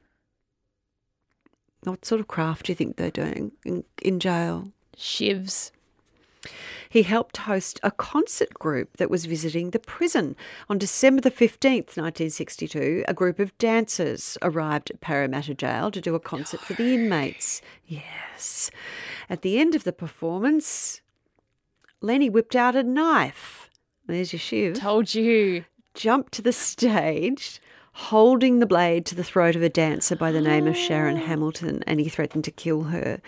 What 1.84 2.06
sort 2.06 2.22
of 2.22 2.28
craft 2.28 2.66
do 2.66 2.72
you 2.72 2.76
think 2.76 2.98
they're 2.98 3.12
doing 3.12 3.52
in, 3.66 3.84
in 4.02 4.20
jail? 4.20 4.72
Shivs. 4.98 5.72
He 6.90 7.04
helped 7.04 7.38
host 7.38 7.80
a 7.84 7.92
concert 7.92 8.54
group 8.56 8.98
that 8.98 9.12
was 9.12 9.26
visiting 9.26 9.70
the 9.70 9.80
prison. 9.80 10.36
On 10.70 10.78
December 10.78 11.22
the 11.22 11.32
15th, 11.32 11.96
1962, 11.98 13.04
a 13.08 13.14
group 13.14 13.40
of 13.40 13.56
dancers 13.58 14.38
arrived 14.42 14.90
at 14.90 15.02
Parramatta 15.02 15.54
Jail 15.54 15.92
to 15.92 16.02
do 16.02 16.16
a 16.16 16.20
concert 16.20 16.62
for 16.62 16.74
the 16.74 16.94
inmates. 16.96 17.62
Yes. 17.86 18.72
At 19.30 19.44
the 19.44 19.60
end 19.60 19.76
of 19.76 19.84
the 19.84 19.94
performance, 19.94 21.02
Lenny 22.02 22.30
whipped 22.30 22.56
out 22.56 22.76
a 22.76 22.84
knife. 22.84 23.70
There's 24.08 24.34
your 24.34 24.40
shiv. 24.40 24.80
Told 24.80 25.14
you. 25.14 25.66
Jumped 25.94 26.34
to 26.34 26.42
the 26.42 26.54
stage, 26.54 27.62
holding 27.94 28.60
the 28.60 28.66
blade 28.66 29.06
to 29.08 29.16
the 29.16 29.24
throat 29.24 29.56
of 29.56 29.62
a 29.62 29.70
dancer 29.70 30.16
by 30.16 30.32
the 30.32 30.42
name 30.42 30.68
of 30.68 30.78
Sharon 30.78 31.18
Hamilton, 31.18 31.84
and 31.88 32.00
he 32.00 32.10
threatened 32.10 32.44
to 32.46 32.52
kill 32.52 32.84
her. 32.84 33.22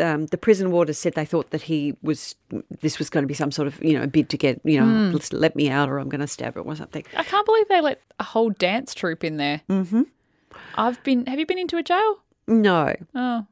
Um, 0.00 0.26
the 0.26 0.38
prison 0.38 0.70
warders 0.72 0.98
said 0.98 1.14
they 1.14 1.24
thought 1.24 1.50
that 1.50 1.62
he 1.62 1.94
was 2.02 2.34
this 2.80 2.98
was 2.98 3.08
going 3.10 3.22
to 3.22 3.28
be 3.28 3.34
some 3.34 3.52
sort 3.52 3.68
of 3.68 3.82
you 3.82 3.96
know 3.98 4.06
bid 4.06 4.28
to 4.30 4.36
get 4.36 4.60
you 4.64 4.80
know 4.80 5.10
let's 5.12 5.32
let 5.32 5.54
me 5.54 5.70
out 5.70 5.88
or 5.88 5.98
I'm 5.98 6.08
going 6.08 6.20
to 6.20 6.26
stab 6.26 6.54
her 6.54 6.60
or 6.60 6.74
something. 6.76 7.04
I 7.16 7.22
can't 7.22 7.46
believe 7.46 7.68
they 7.68 7.80
let 7.80 8.00
a 8.18 8.24
whole 8.24 8.50
dance 8.50 8.94
troupe 8.94 9.22
in 9.24 9.36
there. 9.36 9.60
Mm-hmm. 9.68 10.02
I've 10.76 11.02
been. 11.04 11.26
Have 11.26 11.38
you 11.38 11.46
been 11.46 11.58
into 11.58 11.76
a 11.76 11.82
jail? 11.82 12.18
No, 12.46 12.94
Oh, 13.14 13.46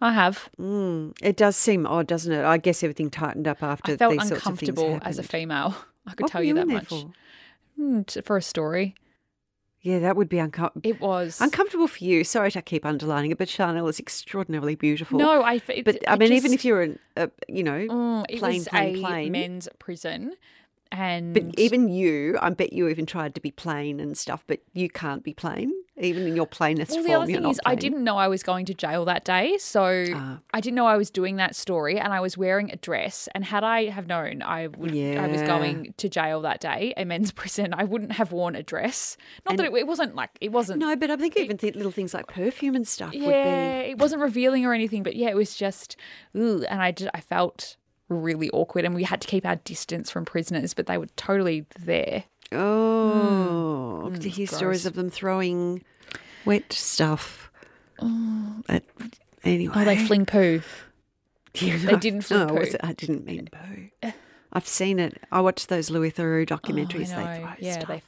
I 0.00 0.12
have. 0.12 0.48
mm, 0.60 1.12
it 1.22 1.36
does 1.36 1.56
seem 1.56 1.86
odd, 1.86 2.06
doesn't 2.06 2.32
it? 2.32 2.44
I 2.44 2.56
guess 2.58 2.82
everything 2.82 3.10
tightened 3.10 3.48
up 3.48 3.62
after 3.62 3.92
I 3.92 3.96
felt 3.96 4.12
these 4.12 4.28
sorts 4.28 4.46
of 4.46 4.58
things 4.58 4.68
uncomfortable 4.68 4.98
as 5.02 5.18
a 5.18 5.22
female. 5.22 5.74
I 6.06 6.10
could 6.10 6.24
What 6.24 6.32
tell 6.32 6.42
you 6.42 6.50
in 6.50 6.56
that 6.56 6.68
much. 6.68 6.88
For? 6.88 8.04
T- 8.06 8.20
for 8.20 8.36
a 8.36 8.42
story. 8.42 8.94
Yeah, 9.82 9.98
that 9.98 10.16
would 10.16 10.28
be 10.28 10.38
uncomfortable. 10.38 10.88
It 10.88 11.00
was. 11.00 11.40
Uncomfortable 11.40 11.88
for 11.88 12.04
you. 12.04 12.22
Sorry 12.22 12.50
to 12.52 12.62
keep 12.62 12.86
underlining 12.86 13.32
it, 13.32 13.38
but 13.38 13.48
Chanel 13.48 13.88
is 13.88 13.98
extraordinarily 13.98 14.76
beautiful. 14.76 15.18
no, 15.18 15.42
I. 15.42 15.60
It, 15.68 15.84
but 15.84 15.98
I 16.08 16.14
it 16.14 16.18
mean, 16.20 16.32
even 16.32 16.52
if 16.52 16.64
you're 16.64 16.82
an, 16.82 16.98
uh, 17.16 17.26
you 17.48 17.64
know, 17.64 17.86
Mm, 17.88 18.24
it 18.28 18.38
plain, 18.38 18.58
was 18.60 18.68
plain, 18.68 18.96
a 18.96 19.00
plain. 19.00 19.32
men's 19.32 19.68
prison, 19.80 20.34
and 20.92 21.34
But 21.34 21.58
even 21.58 21.88
you, 21.88 22.38
I 22.40 22.50
bet 22.50 22.72
you 22.72 22.86
even 22.88 23.06
tried 23.06 23.34
to 23.34 23.40
be 23.40 23.50
plain 23.50 23.98
and 23.98 24.16
stuff, 24.16 24.44
but 24.46 24.60
you 24.72 24.88
can't 24.88 25.24
be 25.24 25.34
plain, 25.34 25.72
even 26.02 26.26
in 26.26 26.36
your 26.36 26.46
plainest 26.46 26.90
Well, 26.90 26.98
form. 26.98 27.06
the 27.06 27.14
other 27.14 27.30
you're 27.30 27.40
thing 27.42 27.50
is, 27.50 27.60
I 27.64 27.74
didn't 27.74 28.02
know 28.04 28.16
I 28.16 28.28
was 28.28 28.42
going 28.42 28.66
to 28.66 28.74
jail 28.74 29.04
that 29.06 29.24
day, 29.24 29.56
so 29.58 30.04
Ah. 30.14 30.38
I 30.52 30.60
didn't 30.60 30.74
know 30.74 30.86
I 30.86 30.96
was 30.96 31.10
doing 31.10 31.36
that 31.36 31.54
story, 31.56 31.98
and 31.98 32.12
I 32.12 32.20
was 32.20 32.36
wearing 32.36 32.70
a 32.70 32.76
dress. 32.76 33.28
And 33.34 33.44
had 33.44 33.64
I 33.64 33.86
have 33.86 34.06
known 34.06 34.42
I 34.42 34.66
would, 34.66 34.94
I 34.96 35.26
was 35.28 35.42
going 35.42 35.94
to 35.96 36.08
jail 36.08 36.40
that 36.42 36.60
day, 36.60 36.92
a 36.96 37.04
men's 37.04 37.30
prison, 37.40 37.72
I 37.74 37.84
wouldn't 37.84 38.12
have 38.12 38.32
worn 38.32 38.56
a 38.56 38.62
dress. 38.62 39.16
Not 39.46 39.56
that 39.56 39.66
it, 39.66 39.72
it 39.74 39.86
wasn't 39.86 40.14
like 40.14 40.30
it 40.40 40.52
wasn't. 40.52 40.80
No, 40.80 40.94
but 40.96 41.10
I 41.10 41.16
think 41.16 41.36
even 41.36 41.56
th- 41.56 41.74
little 41.74 41.92
things 41.92 42.12
like 42.14 42.26
perfume 42.26 42.74
and 42.74 42.86
stuff 42.86 43.12
would 43.12 43.22
yeah, 43.22 43.78
it 43.80 43.98
wasn't 43.98 44.22
revealing 44.22 44.66
or 44.66 44.74
anything, 44.74 45.02
but 45.02 45.16
yeah, 45.16 45.28
it 45.28 45.36
was 45.36 45.54
just, 45.54 45.96
ooh, 46.36 46.64
and 46.68 46.82
I 46.82 46.92
just, 46.92 47.10
I 47.14 47.20
felt 47.20 47.76
really 48.08 48.50
awkward, 48.50 48.84
and 48.84 48.94
we 48.94 49.04
had 49.04 49.20
to 49.22 49.28
keep 49.28 49.46
our 49.46 49.56
distance 49.56 50.10
from 50.10 50.24
prisoners, 50.24 50.74
but 50.74 50.86
they 50.86 50.98
were 50.98 51.06
totally 51.16 51.64
there. 51.78 52.24
Oh, 52.54 54.10
to 54.20 54.28
hear 54.28 54.46
stories 54.46 54.82
Mm. 54.82 54.86
of 54.86 54.94
them 54.94 55.10
throwing 55.10 55.84
wet 56.44 56.72
stuff. 56.72 57.50
At, 58.68 58.82
anyway, 59.44 59.74
Oh, 59.76 59.84
they 59.84 59.98
fling 60.06 60.26
poo. 60.26 60.62
Yeah, 61.54 61.76
they 61.76 61.96
didn't 61.96 62.22
fling 62.22 62.46
no, 62.46 62.54
poo. 62.54 62.60
it- 62.62 62.76
I 62.82 62.94
didn't 62.94 63.26
mean 63.26 63.48
poo. 63.52 64.10
I've 64.54 64.66
seen 64.66 64.98
it. 64.98 65.22
I 65.30 65.40
watched 65.42 65.68
those 65.68 65.90
Louis 65.90 66.10
Theroux 66.10 66.50
Oh, 66.50 66.56
documentaries. 66.56 67.08
they 67.08 67.38
throw 67.40 67.52
yeah, 67.58 67.72
stuff. 67.80 67.88
they. 67.88 68.02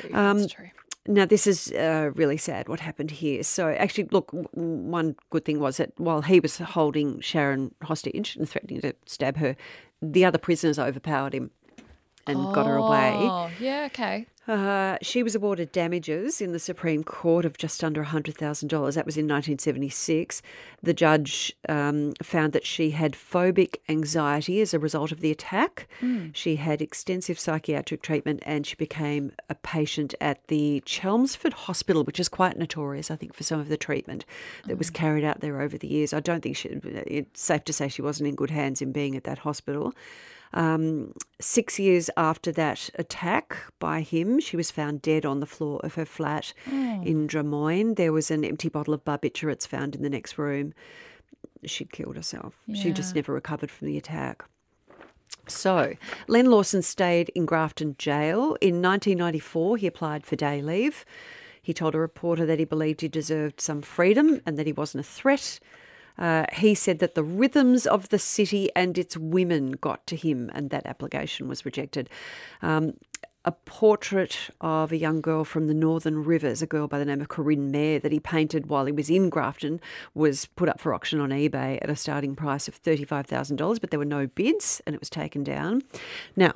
True, 0.00 0.10
Um, 0.14 0.38
that's 0.40 0.52
true. 0.52 0.70
Now, 1.08 1.24
this 1.26 1.46
is 1.46 1.70
uh, 1.70 2.10
really 2.16 2.36
sad 2.36 2.68
what 2.68 2.80
happened 2.80 3.12
here. 3.12 3.44
So, 3.44 3.68
actually, 3.68 4.08
look, 4.10 4.32
w- 4.32 4.48
one 4.52 5.14
good 5.30 5.44
thing 5.44 5.60
was 5.60 5.76
that 5.76 5.92
while 5.98 6.22
he 6.22 6.40
was 6.40 6.58
holding 6.58 7.20
Sharon 7.20 7.72
hostage 7.82 8.34
and 8.36 8.48
threatening 8.48 8.80
to 8.80 8.92
stab 9.06 9.36
her, 9.36 9.54
the 10.02 10.24
other 10.24 10.38
prisoners 10.38 10.78
overpowered 10.80 11.32
him 11.34 11.52
and 12.26 12.52
got 12.52 12.66
her 12.66 12.76
away. 12.76 13.12
Oh, 13.14 13.48
yeah, 13.60 13.84
okay. 13.86 14.26
Uh, 14.48 14.96
she 15.02 15.22
was 15.22 15.34
awarded 15.34 15.72
damages 15.72 16.40
in 16.40 16.52
the 16.52 16.58
Supreme 16.58 17.02
Court 17.02 17.44
of 17.44 17.58
just 17.58 17.82
under 17.82 18.04
$100,000. 18.04 18.38
That 18.94 19.06
was 19.06 19.16
in 19.16 19.24
1976. 19.26 20.40
The 20.82 20.94
judge 20.94 21.52
um, 21.68 22.12
found 22.22 22.52
that 22.52 22.64
she 22.64 22.90
had 22.90 23.14
phobic 23.14 23.76
anxiety 23.88 24.60
as 24.60 24.72
a 24.72 24.78
result 24.78 25.10
of 25.10 25.20
the 25.20 25.32
attack. 25.32 25.88
She 26.32 26.56
had 26.56 26.80
extensive 26.80 27.38
psychiatric 27.40 28.02
treatment 28.02 28.40
and 28.46 28.64
she 28.66 28.76
became 28.76 29.32
a 29.50 29.56
patient 29.56 30.14
at 30.20 30.46
the 30.46 30.80
Chelmsford 30.86 31.52
Hospital, 31.52 32.04
which 32.04 32.20
is 32.20 32.28
quite 32.28 32.56
notorious, 32.56 33.10
I 33.10 33.16
think, 33.16 33.34
for 33.34 33.42
some 33.42 33.58
of 33.58 33.68
the 33.68 33.76
treatment 33.76 34.24
that 34.66 34.78
was 34.78 34.90
carried 34.90 35.24
out 35.24 35.40
there 35.40 35.60
over 35.60 35.76
the 35.76 35.88
years. 35.88 36.12
I 36.12 36.20
don't 36.20 36.42
think 36.42 36.56
she, 36.56 36.68
it's 36.68 37.40
safe 37.42 37.64
to 37.64 37.72
say 37.72 37.88
she 37.88 38.02
wasn't 38.02 38.28
in 38.28 38.36
good 38.36 38.50
hands 38.50 38.80
in 38.80 38.92
being 38.92 39.16
at 39.16 39.24
that 39.24 39.38
hospital. 39.38 39.92
Um, 40.52 41.12
six 41.40 41.78
years 41.78 42.08
after 42.16 42.52
that 42.52 42.90
attack 42.94 43.56
by 43.78 44.00
him, 44.00 44.40
she 44.40 44.56
was 44.56 44.70
found 44.70 45.02
dead 45.02 45.26
on 45.26 45.40
the 45.40 45.46
floor 45.46 45.80
of 45.82 45.94
her 45.94 46.04
flat 46.04 46.52
in 47.04 47.26
Drummoyne. 47.26 47.96
There 47.96 48.12
was 48.12 48.30
an 48.30 48.44
empty 48.44 48.68
bottle 48.68 48.94
of 48.94 49.04
barbiturates 49.04 49.66
found 49.66 49.94
in 49.94 50.02
the 50.02 50.10
next 50.10 50.38
room. 50.38 50.72
She'd 51.64 51.92
killed 51.92 52.16
herself. 52.16 52.54
She 52.74 52.92
just 52.92 53.14
never 53.14 53.32
recovered 53.32 53.70
from 53.70 53.86
the 53.88 53.98
attack. 53.98 54.44
So, 55.48 55.94
Len 56.26 56.46
Lawson 56.46 56.82
stayed 56.82 57.30
in 57.30 57.46
Grafton 57.46 57.96
Jail. 57.98 58.56
In 58.60 58.82
1994, 58.82 59.76
he 59.76 59.86
applied 59.86 60.26
for 60.26 60.36
day 60.36 60.60
leave. 60.60 61.04
He 61.62 61.72
told 61.72 61.94
a 61.94 61.98
reporter 61.98 62.46
that 62.46 62.58
he 62.58 62.64
believed 62.64 63.00
he 63.00 63.08
deserved 63.08 63.60
some 63.60 63.82
freedom 63.82 64.40
and 64.46 64.58
that 64.58 64.66
he 64.66 64.72
wasn't 64.72 65.04
a 65.04 65.08
threat. 65.08 65.58
Uh, 66.18 66.46
he 66.52 66.74
said 66.74 66.98
that 66.98 67.14
the 67.14 67.24
rhythms 67.24 67.86
of 67.86 68.08
the 68.08 68.18
city 68.18 68.70
and 68.74 68.96
its 68.98 69.16
women 69.16 69.72
got 69.72 70.06
to 70.06 70.16
him, 70.16 70.50
and 70.54 70.70
that 70.70 70.86
application 70.86 71.48
was 71.48 71.64
rejected. 71.64 72.08
Um, 72.62 72.94
a 73.46 73.52
portrait 73.52 74.50
of 74.60 74.90
a 74.90 74.96
young 74.96 75.20
girl 75.20 75.44
from 75.44 75.68
the 75.68 75.74
Northern 75.74 76.24
Rivers, 76.24 76.62
a 76.62 76.66
girl 76.66 76.88
by 76.88 76.98
the 76.98 77.04
name 77.04 77.20
of 77.20 77.28
Corinne 77.28 77.70
Mayer, 77.70 78.00
that 78.00 78.10
he 78.10 78.18
painted 78.18 78.66
while 78.66 78.86
he 78.86 78.92
was 78.92 79.08
in 79.08 79.30
Grafton, 79.30 79.80
was 80.14 80.46
put 80.56 80.68
up 80.68 80.80
for 80.80 80.92
auction 80.92 81.20
on 81.20 81.30
eBay 81.30 81.78
at 81.80 81.88
a 81.88 81.94
starting 81.94 82.34
price 82.34 82.66
of 82.66 82.82
$35,000, 82.82 83.80
but 83.80 83.90
there 83.90 84.00
were 84.00 84.04
no 84.04 84.26
bids 84.26 84.82
and 84.84 84.94
it 84.94 85.00
was 85.00 85.08
taken 85.08 85.44
down. 85.44 85.82
Now, 86.34 86.54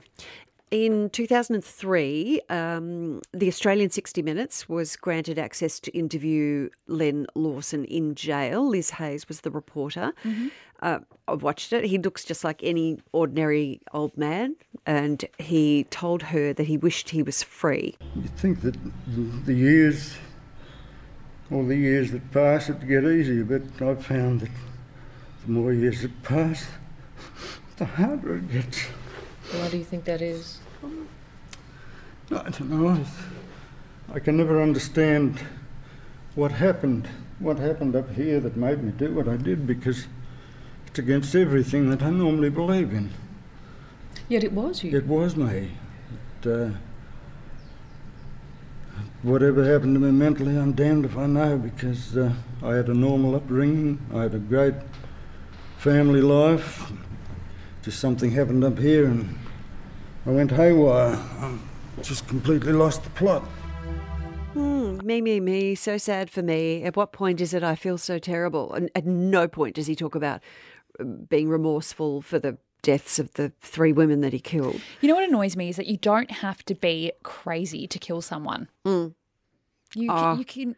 in 0.70 1.10
2003, 1.10 2.40
um, 2.48 3.20
the 3.32 3.48
Australian 3.48 3.90
60 3.90 4.22
Minutes 4.22 4.68
was 4.68 4.94
granted 4.96 5.38
access 5.38 5.80
to 5.80 5.96
interview 5.96 6.68
Len 6.86 7.26
Lawson 7.34 7.84
in 7.84 8.14
jail. 8.14 8.68
Liz 8.68 8.90
Hayes 8.90 9.26
was 9.26 9.40
the 9.40 9.50
reporter. 9.50 10.12
Uh, 10.80 11.00
I 11.28 11.34
watched 11.34 11.72
it. 11.72 11.84
He 11.84 11.98
looks 11.98 12.24
just 12.24 12.44
like 12.44 12.62
any 12.62 13.00
ordinary 13.12 13.80
old 13.92 14.16
man, 14.16 14.56
and 14.86 15.24
he 15.38 15.84
told 15.90 16.22
her 16.22 16.52
that 16.52 16.64
he 16.64 16.76
wished 16.76 17.10
he 17.10 17.22
was 17.22 17.42
free. 17.42 17.96
You'd 18.14 18.36
think 18.36 18.60
that 18.62 18.76
the 19.44 19.54
years, 19.54 20.16
all 21.50 21.66
the 21.66 21.76
years 21.76 22.12
that 22.12 22.30
pass, 22.30 22.70
it'd 22.70 22.86
get 22.88 23.04
easier, 23.04 23.44
but 23.44 23.62
I've 23.86 24.06
found 24.06 24.40
that 24.40 24.50
the 25.44 25.52
more 25.52 25.72
years 25.72 26.02
that 26.02 26.22
pass, 26.22 26.68
the 27.76 27.84
harder 27.84 28.36
it 28.36 28.50
gets. 28.50 28.86
Why 29.52 29.68
do 29.68 29.78
you 29.78 29.84
think 29.84 30.04
that 30.04 30.22
is? 30.22 30.59
I 32.32 32.48
don't 32.50 32.70
know. 32.70 33.04
I, 34.12 34.20
can 34.20 34.36
never 34.36 34.62
understand 34.62 35.40
what 36.36 36.52
happened, 36.52 37.08
what 37.40 37.58
happened 37.58 37.96
up 37.96 38.08
here 38.14 38.38
that 38.38 38.56
made 38.56 38.84
me 38.84 38.92
do 38.92 39.12
what 39.12 39.26
I 39.26 39.36
did 39.36 39.66
because 39.66 40.06
it's 40.86 40.98
against 41.00 41.34
everything 41.34 41.90
that 41.90 42.02
I 42.02 42.10
normally 42.10 42.50
believe 42.50 42.92
in. 42.92 43.10
Yet 44.28 44.44
it 44.44 44.52
was 44.52 44.84
you. 44.84 44.96
It 44.96 45.06
was 45.06 45.34
me. 45.34 45.72
It, 46.42 46.46
uh, 46.46 46.70
whatever 49.22 49.64
happened 49.64 49.96
to 49.96 50.00
me 50.00 50.12
mentally, 50.12 50.56
I'm 50.56 50.72
damned 50.72 51.06
if 51.06 51.18
I 51.18 51.26
know 51.26 51.58
because 51.58 52.16
uh, 52.16 52.32
I 52.62 52.74
had 52.74 52.86
a 52.86 52.94
normal 52.94 53.34
upbringing. 53.34 53.98
I 54.14 54.22
had 54.22 54.34
a 54.34 54.38
great 54.38 54.74
family 55.78 56.20
life. 56.20 56.92
Just 57.82 57.98
something 57.98 58.30
happened 58.30 58.62
up 58.62 58.78
here 58.78 59.06
and 59.06 59.36
I 60.26 60.30
went 60.30 60.52
haywire. 60.52 61.16
I 61.40 61.58
just 62.02 62.26
completely 62.28 62.72
lost 62.72 63.04
the 63.04 63.10
plot. 63.10 63.42
Hmm, 64.54 64.98
me, 65.04 65.20
me, 65.20 65.38
me, 65.40 65.74
so 65.74 65.96
sad 65.96 66.30
for 66.30 66.42
me. 66.42 66.82
At 66.82 66.96
what 66.96 67.12
point 67.12 67.40
is 67.40 67.54
it 67.54 67.62
I 67.62 67.74
feel 67.76 67.98
so 67.98 68.18
terrible? 68.18 68.72
And 68.72 68.90
at 68.94 69.06
no 69.06 69.46
point 69.46 69.76
does 69.76 69.86
he 69.86 69.94
talk 69.94 70.14
about 70.14 70.40
uh, 70.98 71.04
being 71.04 71.48
remorseful 71.48 72.20
for 72.22 72.38
the 72.38 72.58
deaths 72.82 73.18
of 73.18 73.32
the 73.34 73.52
three 73.60 73.92
women 73.92 74.22
that 74.22 74.32
he 74.32 74.40
killed. 74.40 74.80
You 75.02 75.08
know 75.08 75.14
what 75.14 75.28
annoys 75.28 75.54
me 75.54 75.68
is 75.68 75.76
that 75.76 75.86
you 75.86 75.98
don't 75.98 76.30
have 76.30 76.64
to 76.64 76.74
be 76.74 77.12
crazy 77.22 77.86
to 77.86 77.98
kill 77.98 78.22
someone. 78.22 78.68
You 78.86 79.14
Ah. 80.08 80.30
can, 80.32 80.38
you 80.38 80.44
can 80.44 80.76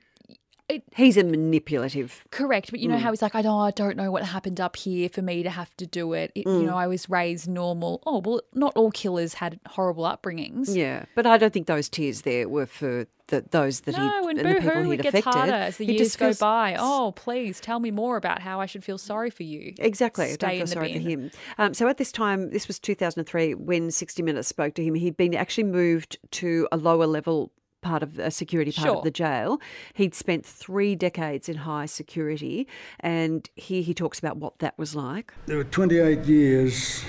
He's 0.94 1.16
a 1.16 1.24
manipulative. 1.24 2.24
correct, 2.30 2.70
but 2.70 2.80
you 2.80 2.88
Mm. 2.88 2.92
know 2.92 2.98
how 2.98 3.10
he's 3.10 3.22
like, 3.22 3.34
I 3.34 3.42
don't, 3.42 3.60
I 3.60 3.70
don't 3.70 3.96
know 3.96 4.10
what 4.10 4.22
happened 4.24 4.60
up 4.60 4.76
here 4.76 5.08
for 5.08 5.22
me 5.22 5.42
to 5.42 5.50
have 5.50 5.74
to 5.76 5.86
do 5.86 6.12
it. 6.12 6.32
It- 6.34 6.46
Mm. 6.46 6.60
You 6.60 6.66
know, 6.66 6.76
I 6.76 6.86
was 6.86 7.08
raised 7.10 7.48
normal. 7.48 8.02
Oh 8.06 8.18
well, 8.24 8.40
not 8.54 8.72
all 8.76 8.90
killers 8.90 9.34
had 9.34 9.58
horrible 9.68 10.04
upbringings. 10.04 10.74
Yeah, 10.74 11.04
but 11.14 11.26
I 11.26 11.38
don't 11.38 11.52
think 11.52 11.66
those 11.66 11.88
tears 11.88 12.22
there 12.22 12.48
were 12.48 12.66
for 12.66 13.06
the, 13.28 13.44
those 13.50 13.80
that 13.82 13.96
No, 13.96 14.00
he 14.24 14.30
and 14.30 14.38
and 14.40 14.56
the 14.56 14.60
people 14.60 14.82
he'd 14.90 15.00
it 15.00 15.02
gets 15.04 15.14
affected. 15.18 15.32
harder 15.38 15.52
as 15.52 15.76
the 15.78 15.86
He 15.86 15.92
years 15.92 16.08
just 16.08 16.18
go 16.18 16.34
by. 16.34 16.76
Oh, 16.78 17.12
please 17.16 17.60
tell 17.60 17.80
me 17.80 17.90
more 17.90 18.16
about 18.16 18.40
how 18.42 18.60
I 18.60 18.66
should 18.66 18.84
feel 18.84 18.98
sorry 18.98 19.30
for 19.30 19.42
you. 19.44 19.72
Exactly. 19.78 20.26
I 20.26 20.32
Stay 20.32 20.46
don't 20.58 20.58
feel 20.58 20.66
sorry 20.74 20.92
for 20.92 20.98
him. 20.98 21.30
Um, 21.56 21.72
so 21.72 21.88
at 21.88 21.96
this 21.96 22.12
time, 22.12 22.50
this 22.50 22.66
was 22.68 22.78
2003, 22.78 23.54
when 23.54 23.90
60 23.90 24.22
Minutes 24.22 24.48
spoke 24.48 24.74
to 24.74 24.84
him, 24.84 24.94
he'd 24.94 25.16
been 25.16 25.34
actually 25.34 25.64
moved 25.64 26.18
to 26.32 26.68
a 26.72 26.76
lower 26.76 27.06
level 27.06 27.50
part 27.82 28.02
of 28.02 28.18
a 28.18 28.30
security 28.30 28.72
part 28.72 28.86
Sure. 28.88 28.96
of 28.98 29.04
the 29.04 29.10
jail. 29.10 29.60
He'd 29.92 30.14
spent 30.14 30.46
three 30.46 30.94
decades 30.94 31.48
in 31.48 31.56
high 31.58 31.86
security, 31.86 32.66
and 33.00 33.50
here 33.56 33.82
he 33.82 33.92
talks 33.92 34.18
about 34.18 34.38
what 34.38 34.60
that 34.60 34.78
was 34.78 34.94
like. 34.94 35.34
There 35.46 35.58
were 35.58 35.64
28 35.64 36.24
years. 36.24 37.04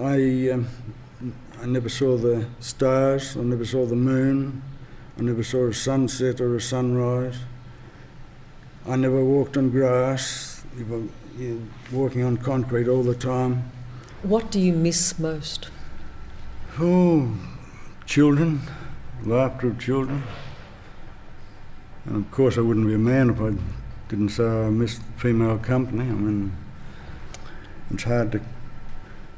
I, 0.00 0.50
um, 0.50 0.68
I 1.60 1.66
never 1.66 1.88
saw 1.88 2.16
the 2.16 2.46
stars, 2.60 3.36
I 3.36 3.40
never 3.40 3.64
saw 3.64 3.84
the 3.84 3.96
moon, 3.96 4.62
I 5.18 5.22
never 5.22 5.42
saw 5.42 5.66
a 5.66 5.74
sunset 5.74 6.40
or 6.40 6.54
a 6.54 6.60
sunrise. 6.60 7.38
I 8.86 8.96
never 8.96 9.22
walked 9.22 9.56
on 9.56 9.70
grass, 9.70 10.62
you 10.78 10.86
were 10.86 11.02
you 11.36 11.68
were 11.92 11.98
walking 12.04 12.24
on 12.24 12.36
concrete 12.36 12.88
all 12.88 13.02
the 13.04 13.14
time. 13.14 13.70
What 14.22 14.50
do 14.50 14.58
you 14.58 14.72
miss 14.72 15.18
most? 15.18 15.68
Oh, 16.80 17.32
children, 18.06 18.60
laughter 19.24 19.68
of 19.68 19.78
children. 19.78 20.22
And 22.06 22.16
of 22.24 22.30
course, 22.30 22.56
I 22.56 22.60
wouldn't 22.60 22.86
be 22.86 22.94
a 22.94 22.98
man 22.98 23.30
if 23.30 23.40
I 23.40 23.54
didn't 24.08 24.30
say 24.30 24.44
I 24.44 24.70
missed 24.70 25.02
female 25.16 25.58
company. 25.58 26.04
I 26.04 26.14
mean, 26.14 26.56
it's 27.90 28.04
hard 28.04 28.32
to 28.32 28.40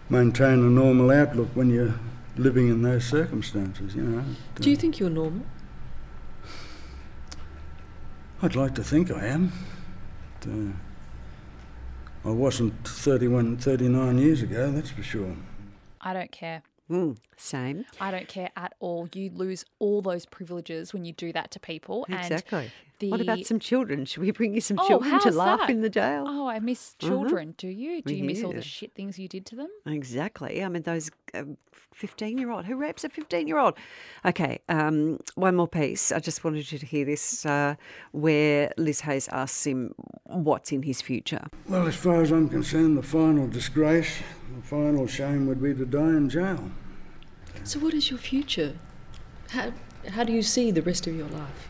maintain 0.09 0.59
a 0.61 0.71
normal 0.71 1.11
outlook 1.11 1.49
when 1.55 1.71
you're 1.71 1.95
living 2.37 2.69
in 2.69 2.83
those 2.83 3.05
circumstances, 3.05 3.95
you 3.95 4.03
know. 4.03 4.25
Do 4.57 4.71
you 4.71 4.77
think 4.77 4.99
you're 4.99 5.11
normal? 5.11 5.45
I'd 8.43 8.57
like 8.57 8.75
to 8.77 8.85
think 8.85 9.11
I 9.11 9.27
am. 9.27 9.53
But, 10.41 10.51
uh, 10.51 12.29
I 12.31 12.31
wasn't 12.33 12.75
31, 12.87 13.59
39 13.59 14.19
years 14.19 14.43
ago, 14.43 14.71
that's 14.71 14.91
for 14.91 15.03
sure. 15.03 15.35
I 16.01 16.13
don't 16.13 16.31
care. 16.31 16.63
Mm, 16.91 17.17
same. 17.41 17.85
I 18.01 18.11
don't 18.11 18.29
care 18.29 18.51
at 18.57 18.75
all. 18.81 19.09
You 19.15 19.31
lose 19.35 19.65
all 19.79 20.03
those 20.03 20.27
privileges 20.27 20.93
when 20.93 21.05
you 21.05 21.13
do 21.13 21.33
that 21.33 21.51
to 21.53 21.61
people. 21.61 22.07
Exactly. 22.09 22.71
And 23.03 23.11
What 23.13 23.21
about 23.23 23.47
some 23.47 23.59
children? 23.59 24.05
Should 24.05 24.23
we 24.23 24.31
bring 24.31 24.53
you 24.55 24.61
some 24.61 24.79
Oh, 24.79 24.87
children 24.87 25.19
to 25.21 25.31
laugh 25.31 25.61
that? 25.61 25.71
in 25.71 25.81
the 25.81 25.89
jail? 25.89 26.25
Oh, 26.27 26.47
I 26.49 26.59
miss 26.59 26.95
children. 26.99 27.55
Do 27.57 27.67
you? 27.69 28.03
Do 28.03 28.15
you 28.15 28.25
miss 28.25 28.43
all 28.45 28.53
the 28.53 28.61
shit 28.61 28.93
things 28.95 29.19
you 29.19 29.27
did 29.27 29.47
to 29.47 29.57
them? 29.57 29.69
Exactly. 29.87 30.63
I 30.63 30.69
mean, 30.69 30.83
those 30.83 31.11
fifteen-year-old 31.95 32.67
who 32.67 32.77
rapes 32.77 33.03
a 33.05 33.09
fifteen-year-old. 33.09 33.75
Okay, 34.27 34.59
um, 34.69 35.19
one 35.35 35.57
more 35.57 35.67
piece. 35.69 36.13
I 36.13 36.19
just 36.19 36.45
wanted 36.45 36.71
you 36.71 36.79
to 36.79 36.85
hear 36.87 37.05
this, 37.07 37.47
uh, 37.47 37.75
where 38.13 38.71
Liz 38.77 39.01
Hayes 39.01 39.29
asks 39.29 39.67
him 39.67 39.95
what's 40.25 40.71
in 40.71 40.83
his 40.83 41.01
future. 41.01 41.47
Well, 41.69 41.87
as 41.87 41.97
far 41.97 42.21
as 42.23 42.31
I'm 42.31 42.51
concerned, 42.51 42.99
the 42.99 43.03
final 43.03 43.47
disgrace, 43.49 44.19
the 44.57 44.63
final 44.63 45.07
shame 45.07 45.47
would 45.47 45.63
be 45.63 45.73
to 45.75 45.87
die 45.87 46.01
in 46.01 46.29
jail. 46.29 46.71
So, 47.65 47.79
what 47.79 47.95
is 47.95 48.11
your 48.11 48.19
future? 48.19 48.75
How, 49.51 49.73
how 50.09 50.25
do 50.25 50.33
you 50.33 50.43
see 50.43 50.71
the 50.71 50.83
rest 50.83 51.07
of 51.07 51.15
your 51.15 51.29
life? 51.29 51.69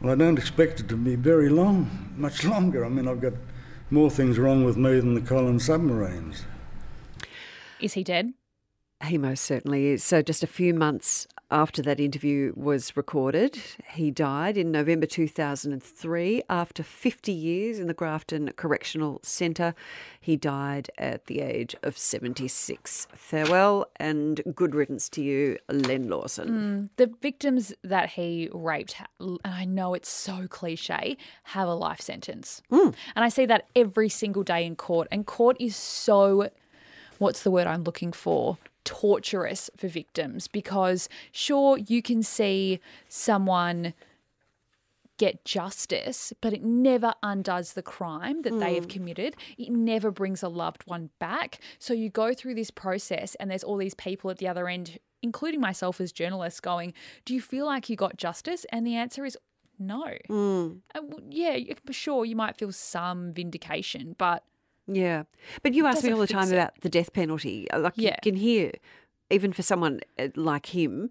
Well, 0.00 0.12
I 0.12 0.16
don't 0.16 0.38
expect 0.38 0.80
it 0.80 0.88
to 0.88 0.96
be 0.96 1.16
very 1.16 1.48
long, 1.48 2.14
much 2.16 2.44
longer. 2.44 2.84
I 2.84 2.88
mean, 2.88 3.08
I've 3.08 3.20
got 3.20 3.32
more 3.90 4.10
things 4.10 4.38
wrong 4.38 4.64
with 4.64 4.76
me 4.76 5.00
than 5.00 5.14
the 5.14 5.20
Collins 5.20 5.64
submarines. 5.64 6.44
Is 7.80 7.94
he 7.94 8.04
dead? 8.04 8.32
He 9.04 9.18
most 9.18 9.44
certainly 9.44 9.86
is. 9.86 10.04
So, 10.04 10.22
just 10.22 10.42
a 10.42 10.46
few 10.46 10.74
months 10.74 11.26
after 11.50 11.80
that 11.82 12.00
interview 12.00 12.52
was 12.56 12.96
recorded, 12.96 13.56
he 13.90 14.10
died 14.10 14.56
in 14.56 14.72
November 14.72 15.06
2003 15.06 16.42
after 16.50 16.82
50 16.82 17.32
years 17.32 17.78
in 17.78 17.86
the 17.86 17.94
Grafton 17.94 18.50
Correctional 18.56 19.20
Centre. 19.22 19.74
He 20.20 20.36
died 20.36 20.90
at 20.98 21.26
the 21.26 21.40
age 21.40 21.76
of 21.84 21.96
76. 21.96 23.06
Farewell 23.14 23.86
and 23.96 24.42
good 24.56 24.74
riddance 24.74 25.08
to 25.10 25.22
you, 25.22 25.56
Len 25.68 26.08
Lawson. 26.08 26.48
Mm, 26.48 26.88
the 26.96 27.14
victims 27.22 27.72
that 27.84 28.10
he 28.10 28.48
raped, 28.52 28.96
and 29.20 29.38
I 29.44 29.64
know 29.64 29.94
it's 29.94 30.08
so 30.08 30.48
cliche, 30.48 31.16
have 31.44 31.68
a 31.68 31.74
life 31.74 32.00
sentence. 32.00 32.60
Mm. 32.72 32.92
And 33.14 33.24
I 33.24 33.28
see 33.28 33.46
that 33.46 33.66
every 33.76 34.08
single 34.08 34.42
day 34.42 34.66
in 34.66 34.74
court. 34.74 35.06
And 35.12 35.24
court 35.26 35.56
is 35.60 35.76
so, 35.76 36.50
what's 37.18 37.44
the 37.44 37.52
word 37.52 37.68
I'm 37.68 37.84
looking 37.84 38.12
for? 38.12 38.58
Torturous 38.86 39.68
for 39.76 39.88
victims 39.88 40.48
because, 40.48 41.08
sure, 41.32 41.76
you 41.76 42.00
can 42.00 42.22
see 42.22 42.80
someone 43.08 43.92
get 45.18 45.44
justice, 45.44 46.32
but 46.40 46.52
it 46.52 46.62
never 46.62 47.14
undoes 47.22 47.72
the 47.72 47.82
crime 47.82 48.42
that 48.42 48.58
they 48.60 48.74
have 48.74 48.88
committed. 48.88 49.34
It 49.58 49.70
never 49.70 50.10
brings 50.10 50.42
a 50.42 50.48
loved 50.48 50.82
one 50.86 51.10
back. 51.18 51.58
So 51.78 51.94
you 51.94 52.10
go 52.10 52.32
through 52.32 52.54
this 52.54 52.70
process, 52.70 53.34
and 53.36 53.50
there's 53.50 53.64
all 53.64 53.76
these 53.76 53.94
people 53.94 54.30
at 54.30 54.38
the 54.38 54.48
other 54.48 54.68
end, 54.68 54.98
including 55.22 55.60
myself 55.60 56.00
as 56.00 56.12
journalists, 56.12 56.60
going, 56.60 56.92
Do 57.24 57.34
you 57.34 57.40
feel 57.40 57.66
like 57.66 57.88
you 57.88 57.96
got 57.96 58.16
justice? 58.16 58.66
And 58.70 58.86
the 58.86 58.96
answer 58.96 59.24
is 59.24 59.36
no. 59.78 60.14
Mm. 60.28 60.80
Uh, 60.94 61.00
yeah, 61.28 61.58
sure, 61.90 62.24
you 62.24 62.36
might 62.36 62.56
feel 62.56 62.72
some 62.72 63.32
vindication, 63.32 64.14
but 64.18 64.44
Yeah. 64.86 65.24
But 65.62 65.74
you 65.74 65.86
ask 65.86 66.04
me 66.04 66.12
all 66.12 66.18
the 66.20 66.26
time 66.26 66.48
it. 66.48 66.54
about 66.54 66.80
the 66.80 66.88
death 66.88 67.12
penalty. 67.12 67.70
Uh, 67.70 67.80
Like 67.80 67.94
Yeah. 67.96 68.16
you 68.24 68.32
can 68.32 68.36
hear, 68.40 68.72
even 69.30 69.52
for 69.52 69.62
someone 69.62 70.00
uh, 70.18 70.28
like 70.36 70.66
him. 70.66 71.10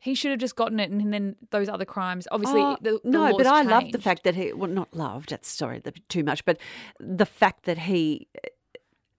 he 0.00 0.14
should 0.14 0.30
have 0.30 0.40
just 0.40 0.56
gotten 0.56 0.80
it, 0.80 0.90
and 0.90 1.12
then 1.12 1.36
those 1.50 1.68
other 1.68 1.84
crimes. 1.84 2.26
Obviously, 2.30 2.60
Oh, 2.60 2.76
the, 2.80 2.92
the 3.04 3.10
no, 3.10 3.36
but 3.36 3.46
I 3.46 3.62
love 3.62 3.92
the 3.92 4.00
fact 4.00 4.22
that 4.24 4.34
he, 4.34 4.52
well, 4.52 4.70
not 4.70 4.94
loved, 4.94 5.30
that's 5.30 5.48
sorry, 5.48 5.82
too 6.08 6.24
much, 6.24 6.44
but 6.44 6.58
the 6.98 7.26
fact 7.26 7.64
that 7.64 7.78
he. 7.78 8.28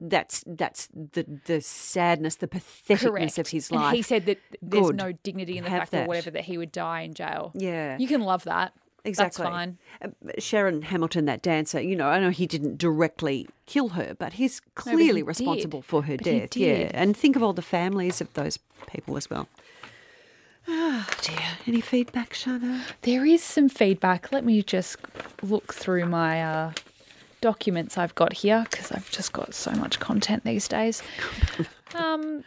That's 0.03 0.43
that's 0.47 0.88
the 0.88 1.24
the 1.45 1.61
sadness, 1.61 2.38
the 2.38 2.47
patheticness 2.47 3.01
Correct. 3.11 3.38
of 3.38 3.47
his 3.49 3.72
life. 3.72 3.86
And 3.89 3.95
he 3.95 4.01
said 4.01 4.26
that 4.26 4.39
there's 4.59 4.88
Good. 4.88 4.95
no 4.95 5.11
dignity 5.11 5.59
in 5.59 5.63
the 5.63 5.69
Have 5.69 5.82
fact 5.82 5.91
that. 5.91 6.05
or 6.05 6.07
whatever 6.07 6.32
that 6.32 6.43
he 6.45 6.57
would 6.57 6.72
die 6.72 7.01
in 7.01 7.13
jail. 7.13 7.51
Yeah. 7.53 7.99
You 7.99 8.07
can 8.07 8.22
love 8.22 8.43
that. 8.45 8.74
Exactly. 9.03 9.43
That's 9.43 9.51
fine. 9.53 9.77
Uh, 10.03 10.09
Sharon 10.37 10.83
Hamilton, 10.83 11.25
that 11.25 11.41
dancer, 11.41 11.81
you 11.81 11.95
know, 11.95 12.07
I 12.07 12.19
know 12.19 12.29
he 12.29 12.45
didn't 12.45 12.77
directly 12.77 13.47
kill 13.65 13.89
her, 13.89 14.15
but 14.17 14.33
he's 14.33 14.61
but 14.75 14.83
he 14.85 14.91
clearly 14.95 15.21
did. 15.21 15.27
responsible 15.27 15.81
for 15.81 16.03
her 16.03 16.17
But 16.17 16.25
death. 16.25 16.55
Yeah. 16.57 16.91
And 16.93 17.17
think 17.17 17.35
of 17.35 17.41
all 17.43 17.53
the 17.53 17.61
families 17.63 18.21
of 18.21 18.31
those 18.33 18.57
people 18.87 19.17
as 19.17 19.29
well. 19.29 19.47
Ah, 20.67 21.09
dear. 21.21 21.57
Any 21.65 21.81
feedback, 21.81 22.33
Shana? 22.33 22.83
There 23.01 23.25
is 23.25 23.41
some 23.43 23.67
feedback. 23.69 24.31
Let 24.31 24.45
me 24.45 24.61
just 24.61 24.97
look 25.41 25.73
through 25.73 26.05
my 26.05 26.43
uh, 26.43 26.71
documents 27.41 27.97
I've 27.97 28.13
got 28.13 28.33
here 28.33 28.65
because 28.69 28.91
I've 28.91 29.09
just 29.09 29.33
got 29.33 29.55
so 29.55 29.71
much 29.71 29.99
content 29.99 30.43
these 30.43 30.67
days. 30.67 31.01
Um, 31.93 32.45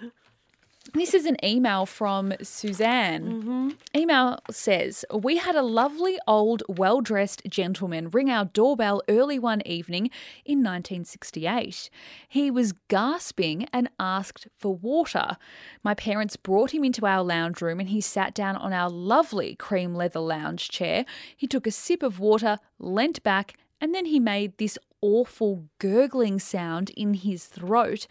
this 0.95 1.13
is 1.13 1.27
an 1.27 1.37
email 1.45 1.87
from 1.87 2.33
Suzanne. 2.41 3.25
Mm-hmm. 3.25 3.69
Email 3.97 4.39
says, 4.51 5.05
We 5.13 5.39
had 5.39 5.57
a 5.57 5.63
lovely 5.63 6.19
old, 6.27 6.63
well 6.69 7.01
dressed 7.01 7.43
gentleman 7.49 8.11
ring 8.11 8.31
our 8.31 8.45
doorbell 8.45 9.03
early 9.09 9.39
one 9.39 9.61
evening 9.67 10.11
in 10.45 10.59
1968. 10.59 11.91
He 12.29 12.51
was 12.51 12.73
gasping 12.89 13.67
and 13.73 13.91
asked 13.99 14.47
for 14.57 14.75
water. 14.77 15.37
My 15.83 15.95
parents 15.95 16.37
brought 16.37 16.73
him 16.73 16.85
into 16.85 17.07
our 17.07 17.25
lounge 17.25 17.61
room 17.61 17.81
and 17.81 17.89
he 17.89 18.01
sat 18.01 18.33
down 18.33 18.55
on 18.57 18.73
our 18.73 18.89
lovely 18.89 19.57
cream 19.57 19.95
leather 19.95 20.21
lounge 20.21 20.69
chair. 20.69 21.05
He 21.37 21.49
took 21.49 21.67
a 21.67 21.73
sip 21.73 22.05
of 22.05 22.21
water, 22.21 22.59
leant 22.79 23.23
back, 23.25 23.55
and 23.81 23.95
then 23.95 24.07
he 24.07 24.21
made 24.21 24.59
this 24.59 24.79
awful 25.01 25.65
gurgling 25.79 26.39
sound 26.39 26.91
in 26.91 27.15
his 27.15 27.47
throat. 27.47 28.07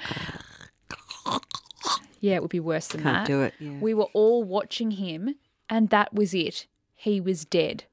Yeah, 2.23 2.35
it 2.35 2.41
would 2.41 2.51
be 2.51 2.61
worse 2.61 2.87
than 2.87 3.03
Can't 3.03 3.17
that. 3.17 3.27
do 3.27 3.41
it, 3.41 3.53
yeah. 3.59 3.79
We 3.81 3.93
were 3.93 4.07
all 4.13 4.45
watching 4.45 4.91
him, 4.91 5.35
and 5.69 5.89
that 5.89 6.13
was 6.13 6.33
it. 6.33 6.67
He 6.95 7.19
was 7.19 7.43
dead. 7.43 7.83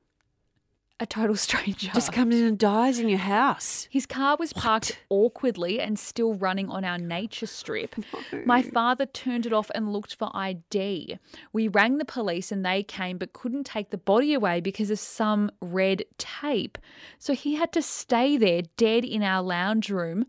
A 1.01 1.07
total 1.07 1.35
stranger. 1.49 1.91
Just 1.93 2.13
comes 2.13 2.37
in 2.37 2.45
and 2.45 2.57
dies 2.57 3.01
in 3.01 3.09
your 3.09 3.19
house. 3.19 3.89
His 3.91 4.07
car 4.07 4.37
was 4.39 4.53
parked 4.53 5.01
awkwardly 5.09 5.81
and 5.81 5.99
still 5.99 6.35
running 6.35 6.69
on 6.71 6.85
our 6.85 6.97
nature 6.97 7.47
strip. 7.49 7.97
My 8.45 8.63
father 8.63 9.05
turned 9.05 9.47
it 9.47 9.53
off 9.53 9.69
and 9.75 9.93
looked 9.93 10.15
for 10.15 10.31
ID. 10.33 11.19
We 11.53 11.67
rang 11.67 11.99
the 11.99 12.05
police 12.05 12.53
and 12.53 12.65
they 12.65 12.85
came 12.85 13.19
but 13.19 13.33
couldn't 13.33 13.65
take 13.65 13.91
the 13.91 13.99
body 13.99 14.33
away 14.33 14.61
because 14.61 14.93
of 14.93 15.01
some 15.01 15.51
red 15.61 16.05
tape. 16.19 16.79
So 17.19 17.33
he 17.33 17.57
had 17.57 17.73
to 17.73 17.83
stay 17.83 18.37
there 18.37 18.63
dead 18.77 19.05
in 19.05 19.25
our 19.25 19.43
lounge 19.43 19.91
room 19.91 20.27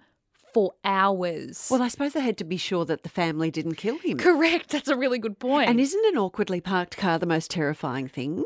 for 0.53 0.73
hours. 0.83 1.67
Well, 1.71 1.81
I 1.81 1.87
suppose 1.87 2.13
they 2.13 2.21
had 2.21 2.37
to 2.39 2.43
be 2.43 2.57
sure 2.57 2.85
that 2.85 3.03
the 3.03 3.09
family 3.09 3.51
didn't 3.51 3.75
kill 3.75 3.97
him. 3.99 4.17
correct. 4.17 4.69
That's 4.69 4.87
a 4.89 4.97
really 4.97 5.19
good 5.19 5.39
point. 5.39 5.69
And 5.69 5.79
isn't 5.79 6.05
an 6.05 6.17
awkwardly 6.17 6.61
parked 6.61 6.97
car 6.97 7.19
the 7.19 7.25
most 7.25 7.51
terrifying 7.51 8.07
thing? 8.07 8.43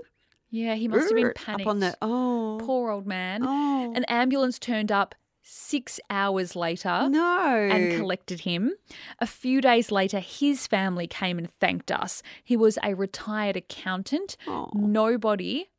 yeah, 0.49 0.75
he 0.75 0.87
must 0.87 1.09
have 1.09 1.15
been 1.15 1.27
Up 1.27 1.35
panicked. 1.35 1.67
on 1.67 1.79
the 1.79 1.97
oh 2.01 2.57
Poor 2.61 2.91
old 2.91 3.05
man. 3.05 3.41
Oh. 3.43 3.91
An 3.95 4.05
ambulance 4.05 4.57
turned 4.57 4.91
up 4.91 5.13
six 5.47 5.99
hours 6.09 6.55
later. 6.55 7.07
no 7.09 7.69
and 7.71 7.95
collected 7.97 8.39
him. 8.41 8.71
A 9.19 9.27
few 9.27 9.61
days 9.61 9.91
later, 9.91 10.19
his 10.19 10.65
family 10.65 11.07
came 11.07 11.37
and 11.37 11.49
thanked 11.59 11.91
us. 11.91 12.23
He 12.43 12.55
was 12.57 12.79
a 12.83 12.93
retired 12.95 13.55
accountant. 13.57 14.37
Oh. 14.47 14.71
Nobody, 14.73 15.69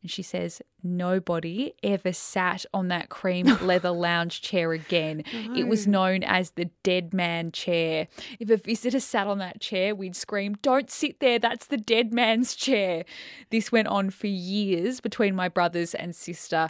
and 0.00 0.10
she 0.10 0.22
says, 0.22 0.62
nobody 0.82 1.72
ever 1.82 2.12
sat 2.12 2.64
on 2.72 2.88
that 2.88 3.08
cream 3.08 3.46
leather 3.62 3.90
lounge 3.90 4.40
chair 4.40 4.72
again. 4.72 5.24
It 5.56 5.66
was 5.66 5.86
known 5.88 6.22
as 6.22 6.52
the 6.52 6.66
dead 6.84 7.12
man 7.12 7.50
chair. 7.50 8.06
If 8.38 8.48
a 8.50 8.56
visitor 8.56 9.00
sat 9.00 9.26
on 9.26 9.38
that 9.38 9.60
chair, 9.60 9.94
we'd 9.94 10.14
scream, 10.14 10.56
Don't 10.62 10.90
sit 10.90 11.18
there, 11.20 11.38
that's 11.38 11.66
the 11.66 11.76
dead 11.76 12.12
man's 12.12 12.54
chair. 12.54 13.04
This 13.50 13.72
went 13.72 13.88
on 13.88 14.10
for 14.10 14.28
years 14.28 15.00
between 15.00 15.34
my 15.34 15.48
brothers 15.48 15.94
and 15.94 16.14
sister. 16.14 16.68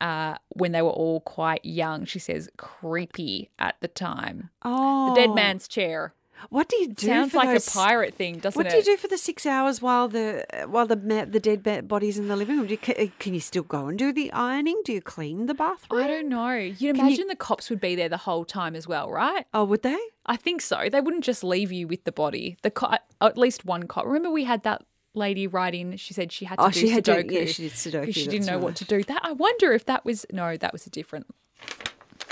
Uh, 0.00 0.36
when 0.48 0.72
they 0.72 0.80
were 0.80 0.88
all 0.88 1.20
quite 1.20 1.62
young, 1.62 2.06
she 2.06 2.18
says, 2.18 2.48
creepy 2.56 3.50
at 3.58 3.76
the 3.82 3.88
time. 3.88 4.48
oh 4.62 5.10
The 5.10 5.20
dead 5.20 5.34
man's 5.34 5.68
chair. 5.68 6.14
What 6.48 6.68
do 6.68 6.76
you 6.76 6.88
do? 6.88 7.06
Sounds 7.06 7.32
for 7.32 7.38
like 7.38 7.48
those- 7.50 7.68
a 7.68 7.70
pirate 7.70 8.14
thing, 8.14 8.38
doesn't 8.38 8.58
What 8.58 8.66
it? 8.66 8.74
What 8.74 8.84
do 8.84 8.90
you 8.90 8.96
do 8.96 9.00
for 9.00 9.08
the 9.08 9.18
six 9.18 9.44
hours 9.46 9.82
while 9.82 10.08
the 10.08 10.44
while 10.68 10.86
the 10.86 10.96
ma- 10.96 11.26
the 11.26 11.38
dead 11.40 11.86
body's 11.86 12.18
in 12.18 12.28
the 12.28 12.36
living 12.36 12.56
room? 12.58 12.66
Do 12.66 12.72
you, 12.72 13.10
can 13.18 13.34
you 13.34 13.40
still 13.40 13.62
go 13.62 13.86
and 13.88 13.98
do 13.98 14.12
the 14.12 14.32
ironing? 14.32 14.80
Do 14.84 14.92
you 14.92 15.00
clean 15.02 15.46
the 15.46 15.54
bathroom? 15.54 16.02
I 16.02 16.06
don't 16.06 16.28
know. 16.28 16.54
You'd 16.54 16.80
you- 16.80 16.90
imagine 16.90 17.26
the 17.28 17.36
cops 17.36 17.68
would 17.70 17.80
be 17.80 17.94
there 17.94 18.08
the 18.08 18.16
whole 18.16 18.44
time 18.44 18.74
as 18.74 18.88
well, 18.88 19.10
right? 19.10 19.46
Oh, 19.52 19.64
would 19.64 19.82
they? 19.82 19.98
I 20.26 20.36
think 20.36 20.62
so. 20.62 20.88
They 20.90 21.00
wouldn't 21.00 21.24
just 21.24 21.44
leave 21.44 21.70
you 21.72 21.86
with 21.86 22.04
the 22.04 22.12
body. 22.12 22.56
The 22.62 22.70
co- 22.70 22.86
uh, 22.86 22.98
at 23.20 23.36
least 23.38 23.64
one 23.64 23.86
cop. 23.86 24.06
Remember, 24.06 24.30
we 24.30 24.44
had 24.44 24.62
that 24.62 24.82
lady 25.14 25.46
write 25.46 25.74
in. 25.74 25.96
She 25.96 26.14
said 26.14 26.30
she 26.32 26.44
had 26.44 26.56
to 26.58 26.64
Oh, 26.64 26.70
do 26.70 26.78
she 26.80 26.88
had 26.88 27.04
to- 27.06 27.24
yeah, 27.28 27.44
she 27.46 27.64
did 27.64 27.72
Sudoku. 27.72 28.14
She 28.14 28.26
didn't 28.26 28.46
know 28.46 28.58
what 28.58 28.76
to 28.76 28.84
do. 28.84 29.02
That 29.02 29.20
I 29.24 29.32
wonder 29.32 29.72
if 29.72 29.84
that 29.86 30.04
was 30.04 30.24
no, 30.32 30.56
that 30.56 30.72
was 30.72 30.86
a 30.86 30.90
different. 30.90 31.26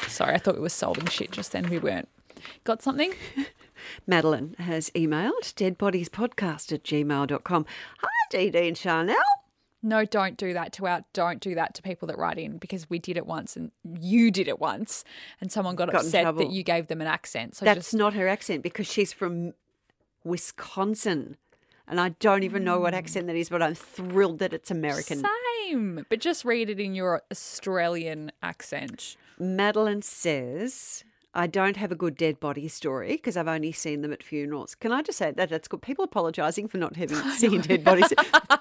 Sorry, 0.07 0.35
I 0.35 0.39
thought 0.39 0.55
we 0.55 0.61
were 0.63 0.69
solving 0.69 1.07
shit 1.07 1.31
just 1.33 1.53
then. 1.53 1.69
We 1.69 1.79
weren't. 1.79 2.09
Got 2.65 2.83
something? 2.83 3.13
Madeline 4.07 4.55
has 4.59 4.91
emailed 4.91 5.55
deadbodiespodcast 5.55 6.73
at 6.73 6.85
gmail.com. 6.85 7.67
Hi, 7.99 8.09
Dee 8.31 8.51
Dee 8.51 8.69
and 8.69 8.79
Chanel. 8.79 9.17
No, 9.81 10.05
don't 10.05 10.37
do 10.37 10.53
that 10.55 10.73
to 10.75 10.87
our. 10.87 11.05
Don't 11.13 11.41
do 11.41 11.55
that 11.55 11.75
to 11.75 11.83
people 11.83 12.09
that 12.09 12.19
write 12.19 12.39
in 12.39 12.59
because 12.59 12.91
we 12.91 12.99
did 12.99 13.17
it 13.17 13.27
once 13.27 13.57
and 13.57 13.71
you 14.01 14.31
did 14.31 14.49
it 14.49 14.59
once, 14.59 15.05
and 15.41 15.53
someone 15.53 15.77
got, 15.77 15.93
Got 15.93 16.03
upset 16.05 16.37
that 16.37 16.51
you 16.51 16.65
gave 16.65 16.89
them 16.89 17.01
an 17.01 17.07
accent. 17.07 17.55
So 17.57 17.65
That's 17.65 17.79
just 17.79 17.95
not 17.95 18.15
her 18.15 18.27
accent 18.27 18.63
because 18.65 18.87
she's 18.91 19.13
from 19.13 19.55
Wisconsin. 20.25 21.37
And 21.87 22.01
I 22.01 22.11
don't 22.21 22.43
even 22.43 22.65
know 22.65 22.81
what 22.81 22.93
accent 22.93 23.29
that 23.29 23.37
is, 23.37 23.49
but 23.49 23.63
I'm 23.63 23.75
thrilled 23.75 24.41
that 24.41 24.53
it's 24.53 24.71
American. 24.71 25.25
Same, 25.69 26.05
but 26.11 26.21
just 26.21 26.45
read 26.45 26.69
it 26.69 26.79
in 26.79 26.95
your 26.95 27.23
Australian 27.31 28.31
accent. 28.43 29.17
Madeline 29.39 30.03
says, 30.03 31.03
I 31.39 31.47
don't 31.47 31.77
have 31.77 31.93
a 31.93 31.95
good 31.95 32.17
dead 32.17 32.41
body 32.41 32.67
story 32.67 33.13
because 33.13 33.37
I've 33.37 33.47
only 33.47 33.71
seen 33.71 34.03
them 34.03 34.13
at 34.13 34.25
funerals. 34.25 34.75
Can 34.75 34.91
I 34.91 35.03
just 35.03 35.19
say 35.19 35.31
that 35.31 35.49
that's 35.51 35.69
good? 35.69 35.81
People 35.83 36.05
apologising 36.05 36.67
for 36.67 36.79
not 36.79 36.97
having 36.97 37.17
seen 37.31 37.61
dead 37.61 37.85
bodies. 37.85 38.13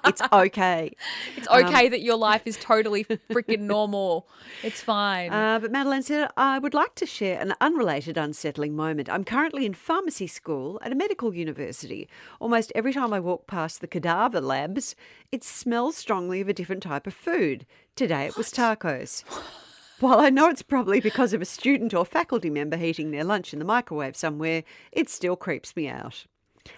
it's 0.05 0.21
okay. 0.31 0.91
It's 1.35 1.47
Um, 1.49 1.65
okay 1.65 1.89
that 1.89 2.01
your 2.01 2.17
life 2.17 2.43
is 2.45 2.55
totally 2.57 3.03
freaking 3.03 3.61
normal. 3.61 4.27
It's 4.61 4.79
fine. 4.79 5.33
Uh, 5.33 5.57
but 5.59 5.71
Madeline 5.71 6.03
said, 6.03 6.29
I 6.37 6.59
would 6.59 6.75
like 6.75 6.93
to 6.95 7.07
share 7.07 7.39
an 7.41 7.55
unrelated 7.59 8.15
unsettling 8.15 8.75
moment. 8.75 9.09
I'm 9.09 9.23
currently 9.23 9.65
in 9.65 9.73
pharmacy 9.73 10.27
school 10.27 10.79
at 10.83 10.91
a 10.91 10.95
medical 10.95 11.33
university. 11.33 12.07
Almost 12.39 12.71
every 12.75 12.93
time 12.93 13.11
I 13.11 13.19
walk 13.19 13.47
past 13.47 13.81
the 13.81 13.87
cadaver 13.87 14.39
labs, 14.39 14.95
it 15.31 15.43
smells 15.43 15.97
strongly 15.97 16.41
of 16.41 16.47
a 16.47 16.53
different 16.53 16.83
type 16.83 17.07
of 17.07 17.15
food. 17.15 17.65
Today 17.95 18.27
it 18.27 18.37
was 18.37 18.51
tacos. 18.51 19.23
While 19.99 20.19
I 20.19 20.29
know 20.29 20.47
it's 20.49 20.61
probably 20.61 20.99
because 20.99 21.33
of 21.33 21.41
a 21.41 21.45
student 21.45 21.93
or 21.93 22.05
faculty 22.05 22.49
member 22.49 22.77
heating 22.77 23.11
their 23.11 23.23
lunch 23.23 23.51
in 23.53 23.59
the 23.59 23.65
microwave 23.65 24.15
somewhere, 24.15 24.63
it 24.91 25.09
still 25.09 25.35
creeps 25.35 25.75
me 25.75 25.87
out. 25.87 26.25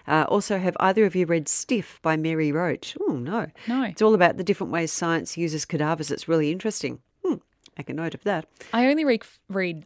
Uh, 0.06 0.24
also, 0.28 0.58
have 0.58 0.76
either 0.80 1.04
of 1.04 1.14
you 1.16 1.26
read 1.26 1.48
Stiff 1.48 1.98
by 2.00 2.16
Mary 2.16 2.52
Roach? 2.52 2.96
Oh, 3.08 3.14
no. 3.14 3.48
No. 3.66 3.82
It's 3.82 4.00
all 4.00 4.14
about 4.14 4.36
the 4.36 4.44
different 4.44 4.72
ways 4.72 4.92
science 4.92 5.36
uses 5.36 5.64
cadavers. 5.64 6.10
It's 6.10 6.28
really 6.28 6.50
interesting. 6.52 7.00
Hmm, 7.24 7.34
make 7.76 7.90
a 7.90 7.92
note 7.94 8.14
of 8.14 8.22
that. 8.24 8.46
I 8.72 8.86
only 8.86 9.04
read 9.04 9.24
read. 9.48 9.84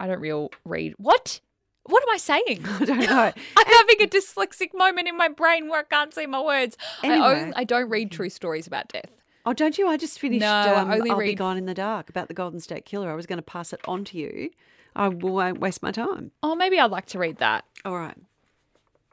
I 0.00 0.06
don't 0.06 0.20
real 0.20 0.50
read 0.64 0.94
what. 0.98 1.40
What 1.84 2.02
am 2.02 2.10
I 2.12 2.18
saying? 2.18 2.64
I 2.80 2.84
don't 2.84 2.98
know. 3.00 3.32
I'm 3.56 3.66
having 3.66 4.02
a 4.02 4.06
dyslexic 4.06 4.74
moment 4.74 5.08
in 5.08 5.16
my 5.16 5.28
brain 5.28 5.68
where 5.68 5.80
I 5.80 5.84
can't 5.84 6.12
see 6.12 6.26
my 6.26 6.42
words. 6.42 6.76
I, 7.02 7.06
Anyway. 7.06 7.26
only, 7.26 7.52
I 7.54 7.64
don't 7.64 7.88
read 7.88 8.10
true 8.10 8.28
stories 8.30 8.66
about 8.66 8.88
death. 8.88 9.06
Oh, 9.46 9.52
don't 9.52 9.78
you? 9.78 9.88
I 9.88 9.96
just 9.96 10.18
finished 10.18 10.40
No, 10.40 10.76
um, 10.76 10.90
only 10.90 11.10
I'll 11.10 11.18
Be 11.18 11.34
Gone 11.34 11.56
in 11.56 11.66
the 11.66 11.74
Dark 11.74 12.10
about 12.10 12.28
the 12.28 12.34
Golden 12.34 12.60
State 12.60 12.84
Killer. 12.84 13.10
I 13.10 13.14
was 13.14 13.26
going 13.26 13.38
to 13.38 13.42
pass 13.42 13.72
it 13.72 13.80
on 13.88 14.04
to 14.06 14.18
you. 14.18 14.50
I 14.94 15.08
won't 15.08 15.60
waste 15.60 15.82
my 15.82 15.92
time. 15.92 16.32
Oh, 16.42 16.54
maybe 16.54 16.78
I'd 16.78 16.90
like 16.90 17.06
to 17.06 17.18
read 17.18 17.38
that. 17.38 17.64
All 17.84 17.96
right. 17.96 18.16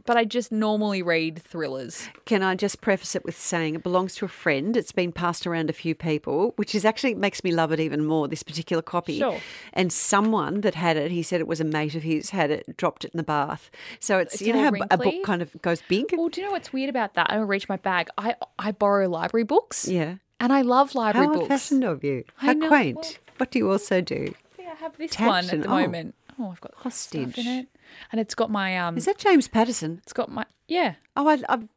But 0.08 0.18
I 0.18 0.24
just 0.24 0.52
normally 0.52 1.04
read 1.04 1.44
thrillers. 1.44 2.08
Can 2.26 2.42
I 2.42 2.56
just 2.56 2.82
preface 2.82 3.14
it 3.14 3.26
with 3.26 3.38
saying 3.38 3.76
it 3.76 3.84
belongs 3.84 4.16
to 4.16 4.26
a 4.26 4.30
friend? 4.30 4.76
It's 4.76 4.94
been 4.94 5.12
passed 5.12 5.46
around 5.46 5.70
a 5.70 5.74
few 5.74 5.94
people, 5.94 6.54
which 6.56 6.74
is 6.74 6.86
actually 6.86 7.14
makes 7.14 7.44
me 7.44 7.52
love 7.52 7.74
it 7.74 7.80
even 7.82 8.06
more. 8.06 8.28
This 8.30 8.42
particular 8.42 8.82
copy, 8.82 9.20
Sure. 9.20 9.40
and 9.74 9.92
someone 9.92 10.62
that 10.62 10.76
had 10.76 10.96
it, 10.96 11.12
he 11.12 11.22
said 11.22 11.42
it 11.42 11.48
was 11.48 11.60
a 11.60 11.66
mate 11.66 11.94
of 11.94 12.04
his, 12.04 12.30
had 12.30 12.50
it, 12.50 12.78
dropped 12.78 13.04
it 13.04 13.12
in 13.14 13.18
the 13.18 13.24
bath. 13.24 13.70
So 14.00 14.18
it's, 14.18 14.36
It's 14.36 14.44
you 14.44 14.54
know 14.54 14.64
how 14.64 14.72
a 14.90 14.98
book 14.98 15.24
kind 15.24 15.42
of 15.42 15.62
goes 15.62 15.84
big. 15.90 16.06
Well, 16.14 16.30
do 16.30 16.40
you 16.40 16.48
know 16.48 16.54
what's 16.54 16.72
weird 16.72 16.90
about 16.90 17.16
that? 17.16 17.30
I 17.30 17.38
will 17.38 17.46
reach 17.46 17.68
my 17.68 17.78
bag. 17.78 18.08
I 18.18 18.36
I 18.58 18.72
borrow 18.72 19.10
library 19.10 19.44
books. 19.44 19.88
Yeah. 19.88 20.16
And 20.40 20.54
I 20.54 20.62
love 20.62 20.96
library 20.96 21.28
How 21.28 21.34
books. 21.34 21.48
How 21.50 21.58
fashioned 21.58 21.84
of 21.84 22.04
you. 22.04 22.24
How 22.36 22.54
quaint. 22.54 22.96
well- 22.96 23.12
what 23.38 23.52
do 23.52 23.60
you 23.60 23.70
also 23.70 24.02
do? 24.02 24.34
I 24.60 24.74
have 24.82 24.98
this 24.98 25.20
one 25.20 25.50
at 25.50 25.62
the 25.62 25.68
oh. 25.68 25.82
moment. 25.82 26.16
Oh, 26.40 26.50
I've 26.52 26.62
got 26.62 26.74
Hostage. 26.76 27.38
in 27.38 27.48
it, 27.48 27.68
and 28.12 28.22
it's 28.22 28.36
got 28.36 28.52
my 28.52 28.78
um. 28.78 28.98
Is 28.98 29.06
that 29.06 29.18
James 29.18 29.48
Patterson? 29.48 30.00
It's 30.04 30.14
got 30.14 30.30
my 30.30 30.46
yeah, 30.68 30.96
Oh, 31.16 31.28
I, 31.28 31.40
I've 31.50 31.68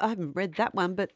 I 0.00 0.08
haven't 0.08 0.34
read 0.34 0.54
that 0.54 0.74
one, 0.74 0.94
but 0.94 1.12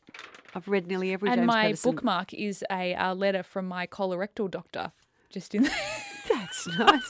I've 0.55 0.69
read 0.69 0.87
nearly 0.87 1.13
every 1.13 1.29
and 1.31 1.39
James 1.39 1.47
my 1.47 1.63
Patterson. 1.65 1.91
bookmark 1.93 2.35
is 2.35 2.65
a 2.71 2.95
uh, 2.95 3.15
letter 3.15 3.43
from 3.43 3.67
my 3.67 3.87
colorectal 3.87 4.51
doctor. 4.51 4.93
Just 5.31 5.55
in. 5.55 5.63
That's 6.29 6.67
nice. 6.79 7.07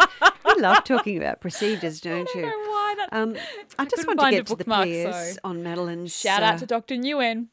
you 0.47 0.61
love 0.61 0.83
talking 0.85 1.17
about 1.19 1.41
procedures, 1.41 2.01
don't 2.01 2.29
I 2.35 2.39
you? 2.39 2.43
don't 2.43 2.65
know 2.65 2.71
why 2.71 2.95
that. 2.99 3.09
Um, 3.13 3.37
I 3.79 3.85
just 3.85 4.07
couldn't 4.07 4.19
want 4.19 4.31
to 4.31 4.37
get 4.39 4.47
to 4.47 4.57
the 4.57 4.65
PS 4.65 5.35
so- 5.35 5.39
on 5.45 5.63
Madeline's. 5.63 6.19
Shout 6.19 6.43
uh, 6.43 6.47
out 6.47 6.59
to 6.61 6.67
Doctor 6.67 6.95
Nguyen. 6.97 7.47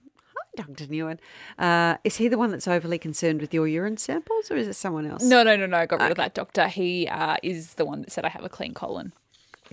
Dr. 0.55 0.85
Nguyen. 0.85 1.17
Uh, 1.57 1.97
is 2.03 2.17
he 2.17 2.27
the 2.27 2.37
one 2.37 2.51
that's 2.51 2.67
overly 2.67 2.97
concerned 2.97 3.41
with 3.41 3.53
your 3.53 3.67
urine 3.67 3.97
samples, 3.97 4.51
or 4.51 4.57
is 4.57 4.67
it 4.67 4.73
someone 4.73 5.05
else? 5.05 5.23
No, 5.23 5.43
no, 5.43 5.55
no, 5.55 5.65
no. 5.65 5.77
I 5.77 5.85
got 5.85 6.01
rid 6.01 6.11
of 6.11 6.17
that 6.17 6.33
doctor. 6.33 6.67
He 6.67 7.07
uh, 7.07 7.37
is 7.41 7.75
the 7.75 7.85
one 7.85 8.01
that 8.01 8.11
said 8.11 8.25
I 8.25 8.29
have 8.29 8.43
a 8.43 8.49
clean 8.49 8.73
colon. 8.73 9.13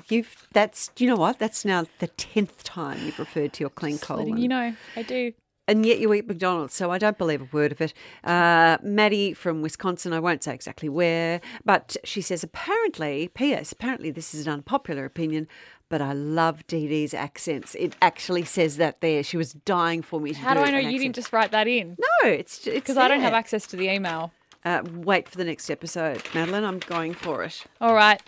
You've. 0.08 0.46
That's. 0.52 0.90
You 0.98 1.08
know 1.08 1.16
what? 1.16 1.38
That's 1.40 1.64
now 1.64 1.86
the 1.98 2.06
tenth 2.06 2.62
time 2.62 3.04
you've 3.04 3.18
referred 3.18 3.52
to 3.54 3.60
your 3.64 3.70
clean 3.70 3.98
colon. 3.98 4.36
You 4.36 4.46
know, 4.48 4.74
I 4.94 5.02
do. 5.02 5.32
and 5.66 5.84
yet 5.84 5.98
you 5.98 6.14
eat 6.14 6.28
McDonald's, 6.28 6.74
so 6.74 6.92
I 6.92 6.98
don't 6.98 7.18
believe 7.18 7.42
a 7.42 7.48
word 7.50 7.72
of 7.72 7.80
it. 7.80 7.92
Uh, 8.22 8.78
Maddie 8.80 9.34
from 9.34 9.60
Wisconsin, 9.60 10.12
I 10.12 10.20
won't 10.20 10.44
say 10.44 10.54
exactly 10.54 10.88
where, 10.88 11.40
but 11.64 11.96
she 12.04 12.20
says 12.20 12.44
apparently, 12.44 13.28
P.S. 13.34 13.72
Apparently, 13.72 14.12
this 14.12 14.32
is 14.34 14.46
an 14.46 14.52
unpopular 14.52 15.04
opinion, 15.04 15.48
but 15.88 16.00
I 16.02 16.12
love 16.12 16.66
Dee 16.66 16.88
Dee's 16.88 17.14
accents. 17.14 17.74
It 17.74 17.96
actually 18.02 18.44
says 18.44 18.76
that 18.76 19.00
there. 19.00 19.22
She 19.22 19.36
was 19.36 19.52
dying 19.52 20.02
for 20.02 20.20
me 20.20 20.30
to 20.32 20.36
do. 20.38 20.42
How 20.42 20.54
do 20.54 20.60
do 20.60 20.66
I 20.66 20.70
know 20.70 20.78
you 20.78 20.86
accent. 20.88 21.02
didn't 21.02 21.14
just 21.16 21.32
write 21.32 21.50
that 21.52 21.66
in? 21.66 21.96
No, 21.98 22.28
it's 22.30 22.58
because 22.60 22.74
Because 22.74 22.96
I 22.96 23.08
don't 23.08 23.20
have 23.20 23.32
access 23.34 23.66
to 23.68 23.76
the 23.76 23.88
email. 23.88 24.32
Uh, 24.64 24.82
wait 24.92 25.28
for 25.28 25.38
the 25.38 25.44
next 25.44 25.70
episode, 25.70 26.22
Madeline. 26.34 26.64
I'm 26.64 26.78
going 26.80 27.14
for 27.14 27.44
it. 27.44 27.64
All 27.80 27.94
right. 27.94 28.20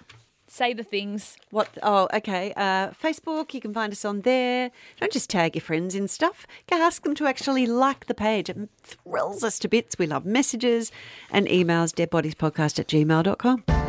Say 0.47 0.73
the 0.73 0.83
things. 0.83 1.37
What? 1.51 1.69
Oh, 1.81 2.09
okay. 2.13 2.53
Uh, 2.57 2.91
Facebook, 2.91 3.55
you 3.55 3.61
can 3.61 3.73
find 3.73 3.93
us 3.93 4.05
on 4.05 4.23
there. 4.23 4.73
Don't 4.99 5.13
just 5.13 5.31
tag 5.31 5.55
your 5.55 5.63
friends 5.63 5.95
in 5.95 6.09
stuff. 6.09 6.45
Go 6.69 6.77
ask 6.77 7.03
them 7.03 7.15
to 7.17 7.27
actually 7.27 7.67
like 7.67 8.07
the 8.07 8.15
page. 8.15 8.49
It 8.51 8.57
thrills 8.83 9.45
us 9.45 9.61
to 9.61 9.69
bits. 9.69 9.97
We 9.97 10.07
love 10.09 10.25
messages 10.27 10.91
and 11.31 11.47
emails, 11.47 11.95
deadbodiespodcast 11.95 12.81
at 12.81 12.89
gmail.com. 12.89 13.80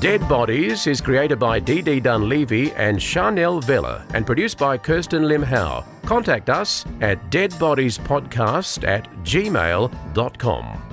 Dead 0.00 0.20
Bodies 0.28 0.86
is 0.86 1.00
created 1.00 1.40
by 1.40 1.58
Dee 1.58 1.98
Dunleavy 1.98 2.70
and 2.74 3.02
Chanel 3.02 3.58
Vella 3.58 4.06
and 4.14 4.24
produced 4.24 4.56
by 4.56 4.78
Kirsten 4.78 5.26
Lim 5.26 5.42
Howe. 5.42 5.84
Contact 6.04 6.48
us 6.50 6.86
at 7.00 7.18
deadbodiespodcast 7.30 8.86
at 8.86 9.10
gmail.com. 9.24 10.87